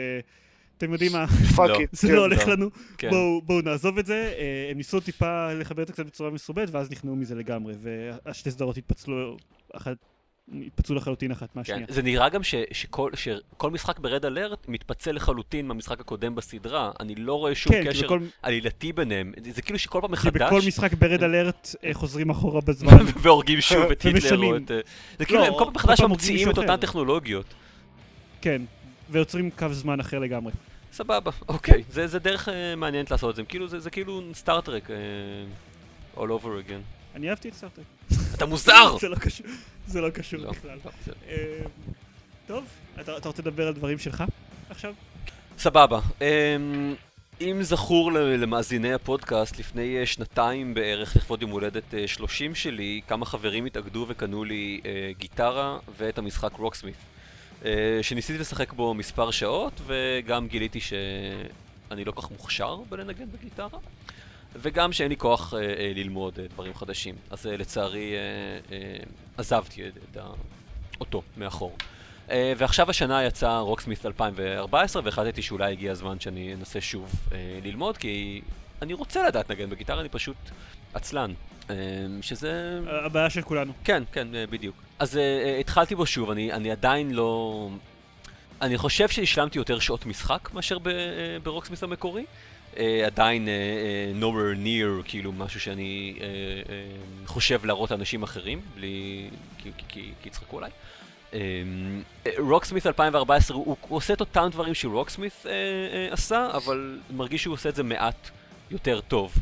אתם 0.78 0.92
יודעים 0.92 1.12
מה? 1.12 1.24
לא. 1.58 1.78
זה 1.92 2.08
כן. 2.08 2.14
לא 2.14 2.20
הולך 2.20 2.48
לא. 2.48 2.52
לנו, 2.54 2.70
כן. 2.98 3.10
בואו 3.46 3.60
נעזוב 3.60 3.98
את 3.98 4.06
זה. 4.06 4.34
אה, 4.38 4.68
הם 4.70 4.76
ניסו 4.76 5.00
טיפה 5.00 5.52
לחבר 5.52 5.82
את 5.82 5.86
זה 5.86 5.92
קצת 5.92 6.06
בצורה 6.06 6.30
מסורבלת, 6.30 6.68
ואז 6.72 6.90
נכנעו 6.90 7.16
מזה 7.16 7.34
לגמרי, 7.34 7.74
והשתי 7.82 8.50
סדרות 8.50 8.76
התפצלו, 8.76 9.36
אחת, 9.72 9.96
התפצלו 10.66 10.96
לחלוטין 10.96 11.30
אחת 11.30 11.48
כן, 11.52 11.58
מהשנייה. 11.58 11.86
זה 11.88 12.02
נראה 12.02 12.28
גם 12.28 12.42
ש, 12.42 12.54
שכל, 12.72 13.10
שכל 13.14 13.70
משחק 13.70 13.98
ברד 13.98 14.24
אלרט 14.24 14.68
מתפצל 14.68 15.12
לחלוטין 15.12 15.66
מהמשחק 15.68 16.00
הקודם 16.00 16.34
בסדרה. 16.34 16.90
אני 17.00 17.14
לא 17.14 17.34
רואה 17.34 17.54
שום 17.54 17.72
כן, 17.72 17.82
כי 17.82 17.88
קשר 17.88 18.06
בכל- 18.06 18.20
עלילתי 18.42 18.92
ביניהם. 18.92 19.32
זה, 19.44 19.52
זה 19.52 19.62
כאילו 19.62 19.78
שכל 19.78 19.98
פעם 20.00 20.16
כי 20.16 20.28
מחדש, 20.28 20.42
בכל 20.42 20.60
משחק 20.66 20.94
ברד 20.94 21.22
אלרט 21.22 21.74
אה, 21.84 21.94
חוזרים 21.94 22.30
אחורה 22.30 22.60
בזמן. 22.60 22.98
והורגים 23.22 23.60
שוב 23.60 23.82
את 23.90 24.02
היטלר. 24.06 24.10
או 24.12 24.40
ומשנים. 24.40 24.64
את, 24.64 24.70
אה, 24.70 24.80
זה 25.18 25.24
כאילו, 25.24 25.40
לא, 25.40 25.46
הם 25.46 25.52
כל 25.52 25.58
פעם 25.58 25.66
כל 25.66 25.70
מחדש 25.74 26.00
ממציאים 26.00 26.50
את 26.50 26.58
אותן. 26.58 26.76
טכנולוגיות. 26.76 27.54
כן, 28.40 28.62
ויוצרים 29.10 29.50
קו 29.50 29.66
זמן 29.72 30.00
אחר 30.00 30.18
לגמרי. 30.18 30.52
סבבה, 30.92 31.30
אוקיי. 31.48 31.84
זה, 31.90 32.06
זה 32.06 32.18
דרך 32.18 32.48
אה, 32.48 32.76
מעניינת 32.76 33.10
לעשות 33.10 33.30
את 33.30 33.36
זה. 33.36 33.42
כאילו, 33.44 33.68
זה, 33.68 33.80
זה 33.80 33.90
כאילו 33.90 34.22
סטארט-טרק. 34.34 34.88
all 36.16 36.20
over 36.20 36.68
again. 36.68 36.82
אני 37.14 37.30
אהבתי 37.30 37.48
את 37.48 37.54
סארטר. 37.54 37.82
אתה 38.34 38.46
מוזר! 38.46 38.96
זה 39.00 39.08
לא 39.08 39.16
קשור, 39.16 39.46
זה 39.86 40.00
לא 40.00 40.10
קשור 40.10 40.40
לא, 40.40 40.50
בכלל. 40.50 40.78
לא, 40.84 40.90
זה- 41.06 41.12
אה, 41.28 41.60
טוב, 42.46 42.64
אתה 43.00 43.16
אתה 43.16 43.28
רוצה 43.28 43.42
לדבר 43.42 43.66
על 43.66 43.74
דברים 43.74 43.98
שלך 43.98 44.24
עכשיו? 44.70 44.94
סבבה. 45.58 46.00
אמ, 46.20 46.94
אם 47.40 47.58
זכור 47.62 48.12
למאזיני 48.12 48.92
הפודקאסט, 48.94 49.58
לפני 49.58 49.98
אה, 50.00 50.06
שנתיים 50.06 50.74
בערך, 50.74 51.16
לכבוד 51.16 51.42
יום 51.42 51.50
הולדת 51.50 51.94
אה, 51.94 52.08
30 52.08 52.54
שלי, 52.54 53.00
כמה 53.08 53.26
חברים 53.26 53.64
התאגדו 53.64 54.06
וקנו 54.08 54.44
לי 54.44 54.80
אה, 54.86 54.90
גיטרה 55.18 55.78
ואת 55.96 56.18
המשחק 56.18 56.52
רוקסמית. 56.58 56.94
אה, 57.64 57.98
שניסיתי 58.02 58.38
לשחק 58.38 58.72
בו 58.72 58.94
מספר 58.94 59.30
שעות, 59.30 59.80
וגם 59.86 60.48
גיליתי 60.48 60.80
שאני 60.80 62.04
לא 62.04 62.12
כל 62.12 62.22
כך 62.22 62.30
מוכשר 62.30 62.76
בלנגן 62.88 63.26
בגיטרה, 63.32 63.78
וגם 64.56 64.92
שאין 64.92 65.08
לי 65.08 65.16
כוח 65.16 65.54
אה, 65.54 65.60
אה, 65.60 65.92
ללמוד 65.94 66.40
דברים 66.40 66.74
חדשים. 66.74 67.14
אז 67.30 67.46
לצערי 67.46 68.14
עזבתי 69.36 69.82
את, 69.88 70.16
ה... 70.16 70.26
אותו 71.00 71.22
מאחור. 71.36 71.76
Uh, 72.28 72.30
ועכשיו 72.56 72.90
השנה 72.90 73.24
יצא 73.24 73.58
רוקסמית 73.58 74.06
2014, 74.06 75.02
והחלטתי 75.04 75.42
שאולי 75.42 75.72
הגיע 75.72 75.92
הזמן 75.92 76.20
שאני 76.20 76.54
אנסה 76.54 76.80
שוב 76.80 77.12
uh, 77.28 77.32
ללמוד, 77.64 77.96
כי 77.96 78.42
אני 78.82 78.94
רוצה 78.94 79.28
לדעת 79.28 79.50
לנגן 79.50 79.70
בגיטרה, 79.70 80.00
אני 80.00 80.08
פשוט 80.08 80.36
עצלן. 80.94 81.32
Uh, 81.68 81.70
שזה... 82.20 82.80
הבעיה 83.04 83.30
של 83.30 83.42
כולנו. 83.42 83.72
כן, 83.84 84.02
כן, 84.12 84.28
uh, 84.32 84.50
בדיוק. 84.50 84.76
אז 84.98 85.14
uh, 85.14 85.60
התחלתי 85.60 85.94
בו 85.94 86.06
שוב, 86.06 86.30
אני, 86.30 86.52
אני 86.52 86.70
עדיין 86.70 87.10
לא... 87.10 87.68
אני 88.62 88.78
חושב 88.78 89.08
שהשלמתי 89.08 89.58
יותר 89.58 89.78
שעות 89.78 90.06
משחק 90.06 90.48
מאשר 90.54 90.78
ב, 90.78 90.88
uh, 90.88 90.90
ברוקסמית 91.42 91.82
המקורי. 91.82 92.24
Uh, 92.74 92.78
עדיין 93.06 93.46
uh, 93.46 93.48
uh, 94.18 94.22
nowhere 94.22 94.58
near, 94.64 95.08
כאילו 95.10 95.32
משהו 95.32 95.60
שאני 95.60 96.14
uh, 96.16 96.20
uh, 96.20 97.28
חושב 97.28 97.64
להראות 97.64 97.90
לאנשים 97.90 98.22
אחרים, 98.22 98.60
בלי... 98.74 99.28
כי, 99.88 100.10
יצחקו 100.24 100.58
עליי. 100.58 100.70
רוקסמית 102.38 102.86
2014, 102.86 103.56
הוא, 103.56 103.76
הוא 103.88 103.96
עושה 103.96 104.12
את 104.14 104.20
אותם 104.20 104.48
דברים 104.52 104.74
שרוקסמית 104.74 105.32
אה, 105.46 105.50
אה, 105.50 106.12
עשה, 106.12 106.48
אבל 106.54 106.98
מרגיש 107.10 107.42
שהוא 107.42 107.54
עושה 107.54 107.68
את 107.68 107.74
זה 107.74 107.82
מעט 107.82 108.30
יותר 108.70 109.00
טוב. 109.00 109.34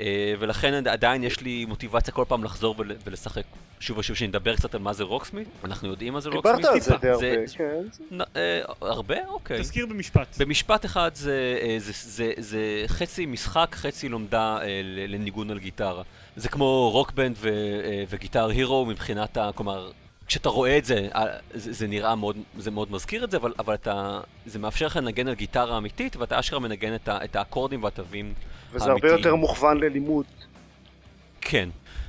אה, 0.00 0.04
ולכן 0.38 0.74
עד- 0.74 0.88
עדיין 0.88 1.24
יש 1.24 1.40
לי 1.40 1.64
מוטיבציה 1.64 2.14
כל 2.14 2.24
פעם 2.28 2.44
לחזור 2.44 2.74
ול, 2.78 2.92
ולשחק 3.06 3.42
שוב 3.80 3.98
ושוב, 3.98 4.16
שנדבר 4.16 4.56
קצת 4.56 4.74
על 4.74 4.80
מה 4.80 4.92
זה 4.92 5.04
רוקסמית. 5.04 5.48
אנחנו 5.64 5.88
יודעים 5.88 6.12
מה 6.12 6.20
זה 6.20 6.28
רוקסמית. 6.28 6.56
דיברת 6.56 6.72
על 6.74 6.80
זה. 6.80 6.94
די 7.00 7.08
הרבה, 7.08 7.46
כן. 7.56 7.80
נ, 8.10 8.20
אה, 8.36 8.60
הרבה? 8.80 9.26
אוקיי. 9.28 9.60
תזכיר 9.60 9.86
במשפט. 9.86 10.26
במשפט 10.40 10.84
אחד 10.84 11.10
זה, 11.14 11.58
אה, 11.62 11.76
זה, 11.78 11.92
זה, 11.94 12.32
זה 12.38 12.58
חצי 12.86 13.26
משחק, 13.26 13.68
חצי 13.74 14.08
לומדה 14.08 14.58
אה, 14.62 14.80
ל- 14.84 15.14
לניגון 15.14 15.50
על 15.50 15.58
גיטרה. 15.58 16.02
זה 16.36 16.48
כמו 16.48 16.90
Rock 16.92 17.14
Band 17.14 17.36
ו, 17.38 17.48
אה, 17.84 18.04
ו 18.10 18.15
Guitar 18.15 18.48
Hero 18.48 18.86
מבחינת 18.86 19.36
ה... 19.36 19.50
כלומר, 19.54 19.90
כשאתה 20.28 20.48
רואה 20.48 20.78
את 20.78 20.84
זה, 20.84 21.08
אה, 21.14 21.24
זה, 21.54 21.72
זה 21.72 21.86
נראה 21.86 22.14
מאוד, 22.14 22.36
זה 22.58 22.70
מאוד 22.70 22.92
מזכיר 22.92 23.24
את 23.24 23.30
זה, 23.30 23.36
אבל, 23.36 23.54
אבל 23.58 23.74
אתה, 23.74 24.20
זה 24.46 24.58
מאפשר 24.58 24.86
לך 24.86 24.96
לנגן 24.96 25.28
על 25.28 25.34
גיטרה 25.34 25.78
אמיתית, 25.78 26.16
ואתה 26.16 26.40
אשכרה 26.40 26.58
מנגן 26.58 26.94
את, 26.94 27.08
ה, 27.08 27.24
את 27.24 27.36
האקורדים 27.36 27.84
והתווים 27.84 28.34
וזה 28.72 28.84
הרבה 28.84 28.90
האמיתיים. 28.92 29.16
יותר 29.16 29.34
מוכוון 29.34 29.80
ללימוד. 29.80 30.24
כן. 31.40 31.68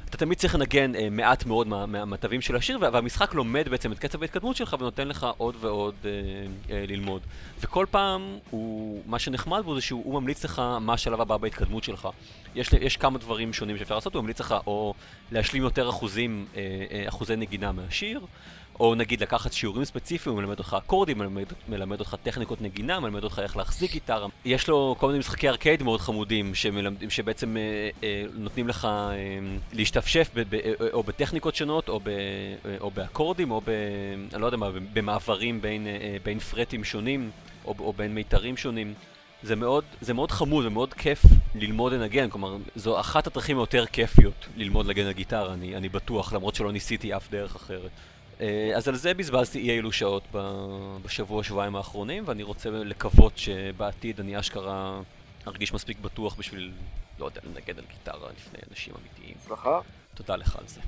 אתה 0.09 0.17
תמיד 0.17 0.37
צריך 0.37 0.55
לנגן 0.55 0.95
אה, 0.95 1.07
מעט 1.11 1.45
מאוד 1.45 1.67
מה- 1.67 1.85
מה- 1.85 2.05
מהתווים 2.05 2.41
של 2.41 2.55
השיר, 2.55 2.77
וה- 2.81 2.89
והמשחק 2.93 3.33
לומד 3.33 3.69
בעצם 3.69 3.91
את 3.91 3.99
קצב 3.99 4.21
ההתקדמות 4.21 4.55
שלך 4.55 4.75
ונותן 4.79 5.07
לך 5.07 5.27
עוד 5.37 5.55
ועוד 5.59 5.95
אה, 6.05 6.09
אה, 6.75 6.85
ללמוד. 6.87 7.21
וכל 7.61 7.85
פעם, 7.91 8.37
הוא, 8.49 9.01
מה 9.05 9.19
שנחמד 9.19 9.61
בו 9.65 9.75
זה 9.75 9.81
שהוא 9.81 10.01
הוא 10.05 10.21
ממליץ 10.21 10.45
לך 10.45 10.61
מה 10.81 10.93
השלב 10.93 11.21
הבא 11.21 11.37
בהתקדמות 11.37 11.83
שלך. 11.83 12.07
יש, 12.55 12.69
יש 12.81 12.97
כמה 12.97 13.17
דברים 13.17 13.53
שונים 13.53 13.77
שאפשר 13.77 13.95
לעשות, 13.95 14.15
הוא 14.15 14.21
ממליץ 14.21 14.39
לך 14.39 14.55
או 14.67 14.93
להשלים 15.31 15.63
יותר 15.63 15.89
אחוזים, 15.89 16.45
אה, 16.55 16.61
אה, 16.91 17.07
אחוזי 17.07 17.35
נגינה 17.35 17.71
מהשיר, 17.71 18.21
או 18.79 18.95
נגיד 18.95 19.21
לקחת 19.21 19.53
שיעורים 19.53 19.85
ספציפיים, 19.85 20.35
הוא 20.35 20.41
מלמד 20.41 20.59
אותך 20.59 20.77
אקורדים, 20.79 21.17
מלמד, 21.17 21.45
מלמד 21.69 21.99
אותך 21.99 22.15
טכניקות 22.23 22.61
נגינה, 22.61 22.99
מלמד 22.99 23.23
אותך 23.23 23.39
איך 23.43 23.57
להחזיק 23.57 23.91
גיטרה. 23.91 24.27
יש 24.45 24.67
לו 24.67 24.95
כל 24.99 25.07
מיני 25.07 25.19
משחקי 25.19 25.49
ארקייד 25.49 25.83
מאוד 25.83 26.01
חמודים, 26.01 26.55
שמלמדים, 26.55 27.09
שבעצם 27.09 27.57
אה, 27.57 27.89
אה, 28.03 28.23
נותנים 28.33 28.67
לך 28.67 28.85
אה, 28.85 29.09
להשתפשף 29.73 30.29
ב, 30.33 30.43
ב, 30.49 30.53
אה, 30.53 30.71
או 30.93 31.03
בטכניקות 31.03 31.55
שונות, 31.55 31.89
או, 31.89 31.99
ב, 31.99 32.07
אה, 32.07 32.75
או 32.79 32.91
באקורדים, 32.91 33.51
או 33.51 33.61
ב... 33.61 33.69
אני 34.33 34.41
לא 34.41 34.45
יודע 34.45 34.57
מה, 34.57 34.69
במעברים 34.93 35.61
בין, 35.61 35.87
אה, 35.87 36.17
בין 36.23 36.39
פרטים 36.39 36.83
שונים. 36.83 37.31
או, 37.65 37.75
או 37.79 37.93
בין 37.93 38.15
מיתרים 38.15 38.57
שונים. 38.57 38.93
זה 39.43 39.55
מאוד, 39.55 39.83
זה 40.01 40.13
מאוד 40.13 40.31
חמוד 40.31 40.65
ומאוד 40.65 40.93
כיף 40.93 41.21
ללמוד 41.55 41.93
לנגן, 41.93 42.29
כלומר, 42.29 42.57
זו 42.75 42.99
אחת 42.99 43.27
הדרכים 43.27 43.57
היותר 43.57 43.85
כיפיות 43.85 44.47
ללמוד 44.57 44.85
לנגן 44.85 45.05
על 45.05 45.11
גיטרה, 45.11 45.53
אני, 45.53 45.75
אני 45.75 45.89
בטוח, 45.89 46.33
למרות 46.33 46.55
שלא 46.55 46.71
ניסיתי 46.71 47.15
אף 47.15 47.31
דרך 47.31 47.55
אחרת. 47.55 47.89
אה, 48.41 48.71
אז 48.75 48.87
על 48.87 48.95
זה 48.95 49.13
בזבזתי 49.13 49.59
אי 49.59 49.79
אלו 49.79 49.91
שעות 49.91 50.23
בשבוע, 51.05 51.43
שבועיים 51.43 51.75
האחרונים, 51.75 52.23
ואני 52.27 52.43
רוצה 52.43 52.69
לקוות 52.69 53.37
שבעתיד 53.37 54.19
אני 54.19 54.39
אשכרה 54.39 55.01
ארגיש 55.47 55.73
מספיק 55.73 55.99
בטוח 55.99 56.35
בשביל, 56.35 56.71
לא 57.19 57.25
יודע, 57.25 57.41
לנגן 57.43 57.77
על 57.77 57.85
גיטרה 57.89 58.29
לפני 58.37 58.59
אנשים 58.71 58.93
אמיתיים. 59.01 59.35
הצלחה. 59.45 59.79
תודה 60.15 60.35
לך 60.35 60.55
על 60.55 60.67
זה. 60.67 60.81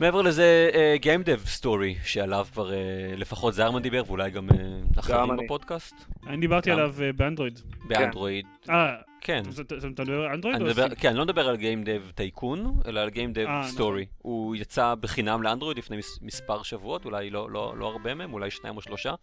מעבר 0.00 0.22
לזה, 0.22 0.70
uh, 0.72 1.02
Game 1.02 1.26
Dev 1.26 1.60
Story, 1.60 2.04
שעליו 2.04 2.46
כבר 2.52 2.70
uh, 2.70 2.72
לפחות 3.16 3.54
זרמן 3.54 3.82
דיבר, 3.82 4.02
ואולי 4.06 4.30
גם 4.30 4.48
uh, 4.48 4.54
אחרים 5.00 5.36
בפודקאסט. 5.36 5.94
אני 6.26 6.36
דיברתי 6.36 6.70
עליו 6.70 6.94
באנדרואיד. 7.16 7.60
באנדרואיד. 7.84 8.46
אה, 8.70 8.96
כן. 9.20 9.42
אתה 9.78 9.88
מדבר 9.88 10.24
על 10.24 10.32
אנדרואיד? 10.32 10.94
כן, 10.98 11.08
אני 11.08 11.18
לא 11.18 11.24
מדבר 11.24 11.48
על 11.48 11.56
Game 11.56 11.86
Dev 11.86 12.12
טייקון, 12.14 12.80
אלא 12.86 13.00
על 13.00 13.08
Game 13.08 13.34
Dev 13.34 13.74
Story. 13.74 13.76
נכון. 13.76 14.02
הוא 14.18 14.56
יצא 14.56 14.94
בחינם 15.00 15.42
לאנדרואיד 15.42 15.78
לפני 15.78 15.96
מספר 16.22 16.62
שבועות, 16.62 17.04
אולי 17.04 17.30
לא, 17.30 17.50
לא, 17.50 17.74
לא 17.76 17.86
הרבה 17.86 18.14
מהם, 18.14 18.32
אולי 18.32 18.50
שניים 18.50 18.76
או 18.76 18.80
שלושה, 18.80 19.14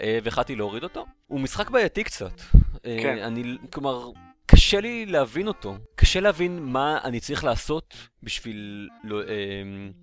והחלטתי 0.00 0.56
להוריד 0.56 0.84
אותו. 0.84 1.06
הוא 1.26 1.40
משחק 1.40 1.70
בעייתי 1.70 2.04
קצת. 2.04 2.40
כן. 2.82 3.18
אני, 3.18 3.56
כלומר... 3.72 4.10
קשה 4.46 4.80
לי 4.80 5.06
להבין 5.06 5.48
אותו. 5.48 5.76
קשה 5.94 6.20
להבין 6.20 6.58
מה 6.62 6.98
אני 7.04 7.20
צריך 7.20 7.44
לעשות 7.44 7.94
בשביל, 8.22 8.88
לא, 9.04 9.20
אה, 9.20 9.62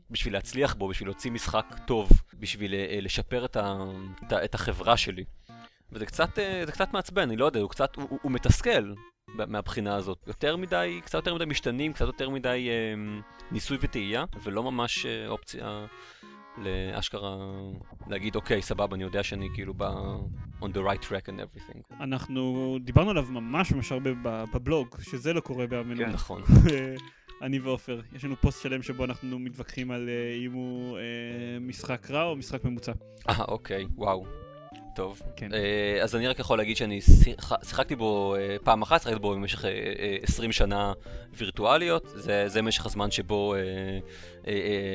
בשביל 0.09 0.33
להצליח 0.33 0.73
בו, 0.73 0.87
בשביל 0.87 1.07
להוציא 1.07 1.31
משחק 1.31 1.65
טוב, 1.87 2.09
בשביל 2.39 2.73
אה, 2.73 2.99
לשפר 3.01 3.45
את, 3.45 3.55
ה, 3.55 3.75
את, 4.27 4.33
את 4.33 4.55
החברה 4.55 4.97
שלי. 4.97 5.23
וזה 5.91 6.05
קצת, 6.05 6.39
אה, 6.39 6.63
קצת 6.71 6.93
מעצבן, 6.93 7.21
אני 7.21 7.37
לא 7.37 7.45
יודע, 7.45 7.59
הוא 7.59 7.69
קצת, 7.69 7.95
הוא, 7.95 8.19
הוא 8.21 8.31
מתסכל 8.31 8.93
מהבחינה 9.27 9.95
הזאת. 9.95 10.17
יותר 10.27 10.57
מדי, 10.57 11.01
קצת 11.05 11.13
יותר 11.13 11.35
מדי 11.35 11.45
משתנים, 11.45 11.93
קצת 11.93 12.05
יותר 12.05 12.29
מדי 12.29 12.69
אה, 12.69 13.19
ניסוי 13.51 13.77
וטעייה, 13.81 14.25
ולא 14.43 14.63
ממש 14.63 15.05
אה, 15.05 15.27
אופציה 15.27 15.85
לאשכרה 16.57 17.37
להגיד, 18.07 18.35
אוקיי, 18.35 18.61
סבבה, 18.61 18.95
אני 18.95 19.03
יודע 19.03 19.23
שאני 19.23 19.47
כאילו 19.53 19.73
ב... 19.77 19.83
on 20.61 20.65
the 20.73 20.79
right 20.79 21.03
track 21.03 21.27
and 21.27 21.39
everything. 21.39 21.95
אנחנו 21.99 22.77
דיברנו 22.83 23.09
עליו 23.09 23.25
ממש 23.29 23.71
ממש 23.71 23.91
הרבה 23.91 24.09
בבלוג, 24.23 24.87
שזה 25.01 25.33
לא 25.33 25.39
קורה 25.39 25.67
בימינו. 25.67 26.05
כן, 26.05 26.09
נכון. 26.09 26.41
אני 27.41 27.59
ועופר, 27.59 28.01
יש 28.13 28.25
לנו 28.25 28.35
פוסט 28.35 28.61
שלם 28.63 28.81
שבו 28.81 29.05
אנחנו 29.05 29.39
מתווכחים 29.39 29.91
על 29.91 30.09
אה, 30.09 30.45
אם 30.45 30.51
הוא 30.51 30.97
אה, 30.97 31.03
משחק 31.61 32.11
רע 32.11 32.23
או 32.23 32.35
משחק 32.35 32.65
ממוצע. 32.65 32.91
אה, 33.29 33.43
אוקיי, 33.47 33.85
וואו. 33.95 34.40
טוב. 34.95 35.21
כן. 35.35 35.51
Uh, 35.51 36.03
אז 36.03 36.15
אני 36.15 36.27
רק 36.27 36.39
יכול 36.39 36.57
להגיד 36.57 36.77
שאני 36.77 37.01
שיחקתי 37.63 37.95
בו 37.95 38.35
uh, 38.35 38.63
פעם 38.63 38.81
אחת, 38.81 39.01
שיחקתי 39.01 39.19
בו 39.19 39.31
במשך 39.31 39.61
uh, 39.61 39.67
uh, 40.23 40.23
20 40.23 40.51
שנה 40.51 40.93
וירטואליות. 41.33 42.03
זה, 42.15 42.43
זה 42.47 42.61
משך 42.61 42.85
הזמן 42.85 43.11
שבו 43.11 43.55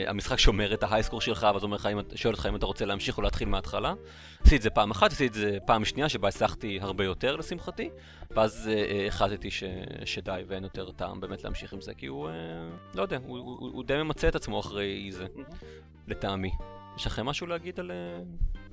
המשחק 0.07 0.39
שומר 0.39 0.75
את 0.75 0.83
ההייסקור 0.83 1.21
שלך, 1.21 1.47
ואז 1.55 1.65
אומר 1.65 1.77
לך, 1.77 1.89
שואל 2.15 2.35
אותך 2.35 2.47
אם 2.47 2.57
אתה 2.57 2.67
רוצה 2.67 2.85
להמשיך 2.85 3.19
או 3.19 3.23
להתחיל 3.23 3.49
מההתחלה. 3.49 3.95
עשיתי 4.41 4.57
את 4.57 4.63
זה 4.63 4.71
פעם 4.71 4.91
אחת, 4.91 5.13
עשיתי 5.13 5.27
את 5.27 5.35
זה 5.35 5.59
פעם 5.67 5.85
שנייה, 5.85 6.09
שבה 6.09 6.29
הצלחתי 6.29 6.79
הרבה 6.83 7.05
יותר 7.05 7.37
לשמחתי, 7.37 7.91
ואז 8.31 8.71
החלטתי 9.09 9.51
ש, 9.51 9.65
שדי 10.05 10.43
ואין 10.49 10.63
יותר 10.63 10.91
טעם 10.91 11.21
באמת 11.21 11.45
להמשיך 11.45 11.73
עם 11.73 11.81
זה, 11.81 11.95
כי 11.95 12.07
הוא, 12.07 12.29
לא 12.95 13.03
יודע, 13.03 13.19
הוא, 13.27 13.39
הוא, 13.39 13.57
הוא, 13.61 13.71
הוא 13.73 13.85
די 13.85 13.97
ממצה 13.97 14.29
את 14.29 14.35
עצמו 14.35 14.61
אחרי 14.61 15.11
זה, 15.13 15.27
לטעמי. 16.07 16.51
יש 16.97 17.07
לכם 17.07 17.27
משהו 17.27 17.47
להגיד 17.47 17.81
על, 17.81 17.91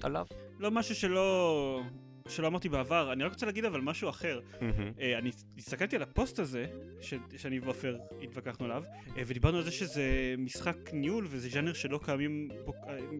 עליו? 0.04 0.26
לא 0.60 0.72
משהו 0.72 0.96
שלא... 0.96 1.82
שלא 2.28 2.48
אמרתי 2.48 2.70
בעבר, 2.70 3.14
אני 3.14 3.24
רק 3.24 3.32
רוצה 3.32 3.46
להגיד 3.46 3.66
אבל 3.66 3.82
משהו 3.82 4.10
אחר. 4.10 4.40
Mm-hmm. 4.40 5.02
אני 5.18 5.32
הסתכלתי 5.58 5.96
על 5.96 6.02
הפוסט 6.02 6.40
הזה, 6.40 6.66
ש, 7.02 7.14
שאני 7.38 7.60
ועופר 7.60 7.98
התווכחנו 8.22 8.66
עליו, 8.66 8.84
uh, 9.08 9.12
ודיברנו 9.28 9.58
על 9.58 9.64
זה 9.64 9.72
שזה 9.72 10.36
משחק 10.38 10.78
ניהול 10.94 11.28
וזה 11.30 11.50
ז'אנר 11.50 11.74
שלא 11.74 12.00
קיימים 12.04 12.50
uh, 12.52 12.72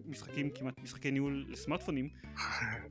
משחקים, 0.06 0.50
כמעט 0.50 0.74
משחקי 0.82 1.10
ניהול 1.10 1.46
לסמארטפונים. 1.48 2.08
uh, 2.36 2.38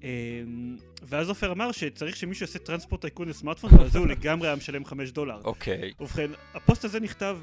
ואז 1.09 1.29
עופר 1.29 1.51
אמר 1.51 1.71
שצריך 1.71 2.15
שמישהו 2.15 2.43
יעשה 2.43 2.59
טרנספורט 2.59 3.01
טייקון 3.01 3.29
לסמארטפון, 3.29 3.69
זה 3.87 3.99
הוא 3.99 4.07
לגמרי 4.07 4.47
היה 4.47 4.55
משלם 4.55 4.85
5 4.85 5.11
דולר. 5.11 5.39
אוקיי. 5.43 5.91
Okay. 5.91 6.03
ובכן, 6.03 6.31
הפוסט 6.53 6.85
הזה 6.85 6.99
נכתב 6.99 7.39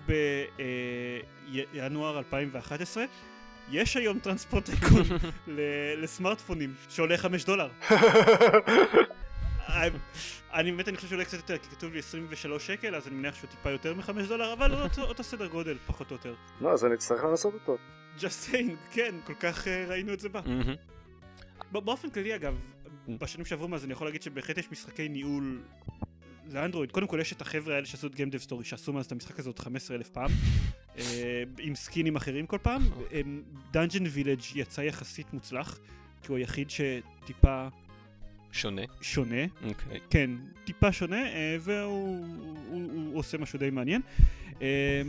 בינואר 1.73 2.19
2011. 2.19 3.05
יש 3.71 3.97
היום 3.97 4.19
טרנספורט 4.19 4.65
טייקון 4.65 5.03
לסמארטפונים 6.03 6.75
שעולה 6.89 7.17
5 7.17 7.45
דולר. 7.45 7.69
אני 10.55 10.71
באמת 10.73 10.89
אני 10.89 10.97
חושב 10.97 11.09
שאולי 11.09 11.25
קצת 11.25 11.37
יותר 11.37 11.59
כי 11.59 11.69
כתוב 11.71 11.93
לי 11.93 11.99
23 11.99 12.67
שקל 12.67 12.95
אז 12.95 13.07
אני 13.09 13.15
מניח 13.17 13.35
שהוא 13.35 13.51
טיפה 13.51 13.71
יותר 13.71 13.95
מ-5 13.95 14.29
דולר 14.29 14.53
אבל 14.53 14.75
אותו 14.99 15.25
סדר 15.25 15.47
גודל 15.47 15.77
פחות 15.87 16.11
או 16.11 16.17
יותר. 16.17 16.35
לא 16.61 16.73
אז 16.73 16.85
אני 16.85 16.95
אצטרך 16.95 17.25
לעשות 17.25 17.55
אותו. 17.55 17.77
just 18.19 18.53
saying 18.53 18.91
כן 18.91 19.15
כל 19.25 19.35
כך 19.41 19.69
אה, 19.69 19.85
ראינו 19.89 20.13
את 20.13 20.21
זה 20.21 20.29
בה. 20.29 20.41
באופן 21.73 22.11
כללי 22.11 22.35
אגב 22.35 22.55
בשנים 23.09 23.47
שעברו 23.47 23.69
מאז 23.69 23.85
אני 23.85 23.93
יכול 23.93 24.07
להגיד 24.07 24.23
שבהחלט 24.23 24.59
יש 24.59 24.71
משחקי 24.71 25.09
ניהול 25.09 25.63
לאנדרואיד 26.53 26.91
קודם 26.91 27.07
כל 27.07 27.19
יש 27.21 27.33
את 27.33 27.41
החבר'ה 27.41 27.75
האלה 27.75 27.87
שעשו 27.87 28.07
את 28.07 28.15
Game 28.15 28.35
Dev 28.35 28.47
Story 28.49 28.65
שעשו 28.65 28.93
מאז 28.93 29.07
את 29.07 29.13
המשחק 29.13 29.39
הזה 29.39 29.49
עוד 29.49 29.59
15 29.59 29.97
אלף 29.97 30.09
פעם 30.09 30.31
עם 31.59 31.75
סקינים 31.75 32.17
אחרים 32.17 32.47
כל 32.47 32.59
פעם. 32.63 32.83
דאנג'ן 33.71 34.05
וילג' 34.07 34.41
יצא 34.55 34.81
יחסית 34.81 35.33
מוצלח, 35.33 35.79
כי 36.23 36.29
הוא 36.29 36.39
היחיד 36.39 36.71
שטיפה... 36.71 37.69
שונה. 38.53 38.83
שונה. 39.01 39.45
אוקיי. 39.69 39.97
Okay. 39.97 40.01
כן, 40.11 40.31
טיפה 40.65 40.93
שונה, 40.93 41.27
אה, 41.27 41.57
והוא 41.61 41.85
הוא, 41.87 42.57
הוא, 42.69 42.91
הוא 42.93 43.19
עושה 43.19 43.39
משהו 43.39 43.59
די 43.59 43.71
מעניין. 43.71 44.03
אה, 44.63 45.03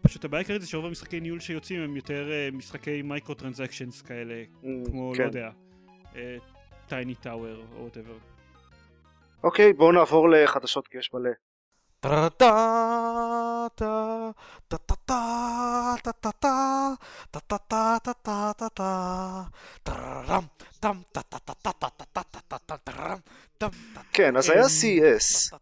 פשוט 0.00 0.24
הבעיה 0.24 0.40
העיקרית 0.40 0.60
זה 0.60 0.68
שרוב 0.68 0.86
המשחקי 0.86 1.20
ניהול 1.20 1.40
שיוצאים 1.40 1.80
הם 1.80 1.96
יותר 1.96 2.28
משחקי 2.52 3.02
microtransactions 3.02 4.02
כאלה, 4.02 4.42
מממ, 4.44 4.66
כמו, 4.86 5.12
כן. 5.14 5.22
לא 5.22 5.26
יודע, 5.26 5.50
Tiny 6.86 7.14
Tower 7.14 7.64
או 7.72 7.80
whatever. 7.80 8.18
אוקיי, 9.44 9.72
בואו 9.72 9.92
נעבור 9.92 10.28
לחדשות 10.30 10.88
כי 10.88 10.98
יש 10.98 11.10
מלא. 11.14 11.30
כן, 24.12 24.36
אז 24.36 24.50
היה 24.50 24.62
CES. 24.62 25.56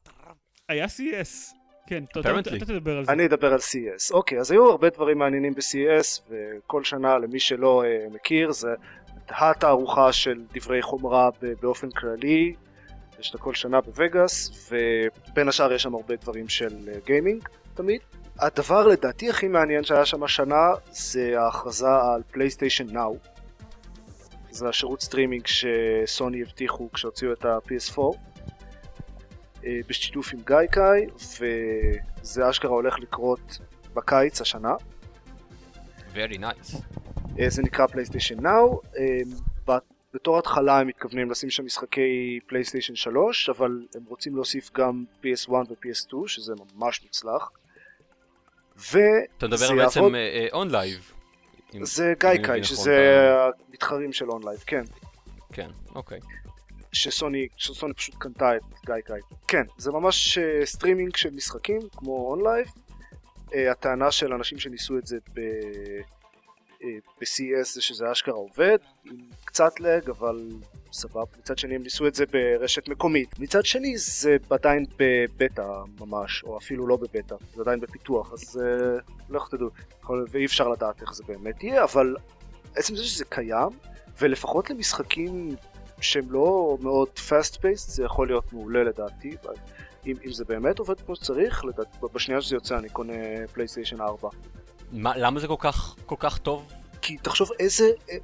היה 0.68 0.84
CES. 0.84 1.54
כן, 1.86 2.04
אתה 2.04 2.20
תדבר 2.58 2.98
על 2.98 3.04
זה. 3.04 3.12
אני 3.12 3.26
אדבר 3.26 3.52
על 3.52 3.58
CES. 3.58 4.14
אוקיי, 4.14 4.38
אז 4.38 4.50
היו 4.50 4.70
הרבה 4.70 4.90
דברים 4.90 5.18
מעניינים 5.18 5.54
ב-CES, 5.54 6.30
וכל 6.30 6.84
שנה, 6.84 7.18
למי 7.18 7.40
שלא 7.40 7.82
מכיר, 8.10 8.52
זה 8.52 8.68
התערוכה 9.28 10.12
של 10.12 10.42
דברי 10.54 10.82
חומרה 10.82 11.28
באופן 11.60 11.90
כללי, 11.90 12.54
יש 13.24 13.34
את 13.34 13.40
כל 13.40 13.54
שנה 13.54 13.80
בווגאס, 13.80 14.50
ובין 14.70 15.48
השאר 15.48 15.72
יש 15.72 15.82
שם 15.82 15.94
הרבה 15.94 16.16
דברים 16.16 16.48
של 16.48 16.88
גיימינג 17.06 17.48
תמיד. 17.74 18.00
הדבר 18.38 18.86
לדעתי 18.86 19.30
הכי 19.30 19.48
מעניין 19.48 19.84
שהיה 19.84 20.06
שם 20.06 20.22
השנה 20.22 20.72
זה 20.90 21.40
ההכרזה 21.40 21.86
על 21.86 22.22
פלייסטיישן 22.30 22.86
נאו. 22.90 23.16
זה 24.50 24.68
השירות 24.68 25.02
סטרימינג 25.02 25.46
שסוני 25.46 26.42
הבטיחו 26.42 26.92
כשהוציאו 26.92 27.32
את 27.32 27.44
ה-PS4 27.44 27.98
אה, 29.64 29.80
בשיתוף 29.88 30.32
עם 30.34 30.40
Gaikai 30.44 31.06
וזה 31.40 32.50
אשכרה 32.50 32.70
הולך 32.70 32.98
לקרות 32.98 33.58
בקיץ 33.94 34.40
השנה. 34.40 34.74
Very 36.14 36.38
nice. 36.38 36.76
אה, 37.38 37.48
זה 37.48 37.62
נקרא 37.62 37.86
PlayStation 37.86 38.40
Now. 38.40 38.80
בתור 40.14 40.38
התחלה 40.38 40.80
הם 40.80 40.86
מתכוונים 40.86 41.30
לשים 41.30 41.50
שם 41.50 41.64
משחקי 41.64 42.40
פלייסטיישן 42.46 42.94
3 42.94 43.48
אבל 43.48 43.86
הם 43.94 44.02
רוצים 44.08 44.34
להוסיף 44.34 44.70
גם 44.72 45.04
PS1 45.22 45.50
ו-PS2 45.52 46.16
שזה 46.26 46.52
ממש 46.74 47.02
מוצלח. 47.02 47.50
ו... 48.92 48.98
אתה 49.38 49.46
מדבר 49.46 49.76
בעצם 49.76 50.00
OnLive 50.52 51.12
אה, 51.72 51.76
זה 51.82 52.14
Gaikai 52.20 52.64
שזה 52.64 53.24
המתחרים 53.68 54.12
של 54.12 54.30
OnLive 54.30 54.58
כן. 54.66 54.84
כן 55.52 55.70
אוקיי. 55.94 56.20
שסוני, 56.92 57.48
שסוני 57.56 57.94
פשוט 57.94 58.14
קנתה 58.18 58.56
את 58.56 58.62
Gaikai 58.86 59.20
כן 59.48 59.64
זה 59.78 59.90
ממש 59.90 60.38
סטרימינג 60.64 61.16
של 61.16 61.30
משחקים 61.30 61.80
כמו 61.96 62.30
OnLive 62.30 62.66
אה, 63.46 63.52
הטענה 63.70 64.10
של 64.10 64.32
אנשים 64.32 64.58
שניסו 64.58 64.98
את 64.98 65.06
זה 65.06 65.18
ב... 65.34 65.40
ב-CES 67.20 67.74
זה 67.74 67.82
שזה 67.82 68.12
אשכרה 68.12 68.34
עובד, 68.34 68.78
עם 69.04 69.16
קצת 69.44 69.80
lag, 69.80 70.10
אבל 70.10 70.48
סבבה. 70.92 71.22
מצד 71.38 71.58
שני 71.58 71.74
הם 71.74 71.82
ניסו 71.82 72.06
את 72.06 72.14
זה 72.14 72.24
ברשת 72.26 72.88
מקומית. 72.88 73.38
מצד 73.38 73.64
שני 73.64 73.98
זה 73.98 74.36
עדיין 74.50 74.84
בבטא 74.98 75.66
ממש, 76.00 76.44
או 76.44 76.58
אפילו 76.58 76.86
לא 76.86 76.96
בבטא, 76.96 77.34
זה 77.54 77.62
עדיין 77.62 77.80
בפיתוח, 77.80 78.32
אז 78.32 78.60
uh, 78.60 79.32
לך 79.34 79.48
תדעו. 79.50 79.68
ואי 80.30 80.44
אפשר 80.44 80.68
לדעת 80.68 81.02
איך 81.02 81.14
זה 81.14 81.24
באמת 81.26 81.62
יהיה, 81.62 81.84
אבל 81.84 82.16
עצם 82.76 82.96
זה 82.96 83.04
שזה 83.04 83.24
קיים, 83.24 83.68
ולפחות 84.20 84.70
למשחקים 84.70 85.56
שהם 86.00 86.32
לא 86.32 86.78
מאוד 86.80 87.08
fast 87.28 87.56
paced 87.56 87.90
זה 87.90 88.04
יכול 88.04 88.26
להיות 88.26 88.52
מעולה 88.52 88.84
לדעתי. 88.84 89.36
אם, 90.06 90.14
אם 90.24 90.32
זה 90.32 90.44
באמת 90.44 90.78
עובד 90.78 91.00
כמו 91.00 91.16
שצריך, 91.16 91.64
לדעתי, 91.64 91.98
בשנייה 92.12 92.40
שזה 92.40 92.56
יוצא 92.56 92.78
אני 92.78 92.88
קונה 92.88 93.12
פלייסטיישן 93.52 94.00
4. 94.00 94.28
מה, 94.92 95.16
למה 95.16 95.40
זה 95.40 95.46
כל 95.46 95.56
כך, 95.58 95.94
כל 96.06 96.16
כך 96.18 96.38
טוב? 96.38 96.72
כי 97.02 97.16
תחשוב 97.16 97.48
איזה, 97.58 97.90
אה, 98.10 98.16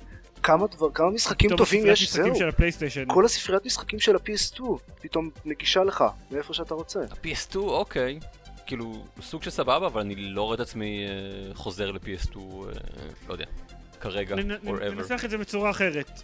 כמה, 0.42 0.66
דבר, 0.66 0.90
כמה 0.90 1.11
משחקים 1.11 1.56
טובים 1.56 1.86
יש, 1.86 2.12
זהו. 2.12 2.34
של 2.34 2.48
הפלייסטיישן. 2.48 3.04
כל 3.08 3.24
הספריית 3.24 3.66
משחקים 3.66 4.00
של 4.00 4.16
ה-PS2 4.16 4.62
פתאום 5.00 5.30
נגישה 5.44 5.84
לך, 5.84 6.04
מאיפה 6.30 6.54
שאתה 6.54 6.74
רוצה. 6.74 7.00
ה-PS2, 7.00 7.56
אוקיי. 7.56 8.20
כאילו, 8.66 9.04
סוג 9.20 9.42
של 9.42 9.50
סבבה, 9.50 9.86
אבל 9.86 10.00
אני 10.00 10.14
לא 10.16 10.42
רואה 10.42 10.54
את 10.54 10.61
עצמי 10.61 11.04
אה, 11.06 11.54
חוזר 11.54 11.90
ל-PS2, 11.90 12.36
אה, 12.36 12.42
לא 13.28 13.32
יודע, 13.32 13.46
כרגע, 14.01 14.36
forever. 14.36 14.94
ננסח 14.94 15.24
את 15.24 15.30
זה 15.30 15.38
בצורה 15.38 15.70
אחרת. 15.70 16.22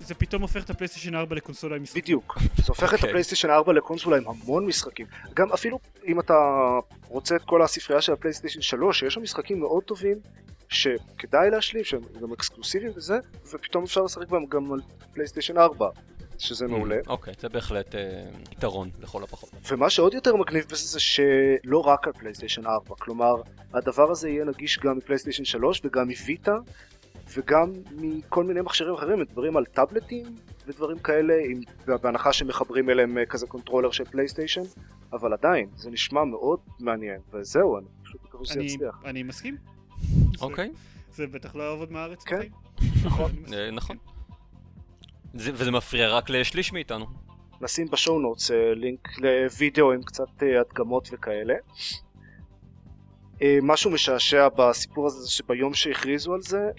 זה 0.00 0.14
פתאום 0.14 0.42
הופך 0.42 0.64
את 0.64 0.70
הפלייסטיישן 0.70 1.14
4 1.14 1.36
לקונסולה 1.36 1.76
עם 1.76 1.82
משחקים. 1.82 2.02
בדיוק. 2.02 2.38
זה 2.56 2.64
הופך. 2.68 2.88
את 2.88 2.92
אוקיי. 2.92 3.08
הפלייסטיישן 3.08 3.50
4 3.50 3.72
לקונסולה 3.72 4.16
עם 4.16 4.24
המון 4.26 4.66
משחקים. 4.66 5.06
גם 5.34 5.52
אפילו 5.52 5.78
אם 6.06 6.20
אתה 6.20 6.34
רוצה 7.08 7.36
את 7.36 7.42
כל 7.42 7.62
הספרייה 7.62 8.02
של 8.02 8.12
הפלייסטיישן 8.12 8.60
3, 8.60 8.98
שיש 8.98 9.14
שם 9.14 9.22
משחקים 9.22 9.60
מאוד 9.60 9.82
טובים, 9.82 10.16
שכדאי 10.68 11.50
להשלים, 11.50 11.84
שהם 11.84 12.00
גם 12.22 12.32
אקסקלוסיביים 12.32 12.92
וזה, 12.96 13.18
ופתאום 13.52 13.84
אפשר 13.84 14.02
לשחק 14.02 14.28
בהם 14.28 14.46
גם 14.46 14.72
על 14.72 14.80
פלייסטיישן 15.12 15.58
4. 15.58 15.88
שזה 16.38 16.66
מעולה. 16.66 16.96
אוקיי, 17.06 17.34
זה 17.40 17.48
בהחלט 17.48 17.94
אה, 17.94 18.00
יתרון 18.52 18.90
לכל 19.00 19.22
הפחות. 19.22 19.50
ומה 19.70 19.90
שעוד 19.90 20.14
יותר 20.14 20.36
מגניב 20.36 20.64
בזה 20.64 20.86
זה 20.86 21.00
שלא 21.00 21.78
רק 21.78 22.06
על 22.06 22.12
פלייסטיישן 22.12 22.66
4, 22.66 22.94
כלומר 22.98 23.34
הדבר 23.74 24.10
הזה 24.10 24.28
יהיה 24.28 24.44
נגיש 24.44 24.78
גם 24.78 24.96
מפלייסטיישן 24.98 25.44
3 25.44 25.80
וגם 25.84 26.08
מ 26.08 26.17
Vita 26.17 26.54
וגם 27.36 27.72
מכל 27.96 28.44
מיני 28.44 28.60
מכשירים 28.60 28.94
אחרים, 28.94 29.20
מדברים 29.20 29.56
על 29.56 29.64
טאבלטים 29.64 30.26
ודברים 30.66 30.98
כאלה, 30.98 31.34
עם, 31.50 31.60
בהנחה 32.02 32.32
שמחברים 32.32 32.90
אליהם 32.90 33.18
אה, 33.18 33.26
כזה 33.26 33.46
controller 33.46 33.90
של 33.90 34.04
פלייסטיישן, 34.04 34.62
אבל 35.12 35.32
עדיין, 35.32 35.68
זה 35.76 35.90
נשמע 35.90 36.24
מאוד 36.24 36.58
מעניין, 36.80 37.20
וזהו, 37.32 37.78
אני 37.78 37.86
פשוט 38.04 38.24
מקווה 38.24 38.44
שזה 38.44 38.62
יצליח. 38.62 39.02
אני 39.04 39.22
מסכים. 39.22 39.56
אוקיי. 40.40 40.70
זה 41.10 41.26
בטח 41.26 41.54
לא 41.54 41.62
יעבוד 41.62 41.92
מהארץ. 41.92 42.24
כן, 42.24 42.40
נכון. 43.04 43.30
אה, 43.52 43.70
נכון. 43.70 43.96
וזה 45.34 45.70
מפריע 45.70 46.08
רק 46.08 46.30
לשליש 46.30 46.72
מאיתנו. 46.72 47.06
נשים 47.60 47.86
ב 47.86 47.93
show 47.93 48.20
notes 48.20 48.50
אה, 48.50 48.74
לינק 48.74 49.08
לוידאו 49.18 49.92
עם 49.92 50.02
קצת 50.02 50.42
הדגמות 50.60 51.08
וכאלה. 51.12 51.54
משהו 53.62 53.90
משעשע 53.90 54.48
בסיפור 54.48 55.06
הזה 55.06 55.20
זה 55.20 55.30
שביום 55.30 55.74
שהכריזו 55.74 56.34
על 56.34 56.42
זה 56.42 56.70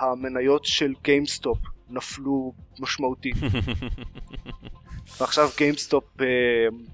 המניות 0.00 0.64
של 0.64 0.92
GameStop 1.02 1.58
נפלו 1.90 2.52
משמעותית. 2.78 3.36
ועכשיו 5.20 5.48
GameStop 5.56 6.04
אה, 6.20 6.24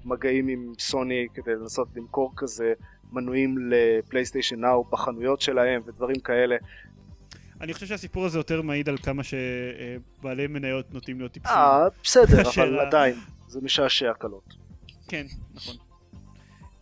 מגעים 0.05 0.47
עם 0.47 0.73
סוני 0.79 1.27
כדי 1.33 1.55
לנסות 1.55 1.87
למכור 1.95 2.33
כזה 2.37 2.73
מנויים 3.11 3.55
לפלייסטיישן 3.69 4.59
נאו 4.59 4.83
בחנויות 4.83 5.41
שלהם 5.41 5.81
ודברים 5.85 6.19
כאלה. 6.19 6.55
אני 7.61 7.73
חושב 7.73 7.85
שהסיפור 7.85 8.25
הזה 8.25 8.39
יותר 8.39 8.61
מעיד 8.61 8.89
על 8.89 8.97
כמה 8.97 9.21
שבעלי 9.23 10.47
מניות 10.47 10.93
נוטים 10.93 11.19
להיות 11.19 11.31
טיפשים. 11.31 11.55
אה, 11.57 11.87
בסדר, 12.03 12.41
אבל 12.55 12.79
עדיין, 12.79 13.15
זה 13.47 13.59
משעשע 13.61 14.13
קלות. 14.13 14.53
כן, 15.07 15.25
נכון. 15.53 15.75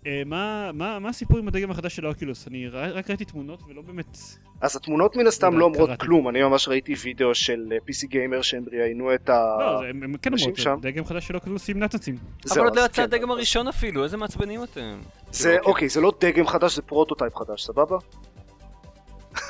אה, 0.08 0.22
מה, 0.26 0.72
מה, 0.74 1.00
מה 1.00 1.10
הסיפור 1.10 1.38
עם 1.38 1.48
הדגם 1.48 1.72
החדש 1.72 1.96
של 1.96 2.06
האוקילוס? 2.06 2.48
אני 2.48 2.68
רק 2.68 3.10
ראיתי 3.10 3.26
תמונות 3.26 3.64
ולא 3.68 3.82
באמת... 3.82 4.18
אז 4.62 4.76
התמונות 4.76 5.16
מן 5.16 5.28
הסתם 5.28 5.58
לא 5.58 5.66
אומרות 5.66 5.89
כלום, 5.99 6.30
אני 6.30 6.43
ממש 6.43 6.68
ראיתי 6.68 6.93
וידאו 7.03 7.36
של 7.36 7.68
אה, 7.72 7.78
PC 7.78 8.08
גיימר 8.08 8.41
שהם 8.41 8.64
ראיינו 8.72 9.14
את 9.14 9.30
האנשים 9.30 10.01
לא, 10.01 10.06
הם 10.06 10.18
כן 10.18 10.32
אומרות, 10.34 10.82
דגם 10.82 11.06
חדש 11.06 11.28
של 11.28 11.36
אוקילוס 11.36 11.70
עם 11.70 11.80
נאצים. 11.80 12.18
אבל 12.51 12.62
עוד 12.62 12.76
לא 12.76 12.82
יצא 12.82 12.95
כן. 12.95 13.03
הדגם 13.03 13.32
הראשון 13.32 13.68
אפילו, 13.68 14.03
איזה 14.03 14.18
מעצבנים 14.18 14.64
אתם. 14.64 14.99
זה, 15.32 15.58
אוקיי, 15.66 15.89
זה 15.89 16.01
לא 16.01 16.14
דגם 16.20 16.47
חדש, 16.47 16.76
זה 16.76 16.82
prototype 16.82 17.36
חדש, 17.36 17.64
סבבה? 17.64 17.97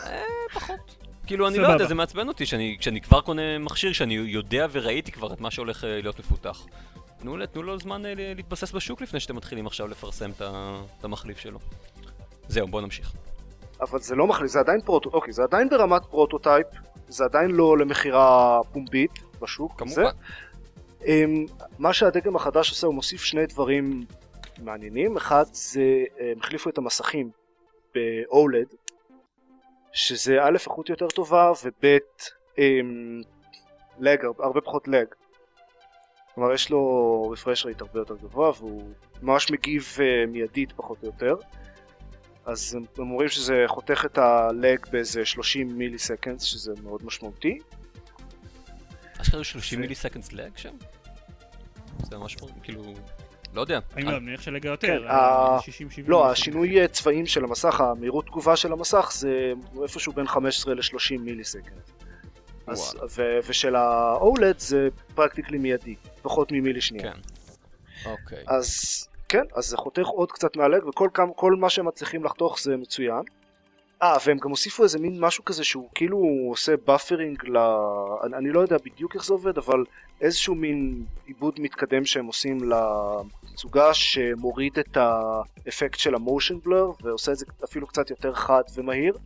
אה, 0.06 0.22
פחות. 0.53 0.95
כאילו 1.28 1.47
אני 1.47 1.58
לא 1.58 1.68
יודע, 1.68 1.86
זה 1.86 1.95
מעצבן 1.95 2.28
אותי 2.28 2.45
שאני 2.45 3.01
כבר 3.03 3.22
קונה 3.22 3.60
מכשיר 3.60 3.93
שאני 3.93 4.14
יודע 4.14 4.68
וראיתי 4.72 5.12
כבר 5.12 5.34
את 5.34 5.41
מה 5.41 5.51
שהולך 5.51 5.84
להיות 5.88 6.20
מפותח. 6.20 6.66
תנו, 7.20 7.38
לו 7.64 7.80
זמן 7.80 8.06
אה, 8.06 8.14
להתבסס 8.16 8.72
בשוק 8.72 9.01
לפני 9.01 9.20
שאתם 9.20 9.36
מתחילים 9.36 9.68
עכשיו 9.68 9.88
לפרסם 9.88 10.30
את 10.32 11.03
המחליף 11.03 11.38
שלו. 11.38 11.60
זהו, 12.47 12.68
בואו 12.68 12.82
נמשיך. 12.82 13.14
אבל 13.82 14.00
זה 14.00 14.16
לא 14.16 14.28
מחליף, 14.28 14.52
זה 14.52 14.60
עדיין 14.60 14.82
prototype, 14.82 15.16
אוקיי, 15.16 15.34
זה 15.34 15.44
עדיין 15.44 15.70
ברמת 15.70 16.06
prototype, 16.06 16.68
זה 17.08 17.24
עדיין 17.24 17.52
לא 17.52 17.78
למכירה 17.78 18.60
פומבית 18.74 19.12
בשוק. 19.42 19.72
כמובן. 19.78 19.96
זה. 19.96 20.04
אמ, 21.06 21.46
מה 21.80 21.94
שהדגם 21.94 22.36
החדש 22.36 22.70
עושה, 22.70 22.88
הוא 22.88 22.96
מוסיף 22.96 23.22
שני 23.22 23.46
דברים 23.46 24.06
מעניינים. 24.64 25.18
אחד, 25.18 25.44
זה, 25.52 26.04
הם 26.20 26.40
החליפו 26.40 26.70
את 26.70 26.78
המסכים 26.78 27.30
ב-OLED, 27.96 28.76
שזה 29.94 30.44
א', 30.44 30.56
איכות 30.56 30.90
יותר 30.90 31.08
טובה, 31.08 31.52
וב', 31.64 31.98
לג, 34.00 34.26
אמ, 34.26 34.32
הרבה 34.40 34.62
פחות 34.62 34.88
לג. 34.88 35.06
כלומר 36.36 36.54
יש 36.54 36.70
לו 36.70 37.30
רפרש 37.32 37.66
רייט 37.66 37.82
הרבה 37.82 38.00
יותר 38.00 38.16
גבוה 38.16 38.52
והוא 38.58 38.84
ממש 39.22 39.52
מגיב 39.52 39.84
uh, 39.96 40.30
מיידית 40.32 40.72
פחות 40.72 40.98
או 41.02 41.08
יותר 41.08 41.36
אז 42.46 42.76
הם 42.76 42.84
אומרים 42.98 43.30
שזה 43.30 43.64
חותך 43.68 44.06
את 44.06 44.18
הלג 44.18 44.86
באיזה 44.91 45.26
30 45.26 45.78
מילי 45.78 46.00
סקנדס 46.00 46.43
שזה 46.43 46.74
מאוד 46.84 47.06
משמעותי. 47.06 47.58
אשכרה 49.22 49.43
30 49.43 49.82
milliseconds 49.82 50.34
lag 50.34 50.58
שם? 50.58 50.76
זה 52.04 52.18
ממש 52.18 52.36
כאילו... 52.64 52.93
לא 53.54 53.62
יודע. 53.62 53.80
אני 53.96 54.06
לא, 54.06 54.20
מניח 54.20 54.41
שלגה 54.41 54.70
יותר, 54.70 55.08
60-70. 55.08 55.62
לא, 56.08 56.32
השינוי 56.32 56.88
צבעים 56.88 57.26
של 57.26 57.43
המסך, 57.43 57.82
המהירות 57.82 58.26
תגובה 58.26 58.56
של 58.56 58.72
המסך 58.72 59.12
זה 59.14 59.54
איפשהו 59.84 60.14
בין 60.14 60.28
15 60.28 60.74
ל-30 60.74 61.18
millisecond. 61.20 61.82
אז, 62.68 62.98
ו- 63.16 63.39
ושל 63.48 63.76
ה-OLED 63.76 64.58
זה 64.58 64.88
practically 65.16 65.58
מיידי, 65.58 65.96
פחות 66.22 66.52
ממילי 66.52 66.82
שנייה. 66.82 67.12
כן. 67.12 67.20
אוקיי. 68.06 68.43
אז 68.48 69.08
כן, 69.36 69.46
אז 69.56 69.66
זה 69.66 69.78
חותך 69.78 70.08
עוד 70.08 70.32
קצת 70.32 70.56
מה 70.56 70.66
lag, 70.66 70.88
וכל 70.88 71.10
כמה, 71.14 71.34
כל 71.34 71.54
מה 71.54 71.70
שהם 71.70 71.88
מצליחים 71.88 72.24
לחתוך 72.24 72.60
זה 72.60 72.78
מצוין. 72.78 73.22
אה, 74.02 74.18
והם 74.26 74.38
גם 74.38 74.50
הוסיפו 74.50 74.84
איזה 74.84 75.00
מין 75.00 75.20
משהו 75.20 75.46
כזה 75.46 75.64
שהוא 75.64 75.90
כאילו 75.96 76.18
עושה 76.50 76.78
buffering 76.86 77.46
ל... 77.46 77.58
אני, 78.24 78.38
אני 78.38 78.50
לא 78.50 78.60
יודע 78.60 78.78
בדיוק 78.86 79.16
איך 79.16 79.26
זה 79.26 79.34
עובד, 79.34 79.58
אבל 79.58 79.84
איזשהו 80.22 80.56
מין 80.56 81.06
עיבוד 81.26 81.54
מתקדם 81.60 82.06
שהם 82.06 82.26
עושים 82.26 82.58
לתצוגה 83.44 83.94
שמוריד 83.94 84.80
את 84.80 84.98
האפקט 84.98 86.00
של 86.00 86.16
ה 86.16 86.22
motion 86.22 86.60
blur 86.60 86.91
ועושה 87.02 87.32
את 87.32 87.38
זה 87.38 87.46
אפילו 87.64 87.88
קצת 87.88 88.10
יותר 88.10 88.34
חד 88.34 88.64
ומהיר. 88.76 89.18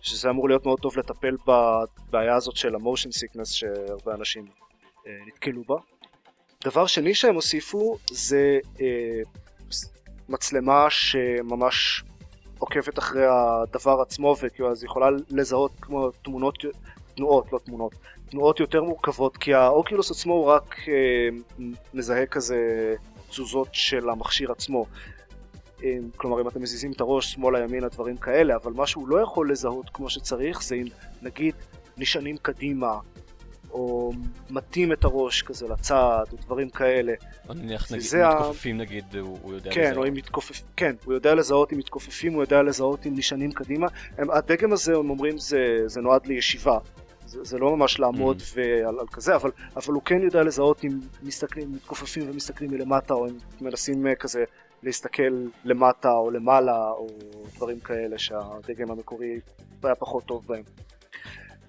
שזה 0.00 0.30
אמור 0.30 0.48
להיות 0.48 0.66
מאוד 0.66 0.80
טוב 0.80 0.98
לטפל 0.98 1.36
בבעיה 1.46 2.34
הזאת 2.34 2.56
של 2.56 2.74
ה 2.74 2.79
motion 2.79 3.10
sickness 3.10 3.52
שהרבה 3.52 4.14
אנשים 4.14 4.44
אה, 5.06 5.12
נתקלו 5.26 5.62
בה. 5.62 5.91
דבר 6.64 6.86
שני 6.86 7.14
שהם 7.14 7.34
הוסיפו 7.34 7.98
זה 8.10 8.58
אה, 8.80 9.20
מצלמה 10.28 10.86
שממש 10.90 12.04
עוקבת 12.58 12.98
אחרי 12.98 13.26
הדבר 13.26 14.00
עצמו 14.00 14.36
ואז 14.60 14.84
יכולה 14.84 15.08
לזהות 15.30 15.72
כמו 15.80 16.10
תמונות, 16.10 16.58
תנועות, 17.14 17.52
לא 17.52 17.58
תמונות, 17.58 17.94
תנועות 18.30 18.60
יותר 18.60 18.82
מורכבות 18.82 19.36
כי 19.36 19.54
האוקילוס 19.54 20.10
עצמו 20.10 20.34
הוא 20.34 20.44
רק 20.44 20.76
אה, 20.88 21.28
מזהה 21.94 22.26
כזה 22.26 22.56
תזוזות 23.30 23.68
של 23.72 24.10
המכשיר 24.10 24.52
עצמו. 24.52 24.86
כלומר 26.16 26.40
אם 26.40 26.48
אתם 26.48 26.62
מזיזים 26.62 26.92
את 26.92 27.00
הראש 27.00 27.32
שמאלה 27.32 27.58
ימינה 27.58 27.88
דברים 27.88 28.16
כאלה 28.16 28.56
אבל 28.56 28.72
מה 28.72 28.86
שהוא 28.86 29.08
לא 29.08 29.20
יכול 29.20 29.50
לזהות 29.50 29.90
כמו 29.90 30.10
שצריך 30.10 30.62
זה 30.62 30.74
אם 30.74 30.86
נגיד 31.22 31.54
נשענים 31.96 32.36
קדימה 32.36 32.98
או 33.72 34.12
מטים 34.50 34.92
את 34.92 35.04
הראש 35.04 35.42
כזה 35.42 35.68
לצד 35.68 36.24
או 36.32 36.36
דברים 36.36 36.70
כאלה. 36.70 37.12
או 37.48 37.54
נניח 37.54 37.92
נגיד 37.92 38.06
מתכופפים 38.16 38.80
ה... 38.80 38.82
נגיד 38.82 39.16
הוא, 39.16 39.38
הוא 39.42 39.54
יודע 39.54 39.70
כן, 39.74 39.90
לזהות. 39.90 40.06
מתכופפ... 40.06 40.62
כן, 40.76 40.94
הוא 41.04 41.14
יודע 41.14 41.34
לזהות 41.34 41.72
אם 41.72 41.78
מתכופפים, 41.78 42.32
הוא 42.32 42.42
יודע 42.42 42.62
לזהות 42.62 43.06
אם 43.06 43.12
נשענים 43.16 43.52
קדימה. 43.52 43.86
הם, 44.18 44.30
הדגם 44.30 44.72
הזה 44.72 44.96
הם 44.96 45.10
אומרים 45.10 45.38
זה, 45.38 45.58
זה 45.86 46.00
נועד 46.00 46.26
לישיבה. 46.26 46.78
זה, 47.26 47.44
זה 47.44 47.58
לא 47.58 47.76
ממש 47.76 48.00
לעמוד 48.00 48.40
mm. 48.40 48.54
ועל 48.54 48.98
על 49.00 49.06
כזה, 49.12 49.36
אבל, 49.36 49.50
אבל 49.76 49.94
הוא 49.94 50.02
כן 50.02 50.22
יודע 50.22 50.42
לזהות 50.42 50.84
אם 50.84 51.00
מסתכלים, 51.22 51.72
מתכופפים 51.72 52.30
ומסתכלים 52.30 52.70
מלמטה 52.70 53.14
או 53.14 53.26
אם 53.26 53.34
מנסים 53.60 54.06
אה, 54.06 54.14
כזה 54.14 54.44
להסתכל 54.82 55.46
למטה 55.64 56.12
או 56.12 56.30
למעלה 56.30 56.90
או 56.90 57.06
דברים 57.56 57.80
כאלה 57.80 58.18
שהדגם 58.18 58.90
המקורי 58.90 59.40
היה 59.82 59.94
פחות 59.94 60.24
טוב 60.24 60.46
בהם. 60.46 60.62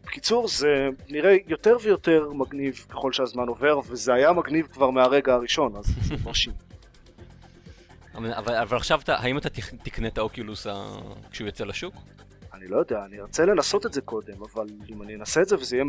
בקיצור 0.04 0.48
זה 0.48 0.88
נראה 1.10 1.36
יותר 1.48 1.78
ויותר 1.82 2.30
מגניב 2.34 2.86
ככל 2.90 3.12
שהזמן 3.12 3.48
עובר 3.48 3.80
וזה 3.88 4.14
היה 4.14 4.34
מגניב 4.34 4.68
כבר 4.68 4.90
מהרגע 4.90 5.34
הראשון 5.34 5.76
אז 5.76 5.86
זה 5.86 6.16
מרשים. 6.26 6.54
אבל, 8.16 8.56
אבל 8.56 8.78
עכשיו 8.78 9.00
אתה, 9.04 9.16
האם 9.16 9.38
אתה 9.38 9.50
תקנה 9.84 10.08
את 10.08 10.18
האוקיולוס 10.18 10.68
כשהוא 11.32 11.46
יוצא 11.46 11.64
לשוק? 11.64 11.96
אני 12.54 12.68
לא 12.68 12.78
יודע, 12.78 13.06
אני 13.06 13.20
ארצה 13.20 13.46
לנסות 13.46 13.86
את 13.86 13.94
זה 13.94 14.02
קודם, 14.02 14.34
אבל 14.54 14.66
אם 14.90 15.02
אני 15.02 15.16
אנסה 15.16 15.42
את 15.42 15.48
זה 15.48 15.56
וזה 15.56 15.76
יהיה 15.76 15.86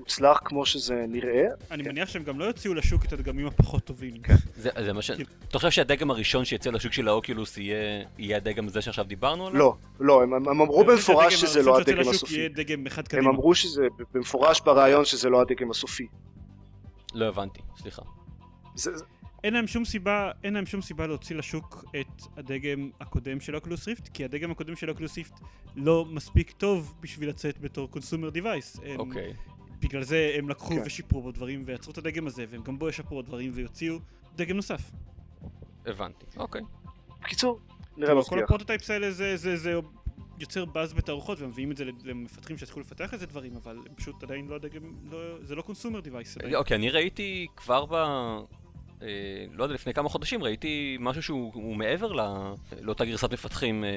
מוצלח 0.00 0.40
כמו 0.44 0.66
שזה 0.66 1.04
נראה. 1.08 1.46
אני 1.70 1.84
כן. 1.84 1.90
מניח 1.90 2.08
שהם 2.08 2.22
גם 2.22 2.38
לא 2.38 2.44
יוציאו 2.44 2.74
לשוק 2.74 3.04
את 3.04 3.12
הדגמים 3.12 3.46
הפחות 3.46 3.84
טובים. 3.84 4.14
זה, 4.56 4.70
זה 4.84 4.92
מה 4.92 5.02
ש... 5.02 5.10
אתה 5.48 5.58
חושב 5.58 5.70
שהדגם 5.70 6.10
הראשון 6.10 6.44
שיצא 6.44 6.70
לשוק 6.70 6.92
של 6.92 7.08
האוקולוס 7.08 7.58
יהיה, 7.58 8.36
הדגם 8.36 8.66
הזה 8.66 8.82
שעכשיו 8.82 9.04
דיברנו 9.04 9.46
עליו? 9.46 9.58
לא, 9.58 9.76
לא, 10.00 10.22
הם, 10.22 10.34
הם 10.34 10.60
אמרו 10.60 10.84
במפורש 10.84 11.34
שזה 11.34 11.62
לא 11.62 11.78
הדגם 11.78 12.08
הסופי. 12.08 12.48
הם. 13.12 13.28
אמרו 13.28 13.54
שזה 13.54 13.86
במפורש 14.14 14.60
ברעיון 14.60 15.04
שזה 15.04 15.28
לא 15.28 15.40
הדגם 15.40 15.70
הסופי. 15.70 16.06
לא 17.14 17.28
הבנתי, 17.28 17.60
סליחה. 17.78 18.02
אין 19.44 19.54
להם 19.54 19.66
שום 19.66 19.84
סיבה, 19.84 20.30
אין 20.44 20.54
להם 20.54 20.66
שום 20.66 20.82
סיבה 20.82 21.06
להוציא 21.06 21.36
לשוק 21.36 21.84
את 22.00 22.22
הדגם 22.36 22.90
הקודם 23.00 23.40
של 23.40 23.56
Oculus 23.56 23.88
Rift, 23.88 24.08
כי 24.08 24.24
הדגם 24.24 24.50
הקודם 24.50 24.76
של 24.76 24.90
Oculus 24.90 25.16
Rift 25.16 25.40
לא 25.76 26.04
מספיק 26.10 26.50
טוב 26.50 26.94
בשביל 27.00 27.28
לצאת 27.28 27.58
בתור 27.58 27.90
consumer 27.90 28.30
device. 28.30 28.80
אוקיי. 28.98 29.32
בגלל 29.80 30.02
זה 30.02 30.34
הם 30.38 30.48
לקחו 30.48 30.74
כן. 30.74 30.82
ושיפרו 30.86 31.22
בו 31.22 31.32
דברים 31.32 31.62
ויצרו 31.66 31.92
את 31.92 31.98
הדגם 31.98 32.26
הזה, 32.26 32.44
והם 32.50 32.62
גם 32.62 32.78
בו 32.78 32.88
ישפרו 32.88 33.16
עוד 33.16 33.26
דברים 33.26 33.50
ויוציאו 33.54 33.98
דגם 34.36 34.56
נוסף. 34.56 34.90
הבנתי. 35.86 36.26
אוקיי. 36.36 36.62
בקיצור, 37.22 37.60
נראה 37.96 38.08
כאילו, 38.08 38.24
כל 38.24 38.34
מבטיח. 38.34 38.44
ה 38.44 38.48
prototypes 38.48 38.90
האלה 38.90 39.10
זה, 39.10 39.36
זה, 39.36 39.56
זה 39.56 39.74
יוצר 40.38 40.64
באז 40.64 40.92
בתערוכות 40.92 41.40
ומביאים 41.40 41.72
את 41.72 41.76
זה 41.76 41.84
למפתחים 42.04 42.58
שהתחילו 42.58 42.80
לפתח 42.80 43.14
איזה 43.14 43.26
דברים, 43.26 43.56
אבל 43.56 43.76
הם 43.76 43.94
פשוט 43.94 44.22
עדיין 44.22 44.48
לא 44.48 44.54
הדגם, 44.54 44.82
לא, 45.10 45.18
זה 45.42 45.54
לא 45.54 45.62
קונסומר 45.62 46.00
דיווייס. 46.00 46.38
אוקיי, 46.54 46.76
אני 46.76 46.90
ראיתי 46.90 47.46
כבר 47.56 47.86
ב... 47.90 47.94
אה, 49.02 49.08
לא 49.52 49.62
יודע, 49.62 49.74
לפני 49.74 49.94
כמה 49.94 50.08
חודשים 50.08 50.42
ראיתי 50.42 50.96
משהו 51.00 51.22
שהוא 51.22 51.50
הוא 51.54 51.76
מעבר. 51.76 52.12
לאותה 52.80 53.04
גרסת 53.04 53.32
מפתחים 53.32 53.84
אה, 53.84 53.90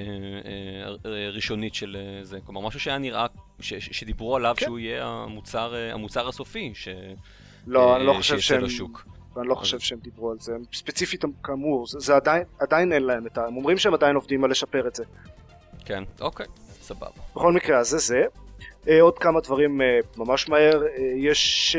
אה, 1.06 1.30
ראשונית 1.30 1.76
של 1.76 1.98
זה. 2.22 2.40
כלומר, 2.46 2.62
משהו 2.62 2.80
שהיה 2.80 2.98
נראה, 2.98 3.26
ש, 3.60 3.74
ש, 3.74 3.90
שדיברו 3.92 4.36
עליו 4.36 4.56
כן. 4.58 4.66
שהוא 4.66 4.80
יהיה 4.80 5.06
המוצר, 5.06 5.74
המוצר 5.94 6.28
הסופי, 6.28 6.72
ש... 6.76 6.88
לא, 7.68 7.96
אני 7.96 8.06
לא 8.06 8.14
חושב 8.14 8.40
שהם... 8.40 8.64
לשוק. 8.64 9.06
אני 9.38 9.48
לא 9.48 9.56
חושב 9.56 9.80
שהם 9.80 10.00
דיברו 10.00 10.32
על 10.32 10.38
זה. 10.40 10.54
ספציפית, 10.74 11.24
כאמור, 11.44 11.88
זה, 11.88 12.00
זה 12.00 12.16
עדיין, 12.16 12.44
עדיין 12.60 12.94
אין 12.94 13.04
להם 13.04 13.28
את 13.28 13.38
ה... 13.38 13.48
הם 13.48 13.58
אומרים 13.58 13.78
שהם 13.78 13.94
עדיין 13.94 14.16
עובדים 14.16 14.44
על 14.44 14.52
לשפר 14.52 14.88
את 14.88 14.96
זה. 14.96 15.04
כן, 15.86 16.04
אוקיי, 16.22 16.46
סבבה. 16.82 17.08
בכל 17.36 17.54
מקרה, 17.54 17.80
אז 17.80 17.88
זה 17.90 17.98
זה. 17.98 18.24
עוד 19.02 19.20
כמה 19.20 19.42
דברים 19.42 19.82
ממש 20.18 20.50
מהר. 20.50 20.84
יש 21.18 21.76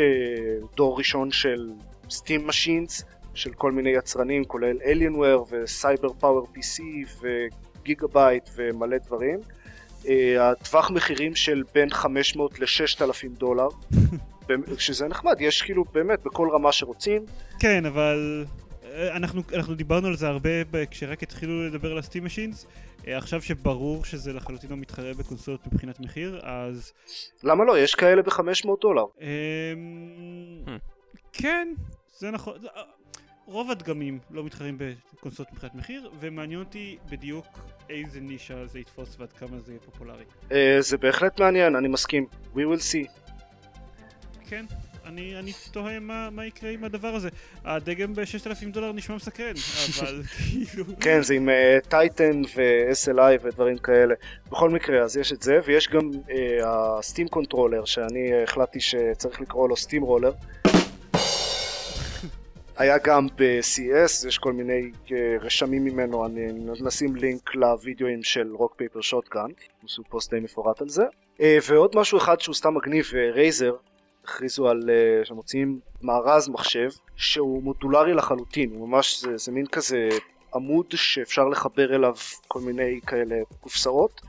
דור 0.76 0.98
ראשון 0.98 1.30
של 1.30 1.70
Steam 2.08 2.48
Machines, 2.48 3.04
של 3.34 3.52
כל 3.52 3.72
מיני 3.72 3.90
יצרנים, 3.90 4.44
כולל 4.44 4.76
Alienware 4.76 5.44
וסייבר 5.50 6.08
פאוור 6.12 6.46
PC 6.54 6.82
ו 7.20 8.06
Gigabyte 8.06 8.50
ומלא 8.56 8.96
דברים. 8.98 9.40
אה, 10.08 10.50
הטווח 10.50 10.90
מחירים 10.90 11.34
של 11.34 11.62
בין 11.74 11.90
500 11.90 12.60
ל-6,000 12.60 13.38
דולר, 13.38 13.68
שזה 14.78 15.08
נחמד, 15.08 15.36
יש 15.40 15.62
כאילו 15.62 15.84
באמת 15.84 16.22
בכל 16.24 16.48
רמה 16.52 16.72
שרוצים. 16.72 17.24
כן, 17.60 17.86
אבל 17.86 18.44
אה, 18.84 19.16
אנחנו, 19.16 19.42
אנחנו 19.54 19.74
דיברנו 19.74 20.08
על 20.08 20.16
זה 20.16 20.28
הרבה 20.28 20.84
כשרק 20.90 21.22
התחילו 21.22 21.66
לדבר 21.66 21.92
על 21.92 21.98
ה 21.98 22.03
Steam 22.03 22.24
Machines. 22.24 22.66
עכשיו 23.06 23.42
שברור 23.42 24.04
שזה 24.04 24.32
לחלוטין 24.32 24.70
לא 24.70 24.76
מתחרה 24.76 25.14
בקונסולות 25.14 25.66
מבחינת 25.66 26.00
מחיר, 26.00 26.40
אז... 26.42 26.92
למה 27.42 27.64
לא? 27.64 27.78
יש 27.78 27.94
כאלה 27.94 28.22
ב-500 28.22 28.68
דולר. 28.80 29.04
אמ, 29.20 29.26
Hmm. 30.66 30.70
כן, 31.32 31.68
זה 32.18 32.30
נכון. 32.30 32.54
רוב 33.46 33.70
הדגמים 33.70 34.18
לא 34.30 34.44
מתחרים 34.44 34.78
בקונסולות 35.14 35.52
מבחינת 35.52 35.74
מחיר, 35.74 36.10
ומעניין 36.20 36.60
אותי 36.60 36.96
בדיוק 37.10 37.46
איזה 37.90 38.20
נישה 38.20 38.66
זה 38.66 38.78
יתפוס 38.78 39.16
ועד 39.18 39.32
כמה 39.32 39.60
זה 39.60 39.72
יהיה 39.72 39.80
פופולרי. 39.80 40.24
אה, 40.52 40.76
זה 40.80 40.96
בהחלט 40.96 41.40
מעניין, 41.40 41.76
אני 41.76 41.88
מסכים. 41.88 42.26
We 42.54 42.58
will 42.58 42.80
see. 42.92 43.08
כן, 44.48 44.64
אני, 45.06 45.38
אני 45.38 45.52
תוהה 45.70 46.00
מה, 46.00 46.30
מה 46.30 46.46
יקרה 46.46 46.70
עם 46.70 46.84
הדבר 46.84 47.14
הזה. 47.14 47.28
הדגם 47.64 48.14
ב-6,000 48.14 48.66
דולר 48.72 48.92
נשמע 48.92 49.16
מסקרן, 49.16 49.54
אבל 50.00 50.22
כאילו... 50.36 50.84
כן, 51.00 51.22
זה 51.22 51.34
עם 51.34 51.48
Titan 51.88 52.42
ו-SLI 52.56 53.38
ודברים 53.42 53.78
כאלה. 53.78 54.14
בכל 54.50 54.70
מקרה, 54.70 55.02
אז 55.02 55.16
יש 55.16 55.32
את 55.32 55.42
זה, 55.42 55.58
ויש 55.64 55.88
גם 55.88 56.10
ה 56.64 56.75
Steam 56.75 57.28
Controller, 57.28 57.84
שאני 57.84 58.42
החלטתי 58.42 58.80
שצריך 58.80 59.40
לקרוא 59.40 59.68
לו 59.68 59.76
Steamroller. 59.76 60.32
היה 62.76 62.98
גם 62.98 63.26
ב-CES, 63.26 64.28
יש 64.28 64.38
כל 64.38 64.52
מיני 64.52 64.90
אה, 65.12 65.36
רשמים 65.40 65.84
ממנו, 65.84 66.26
אני 66.26 66.46
נשים 66.80 67.16
לינק 67.16 67.54
לוידאוים 67.54 68.22
של 68.22 68.52
Rock 68.54 68.74
Paper 68.76 69.00
Shotgun, 69.00 69.46
עשו 69.84 70.02
פוסט 70.08 70.34
די 70.34 70.40
מפורט 70.40 70.80
על 70.82 70.88
זה. 70.88 71.04
אה, 71.40 71.58
ועוד 71.68 71.96
משהו 71.96 72.18
אחד 72.18 72.40
שהוא 72.40 72.54
סתם 72.54 72.74
מגניב, 72.74 73.04
Razer 73.34 73.76
הכריזו 74.24 74.68
על 74.68 74.90
אה, 74.90 75.24
שמוציאים 75.24 75.80
מארז 76.02 76.48
מחשב 76.48 76.88
שהוא 77.16 77.62
מודולרי 77.62 78.14
לחלוטין, 78.14 78.70
הוא 78.74 78.88
ממש, 78.88 79.20
זה, 79.20 79.36
זה 79.36 79.52
מין 79.52 79.66
כזה 79.66 80.08
עמוד 80.54 80.86
שאפשר 80.90 81.48
לחבר 81.48 81.94
אליו 81.94 82.14
כל 82.48 82.60
מיני 82.60 83.00
כאלה 83.06 83.36
קופסאות 83.60 84.20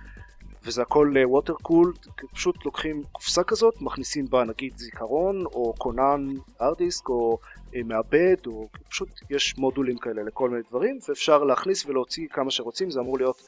וזה 0.66 0.82
הכל 0.82 1.14
ווטר 1.26 1.54
קולד, 1.54 1.98
פשוט 2.34 2.66
לוקחים 2.66 3.04
קופסה 3.12 3.44
כזאת, 3.44 3.82
מכניסים 3.82 4.26
בה 4.30 4.44
נגיד 4.44 4.78
זיכרון 4.78 5.46
או 5.46 5.74
כונן 5.78 6.34
ארדיסק 6.62 7.10
או 7.10 7.38
אה, 7.42 7.55
מעבד 7.84 8.36
או 8.48 8.70
פשוט 8.90 9.10
יש 9.30 9.58
מודולים 9.58 9.98
כאלה 9.98 10.24
לכל 10.24 10.50
מיני 10.50 10.62
דברים 10.70 11.00
ואפשר 11.10 11.44
להכניס 11.44 11.86
ולהוציא 11.86 12.28
כמה 12.28 12.52
שרוצים, 12.52 12.92
זה 12.92 13.00
אמור 13.00 13.18
להיות 13.18 13.48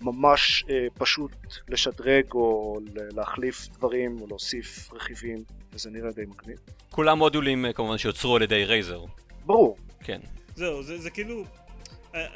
ממש 0.00 0.64
אה, 0.70 0.86
פשוט 0.94 1.32
לשדרג 1.68 2.32
או 2.32 2.76
להחליף 2.94 3.68
דברים 3.68 4.20
או 4.20 4.26
להוסיף 4.26 4.92
רכיבים 4.92 5.38
וזה 5.72 5.90
נראה 5.90 6.12
די 6.12 6.24
מגניב. 6.24 6.58
כולם 6.90 7.18
מודולים 7.18 7.66
אה, 7.66 7.72
כמובן 7.72 7.98
שיוצרו 7.98 8.36
על 8.36 8.42
ידי 8.42 8.64
Razer. 8.64 9.04
ברור, 9.46 9.76
כן. 10.04 10.20
זהו, 10.56 10.82
זה, 10.82 10.98
זה 10.98 11.10
כאילו... 11.10 11.44
אה, 12.14 12.20
אה, 12.20 12.26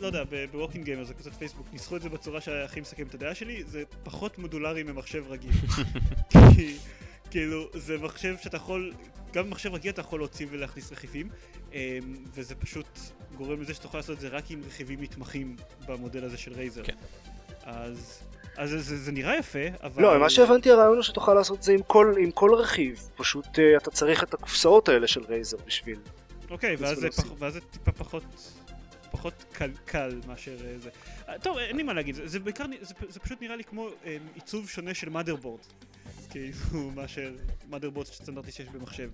לא 0.00 0.06
יודע, 0.06 0.24
בווקינג 0.52 0.84
גיימר 0.84 1.04
זה 1.04 1.14
קצת 1.14 1.32
פייסבוק, 1.32 1.66
ניסחו 1.72 1.96
את 1.96 2.02
זה 2.02 2.08
בצורה 2.08 2.40
שהכי 2.40 2.80
מסכם 2.80 3.06
את 3.06 3.14
הדעה 3.14 3.34
שלי, 3.34 3.64
זה 3.64 3.82
פחות 4.04 4.38
מודולרי 4.38 4.82
ממחשב 4.82 5.24
רגיל. 5.28 5.50
כי, 6.54 6.76
כאילו, 7.30 7.68
זה 7.74 7.98
מחשב 7.98 8.34
שאתה 8.42 8.56
יכול, 8.56 8.92
גם 9.32 9.46
במחשב 9.46 9.74
רגיל 9.74 9.90
אתה 9.90 10.00
יכול 10.00 10.20
להוציא 10.20 10.46
ולהכניס 10.50 10.92
רכיבים, 10.92 11.28
אה, 11.74 11.98
וזה 12.34 12.54
פשוט 12.54 12.98
גורם 13.36 13.62
לזה 13.62 13.74
שאתה 13.74 13.86
יכול 13.86 13.98
לעשות 14.00 14.16
את 14.16 14.20
זה 14.20 14.28
רק 14.28 14.50
עם 14.50 14.60
רכיבים 14.66 15.02
נתמכים 15.02 15.56
במודל 15.86 16.24
הזה 16.24 16.36
של 16.38 16.52
Razer. 16.52 16.84
כן. 16.84 16.96
אז... 17.62 18.22
אז 18.56 18.70
זה, 18.70 18.78
זה, 18.78 18.96
זה 18.96 19.12
נראה 19.12 19.36
יפה, 19.36 19.58
אבל... 19.82 20.02
לא, 20.02 20.20
מה 20.20 20.30
שהבנתי 20.30 20.70
הרעיון 20.70 20.94
הוא 20.94 21.02
שתוכל 21.02 21.34
לעשות 21.34 21.58
את 21.58 21.62
זה 21.62 21.72
עם 21.72 21.82
כל, 21.82 22.14
עם 22.18 22.30
כל 22.30 22.54
רכיב, 22.54 23.08
פשוט 23.16 23.46
uh, 23.46 23.60
אתה 23.76 23.90
צריך 23.90 24.22
את 24.22 24.34
הקופסאות 24.34 24.88
האלה 24.88 25.06
של 25.06 25.24
רייזר 25.28 25.56
בשביל. 25.66 25.98
אוקיי, 26.50 26.76
ואז 26.78 26.98
זה. 26.98 27.10
פח, 27.10 27.24
ואז 27.38 27.52
זה 27.52 27.60
טיפה 27.60 27.92
פחות, 27.92 28.22
פחות 29.10 29.44
קל, 29.52 29.70
קל 29.84 30.20
מאשר 30.26 30.56
אה, 30.66 30.78
זה. 30.78 30.90
אה, 31.28 31.38
טוב, 31.38 31.58
אין 31.58 31.76
לי 31.76 31.82
מה 31.82 31.92
להגיד, 31.92 32.14
זה, 32.14 32.26
זה 32.26 32.40
בעיקר, 32.40 32.64
זה, 32.80 32.94
זה 33.08 33.20
פשוט 33.20 33.42
נראה 33.42 33.56
לי 33.56 33.64
כמו 33.64 33.88
אה, 34.04 34.16
עיצוב 34.34 34.68
שונה 34.68 34.94
של 34.94 35.08
motherboard. 35.08 35.86
כאילו, 36.30 36.90
מאשר 36.94 37.30
motherboard 37.70 38.04
סטנדרטי 38.04 38.52
שיש 38.52 38.68
במחשב. 38.68 39.10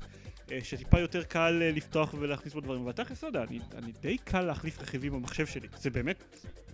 אה, 0.53 0.59
שטיפה 0.63 1.01
יותר 1.01 1.23
קל 1.23 1.63
אה, 1.63 1.71
לפתוח 1.71 2.15
ולהכניס 2.19 2.55
בו 2.55 2.61
דברים, 2.61 2.83
אבל 2.83 2.93
תכלס 2.93 3.23
לא 3.23 3.29
יודע, 3.29 3.43
אני, 3.43 3.59
אני 3.79 3.93
די 4.01 4.19
קל 4.19 4.41
להחליף 4.41 4.83
רכיבים 4.83 5.13
במחשב 5.13 5.47
שלי. 5.47 5.69
זה 5.79 5.91
באמת, 5.91 6.25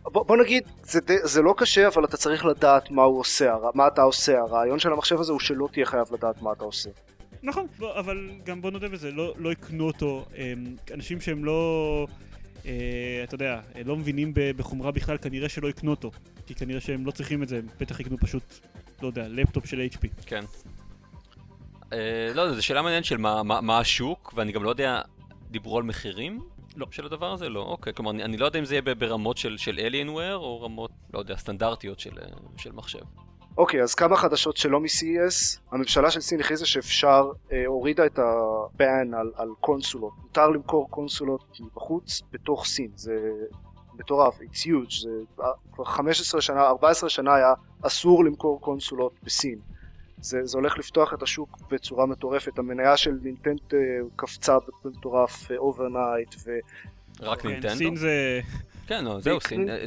בוא, 0.02 0.24
בוא 0.24 0.36
נגיד, 0.36 0.62
זה, 0.82 1.00
זה 1.22 1.42
לא 1.42 1.54
קשה, 1.56 1.88
אבל 1.88 2.04
אתה 2.04 2.16
צריך 2.16 2.44
לדעת 2.44 2.90
מה 2.90 3.02
הוא 3.02 3.20
עושה, 3.20 3.54
מה 3.74 3.86
אתה 3.86 4.02
עושה. 4.02 4.38
הרעיון 4.38 4.78
של 4.78 4.92
המחשב 4.92 5.20
הזה 5.20 5.32
הוא 5.32 5.40
שלא 5.40 5.68
תהיה 5.72 5.86
חייב 5.86 6.06
לדעת 6.12 6.42
מה 6.42 6.52
אתה 6.52 6.64
עושה. 6.64 6.90
נכון, 7.42 7.66
בוא, 7.78 7.98
אבל 7.98 8.30
גם 8.44 8.62
בוא 8.62 8.70
נודה 8.70 8.88
בזה, 8.88 9.10
לא, 9.10 9.34
לא 9.36 9.52
יקנו 9.52 9.86
אותו. 9.86 10.26
אה, 10.36 10.52
אנשים 10.94 11.20
שהם 11.20 11.44
לא, 11.44 12.06
אה, 12.66 13.20
אתה 13.24 13.34
יודע, 13.34 13.60
לא 13.84 13.96
מבינים 13.96 14.32
בחומרה 14.34 14.90
בכלל, 14.90 15.18
כנראה 15.18 15.48
שלא 15.48 15.68
יקנו 15.68 15.90
אותו. 15.90 16.10
כי 16.46 16.54
כנראה 16.54 16.80
שהם 16.80 17.06
לא 17.06 17.10
צריכים 17.10 17.42
את 17.42 17.48
זה, 17.48 17.56
הם 17.56 17.66
בטח 17.80 18.00
יקנו 18.00 18.18
פשוט, 18.18 18.60
לא 19.02 19.06
יודע, 19.06 19.28
לפטופ 19.28 19.66
של 19.66 19.88
HP. 19.92 20.08
כן. 20.26 20.44
אה, 21.92 22.32
לא 22.34 22.42
יודע, 22.42 22.54
זו 22.54 22.62
שאלה 22.62 22.82
מעניינת 22.82 23.04
של 23.04 23.16
מה, 23.16 23.42
מה, 23.42 23.60
מה 23.60 23.78
השוק, 23.78 24.32
ואני 24.36 24.52
גם 24.52 24.64
לא 24.64 24.70
יודע, 24.70 25.00
דיברו 25.50 25.78
על 25.78 25.82
מחירים? 25.82 26.40
לא. 26.76 26.86
של 26.90 27.06
הדבר 27.06 27.32
הזה? 27.32 27.48
לא, 27.48 27.60
אוקיי. 27.60 27.94
כלומר, 27.94 28.10
אני, 28.10 28.24
אני 28.24 28.36
לא 28.36 28.46
יודע 28.46 28.58
אם 28.58 28.64
זה 28.64 28.74
יהיה 28.74 28.94
ברמות 28.94 29.36
של, 29.36 29.56
של 29.58 29.80
Alienware, 29.88 30.34
או 30.34 30.62
רמות, 30.62 30.90
לא 31.14 31.18
יודע, 31.18 31.36
סטנדרטיות 31.36 32.00
של, 32.00 32.18
אה, 32.18 32.26
של 32.56 32.72
מחשב. 32.72 33.00
אוקיי, 33.58 33.82
אז 33.82 33.94
כמה 33.94 34.16
חדשות 34.16 34.56
שלא 34.56 34.80
מ-CES. 34.80 35.58
הממשלה 35.72 36.10
של 36.10 36.20
סין 36.20 36.40
הכריזה 36.40 36.66
שאפשר, 36.66 37.30
אה, 37.52 37.66
הורידה 37.66 38.06
את 38.06 38.18
ה-ban 38.18 39.16
על, 39.16 39.32
על 39.34 39.48
קונסולות. 39.60 40.12
מותר 40.22 40.48
למכור 40.48 40.90
קונסולות 40.90 41.60
מבחוץ 41.60 42.22
בתוך 42.32 42.66
סין. 42.66 42.90
זה 42.94 43.12
מטורף, 44.00 44.40
it's 44.40 44.64
huge. 44.64 45.02
זה 45.02 45.10
אה, 45.40 45.50
כבר 45.72 45.84
15 45.84 46.40
שנה, 46.40 46.60
14 46.60 47.10
שנה 47.10 47.34
היה 47.34 47.54
אסור 47.82 48.24
למכור 48.24 48.60
קונסולות 48.60 49.12
בסין. 49.22 49.58
זה, 50.20 50.40
זה 50.44 50.58
הולך 50.58 50.78
לפתוח 50.78 51.14
את 51.14 51.22
השוק 51.22 51.58
בצורה 51.70 52.06
מטורפת. 52.06 52.58
המניה 52.58 52.96
של 52.96 53.18
נינטנט 53.22 53.74
אה, 53.74 53.78
קפצה 54.16 54.56
במטורף 54.84 55.50
overnight 55.50 56.34
ו... 56.44 56.50
רק 57.20 57.40
כן, 57.42 57.48
נינטנדו? 57.48 57.76
סין 57.76 57.96
זה... 57.96 58.40
כן, 58.86 59.04
לא, 59.04 59.20
זהו, 59.20 59.40
סין, 59.40 59.70
אה. 59.70 59.84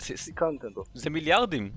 זה 0.93 1.09
מיליארדים. 1.09 1.71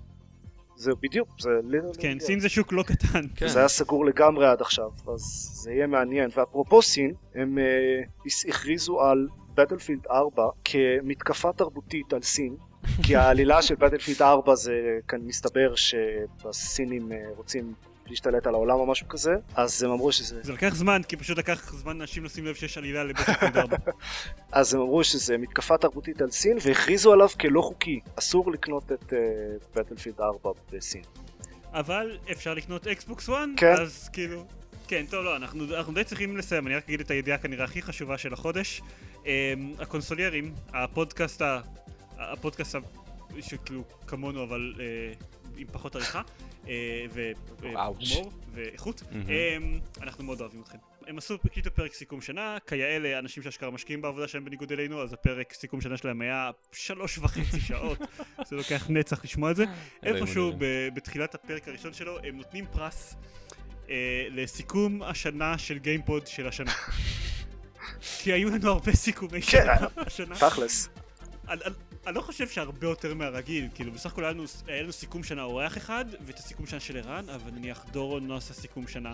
זה 0.77 0.93
בדיוק, 1.03 1.29
זה 1.39 1.51
כן, 1.99 2.19
סין 2.19 2.41
זה 2.41 2.49
שוק 2.49 2.73
לא 2.73 2.83
קטן. 2.83 3.29
כן. 3.37 3.49
זה 3.49 3.59
היה 3.59 3.69
סגור 3.69 4.07
לגמרי 4.07 4.47
עד 4.47 4.61
עכשיו, 4.61 4.91
אז 5.15 5.21
זה 5.63 5.73
יהיה 5.73 5.87
מעניין. 5.87 6.31
ואפרופו 6.37 6.83
סין, 6.83 7.13
הם 7.35 7.59
אה, 7.59 8.49
הכריזו 8.49 9.01
על 9.01 9.29
Battlefield 9.57 10.07
4 10.11 10.49
כמתקפה 10.65 11.53
תרבותית 11.53 12.13
על 12.13 12.23
סין, 12.23 12.57
כי 13.03 13.17
העלילה 13.17 13.63
של 13.63 13.75
Battlefield 13.75 14.23
4 14.23 14.55
זה 14.55 14.73
כאן 15.09 15.21
מסתבר 15.21 15.75
שהסינים 15.75 17.13
אה, 17.13 17.15
רוצים 17.37 17.75
להשתלט 18.07 18.47
על 18.47 18.55
העולם 18.55 18.75
או 18.75 18.87
משהו 18.87 19.09
כזה, 19.09 19.35
אז 19.55 19.83
הם 19.83 19.91
אמרו 19.91 20.13
שזה... 20.13 20.41
זה 20.43 20.53
לקח 20.53 20.75
זמן, 20.75 21.03
כי 21.09 21.17
פשוט 21.17 21.39
לקח 21.39 21.73
זמן 21.73 21.99
לאנשים 21.99 22.25
לשים 22.25 22.45
לב 22.47 22.55
שיש 22.55 22.79
עלילה 22.79 23.05
ל 23.05 23.09
Battlefield 23.09 23.57
4. 23.57 23.77
אז 24.53 24.75
הם 24.75 24.81
אמרו 24.81 25.05
שזה 25.05 25.39
מתקפה 25.39 25.79
תרבותית 25.79 26.23
על 26.23 26.31
סין, 26.31 26.59
והכריזו 26.63 27.13
עליו 27.13 27.29
כלא 27.41 27.61
חוקי. 27.61 28.01
אסור 28.19 28.53
לקנות 28.53 28.93
את 28.93 29.13
Battlefield 29.77 30.21
4 30.21 30.51
בסין. 30.73 31.03
אבל 31.73 32.19
אפשר 32.33 32.55
לקנות 32.55 32.87
Xbox 32.87 33.29
1, 33.29 33.37
כן. 33.57 33.73
אז 33.73 34.09
כאילו... 34.13 34.45
כן, 34.89 35.05
טוב, 35.11 35.25
לא, 35.25 35.37
אנחנו, 35.37 35.77
אנחנו 35.77 35.95
די 35.95 36.05
צריכים 36.05 36.37
לסיים, 36.37 36.67
אני 36.67 36.77
רק 36.77 36.85
אגיד 36.85 37.01
את 37.01 37.11
הידיעה 37.11 37.39
כנראה 37.39 37.65
הכי 37.65 37.83
חשובה 37.83 38.19
של 38.19 38.33
החודש. 38.33 38.83
אמ, 39.27 39.83
הקונסוליירים, 39.83 40.55
הפודקאסט, 40.69 41.43
ה, 41.43 41.61
הפודקאסט 42.19 42.77
שכאילו 43.41 43.85
כמונו 44.07 44.43
אבל 44.43 44.75
אה, 44.77 45.25
עם 45.57 45.67
פחות 45.73 45.97
עריכה, 45.97 46.23
אאוץ'. 46.65 48.13
והומור 48.13 48.33
ואיכות, 48.53 49.03
מהמם. 49.13 49.25
אמ, 49.27 50.03
אנחנו 50.03 50.25
מאוד 50.25 50.41
אוהבים 50.41 50.61
אתכם. 50.63 50.79
הם 51.07 51.19
עשו 51.19 51.35
הקליטו 51.45 51.71
פרק 51.71 51.95
סיכום 51.95 52.21
שנה, 52.21 52.57
כיאה 52.67 53.19
אנשים 53.19 53.43
שאשכרה 53.43 53.71
משקיעים 53.71 54.03
בעבודה 54.03 54.29
שלהם 54.29 54.45
בניגוד 54.45 54.73
אלינו, 54.73 55.03
אז 55.03 55.13
הפרק 55.13 55.53
סיכום 55.53 55.81
שנה 55.81 55.97
שלהם 55.97 56.21
היה 56.21 56.51
שלוש 56.73 57.19
וחצי 57.19 57.61
שעות, 57.69 57.99
זה 58.45 58.57
לוקח 58.57 58.87
נצח 58.89 59.25
לשמוע 59.25 59.51
את 59.51 59.57
זה. 59.57 59.65
איפשהו 60.03 60.53
בתחילת 60.95 61.35
הפרק 61.35 61.69
הראשון 61.69 61.93
שלו 61.93 62.19
הם 62.19 62.37
נותנים 62.37 62.65
פרס 62.73 63.17
אה, 63.91 64.27
לסיכום 64.31 65.03
השנה 65.03 65.59
של 65.59 65.79
גיימפוד 65.79 66.27
של 66.27 66.49
השנה. 66.49 66.73
כי 68.19 68.33
היו 68.33 68.51
לנו 68.51 68.71
הרבה 68.71 68.93
סיכומי 68.93 69.43
כן. 69.43 69.49
שנה 69.51 69.75
השנה. 69.97 70.35
תכלס. 70.35 70.89
אני- 71.49 71.61
לא 72.07 72.21
חושב 72.21 72.49
שהרבה 72.49 72.87
יותר 72.87 73.15
מהרגיל, 73.15 73.69
כאילו 73.75 73.93
בסך 73.93 74.13
הכל 74.13 74.25
היה 74.25 74.33
לנו- 74.33 74.45
היה 74.67 74.83
לנו 74.83 74.93
סיכום 74.93 75.23
שנה 75.25 75.43
אורח 75.43 75.77
אחד, 75.77 76.05
ואת 76.27 76.39
הסיכום 76.39 76.67
שנה 76.67 76.81
של 76.81 76.97
ערן, 76.97 77.25
אבל 77.29 77.51
נניח 77.51 77.85
דורון 77.93 78.27
לא 78.27 78.37
עשה 78.37 78.55
סיכום 78.55 78.89
שנה. 78.89 79.13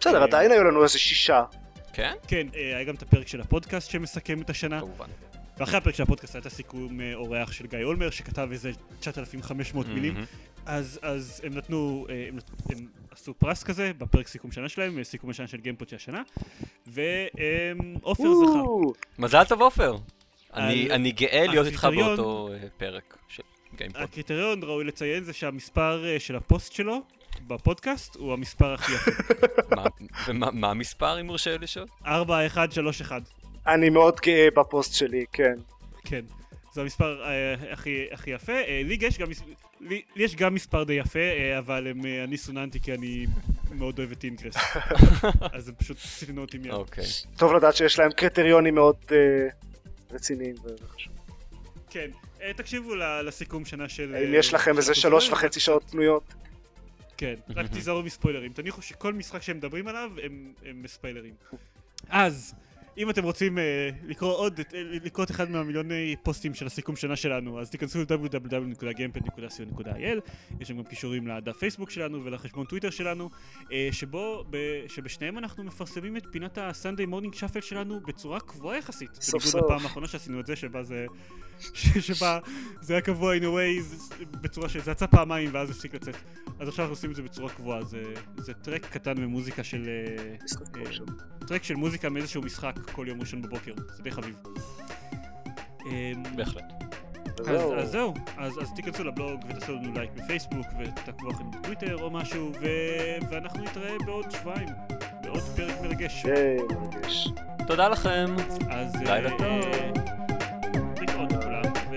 בסדר, 0.00 0.18
אה, 0.18 0.24
עדיין 0.24 0.52
היו 0.52 0.64
לנו 0.64 0.82
איזה 0.84 0.98
שישה. 0.98 1.44
כן? 1.92 2.12
כן, 2.28 2.46
אה, 2.54 2.76
היה 2.76 2.84
גם 2.84 2.94
את 2.94 3.02
הפרק 3.02 3.28
של 3.28 3.40
הפודקאסט 3.40 3.90
שמסכם 3.90 4.40
את 4.42 4.50
השנה, 4.50 4.80
כמובן. 4.80 5.06
ואחרי 5.58 5.76
הפרק 5.78 5.94
של 5.94 6.02
הפודקאסט 6.02 6.34
היה 6.34 6.40
את 6.40 6.46
הסיכום 6.46 7.00
אה, 7.00 7.14
אורח 7.14 7.52
של 7.52 7.66
גיא 7.66 7.78
אולמר, 7.84 8.10
שכתב 8.10 8.48
איזה 8.52 8.70
9,500 9.00 9.86
מילים. 9.88 10.24
אז, 10.66 10.98
אז 11.02 11.40
הם 11.44 11.54
נתנו, 11.54 12.06
אה, 12.10 12.24
הם, 12.28 12.36
נת- 12.36 12.50
הם 12.70 12.86
עשו 13.20 13.34
פרס 13.34 13.62
כזה 13.64 13.92
בפרק 13.98 14.28
סיכום 14.28 14.52
שנה 14.52 14.68
שלהם, 14.68 15.04
סיכום 15.04 15.30
השנה 15.30 15.46
של 15.46 15.56
גיימפוד 15.56 15.88
של 15.88 15.96
השנה, 15.96 16.22
ועופר 16.86 18.22
זכה. 18.34 18.62
מזל 19.18 19.44
טוב 19.44 19.62
עופר. 19.62 19.96
אני 20.54 21.12
גאה 21.12 21.46
להיות 21.46 21.66
איתך 21.66 21.88
באותו 21.96 22.48
אה, 22.52 22.68
פרק 22.76 23.16
של 23.28 23.42
גיימפוד. 23.76 24.02
הקריטריון, 24.02 24.60
ראוי 24.62 24.84
לציין, 24.84 25.24
זה 25.24 25.32
שהמספר 25.32 26.04
אה, 26.06 26.20
של 26.20 26.36
הפוסט 26.36 26.72
שלו 26.72 27.02
בפודקאסט 27.46 28.16
הוא 28.16 28.32
המספר 28.32 28.72
הכי 28.74 28.92
יפה. 28.94 29.10
מה- 30.32 30.70
המספר 30.70 31.20
אם 31.20 31.26
יורשה 31.26 31.50
לי 31.50 31.58
לשאול? 31.58 31.86
4131, 32.06 33.22
אני 33.66 33.90
מאוד 33.90 34.20
גאה 34.20 34.48
בפוסט 34.56 34.94
שלי, 34.94 35.24
כן. 35.32 35.54
כן. 36.04 36.24
זה 36.72 36.80
המספר 36.80 37.24
אה, 37.24 37.72
הכי, 37.72 38.06
הכי 38.10 38.30
יפה. 38.30 38.52
אה, 38.52 38.82
לי 38.84 38.98
יש 39.00 39.18
גם, 39.18 39.28
לי, 39.80 40.02
לי 40.16 40.24
יש 40.24 40.36
גם 40.36 40.54
מספר 40.54 40.84
די 40.84 40.92
יפה, 40.92 41.18
אה, 41.18 41.58
אבל 41.58 41.86
הם, 41.86 42.06
אה, 42.06 42.24
אני 42.24 42.36
סוננתי 42.36 42.80
כי 42.80 42.94
אני 42.94 43.26
מאוד 43.70 43.98
אוהב 43.98 44.10
את 44.10 44.24
אינקרס. 44.24 44.54
אז 45.56 45.68
הם 45.68 45.74
פשוט 45.74 45.98
סיטנו 45.98 46.40
אותי 46.40 46.58
מיד. 46.58 46.72
אוקיי. 46.72 47.04
טוב 47.36 47.52
לדעת 47.52 47.76
שיש 47.76 47.98
להם 47.98 48.12
קריטריונים 48.12 48.74
מאוד 48.74 48.96
אה, 49.12 49.48
רציניים 50.10 50.54
וחשובים. 50.64 51.18
כן. 51.90 52.10
אה, 52.42 52.52
תקשיבו 52.56 52.94
ל- 52.94 53.20
לסיכום 53.20 53.64
שנה 53.64 53.88
של... 53.88 54.16
אם 54.16 54.34
אה, 54.34 54.38
יש 54.38 54.54
לכם 54.54 54.72
של 54.72 54.78
איזה 54.78 54.94
שלוש 54.94 55.28
וחצי 55.30 55.60
שעות 55.60 55.84
פנויות, 55.90 56.34
כן, 57.16 57.34
רק 57.56 57.66
תיזהרו 57.74 58.02
מספוילרים. 58.02 58.52
תניחו 58.52 58.82
שכל 58.82 59.12
משחק 59.12 59.42
שהם 59.42 59.56
מדברים 59.56 59.88
עליו 59.88 60.10
הם, 60.22 60.52
הם 60.64 60.82
ספיילרים. 60.86 61.34
אז, 62.08 62.54
אם 62.98 63.10
אתם 63.10 63.24
רוצים 63.24 63.58
uh, 63.58 63.60
לקרוא 64.08 64.34
עוד, 64.34 64.60
אה, 64.60 64.64
לקרוא 65.04 65.24
את 65.24 65.30
אחד 65.30 65.50
מהמיליוני 65.50 66.16
פוסטים 66.22 66.54
של 66.54 66.66
הסיכום 66.66 66.96
שנה 66.96 67.16
שלנו, 67.16 67.60
אז 67.60 67.70
תיכנסו 67.70 67.98
ל-www.gamepad.co.il, 67.98 70.20
יש 70.60 70.68
שם 70.68 70.76
גם 70.76 70.84
קישורים 70.84 71.28
לדף 71.28 71.56
פייסבוק 71.56 71.90
שלנו 71.90 72.24
ולחשבון 72.24 72.66
טוויטר 72.66 72.90
שלנו, 72.90 73.30
uh, 73.60 73.64
שבו, 73.92 74.44
שבשניהם 74.88 75.38
אנחנו 75.38 75.64
מפרסמים 75.64 76.16
את 76.16 76.26
פינת 76.30 76.58
ה-Sunday 76.58 77.06
Morning 77.12 77.34
Shuffle 77.34 77.60
שלנו 77.60 78.00
בצורה 78.00 78.40
קבועה 78.40 78.78
יחסית. 78.78 79.14
סוף 79.14 79.42
בניגוד 79.42 79.60
סוף. 79.60 79.70
לפעם 79.70 79.86
האחרונה 79.86 80.08
שעשינו 80.08 80.40
את 80.40 80.46
זה, 80.46 80.56
שבה 80.56 80.82
זה... 80.82 81.06
שבה 82.08 82.38
זה 82.80 82.94
היה 82.94 83.00
קבוע 83.00 83.36
in 83.36 83.40
a 83.40 83.42
way, 83.42 83.82
בצורה 84.30 84.68
שזה 84.68 84.90
יצא 84.90 85.06
פעמיים 85.06 85.50
ואז 85.52 85.70
הפסיק 85.70 85.94
לצאת. 85.94 86.16
אז 86.58 86.68
עכשיו 86.68 86.84
אנחנו 86.84 86.92
עושים 86.92 87.10
את 87.10 87.16
זה 87.16 87.22
בצורה 87.22 87.50
קבועה, 87.50 87.84
זה, 87.84 88.02
זה 88.36 88.54
טרק 88.54 88.86
קטן 88.86 89.20
ממוזיקה 89.20 89.64
של... 89.64 89.88
טרק 91.48 91.64
של 91.64 91.74
מוזיקה 91.74 92.08
מאיזשהו 92.08 92.42
משחק 92.42 92.74
כל 92.92 93.08
יום 93.08 93.20
ראשון 93.20 93.42
בבוקר, 93.42 93.72
זה 93.96 94.02
די 94.02 94.10
חביב. 94.10 94.42
אמ, 95.86 96.22
בהחלט. 96.36 96.72
אז 97.46 97.90
זהו, 97.90 98.14
אז 98.36 98.58
אז 98.62 98.72
תיכנסו 98.76 99.04
לבלוג 99.04 99.40
ותעשו 99.48 99.72
לנו 99.72 99.92
לייק 99.92 100.10
בפייסבוק 100.16 100.66
ותעקבו 100.78 101.30
אחרינו 101.30 101.50
בטוויטר 101.50 101.96
או 102.02 102.10
משהו 102.10 102.52
ואנחנו 103.30 103.62
נתראה 103.62 103.96
בעוד 104.06 104.30
שבועיים, 104.30 104.68
בעוד 105.22 105.42
פרק 105.56 105.74
מרגש. 105.82 106.26
תודה 107.66 107.88
לכם. 107.88 108.26
אז 108.70 108.94
אה, 108.94 109.02
לילה 109.04 109.30
טוב. 109.38 109.64
להתראות 111.00 111.32
לכולם 111.32 111.72
ו... 111.90 111.96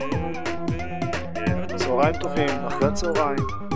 ו- 0.72 1.40
לילה 1.40 1.68
טוב. 1.68 1.78
צהריים 1.78 2.18
טובים, 2.18 2.50
אחרי 2.68 2.88
הצהריים. 2.88 3.71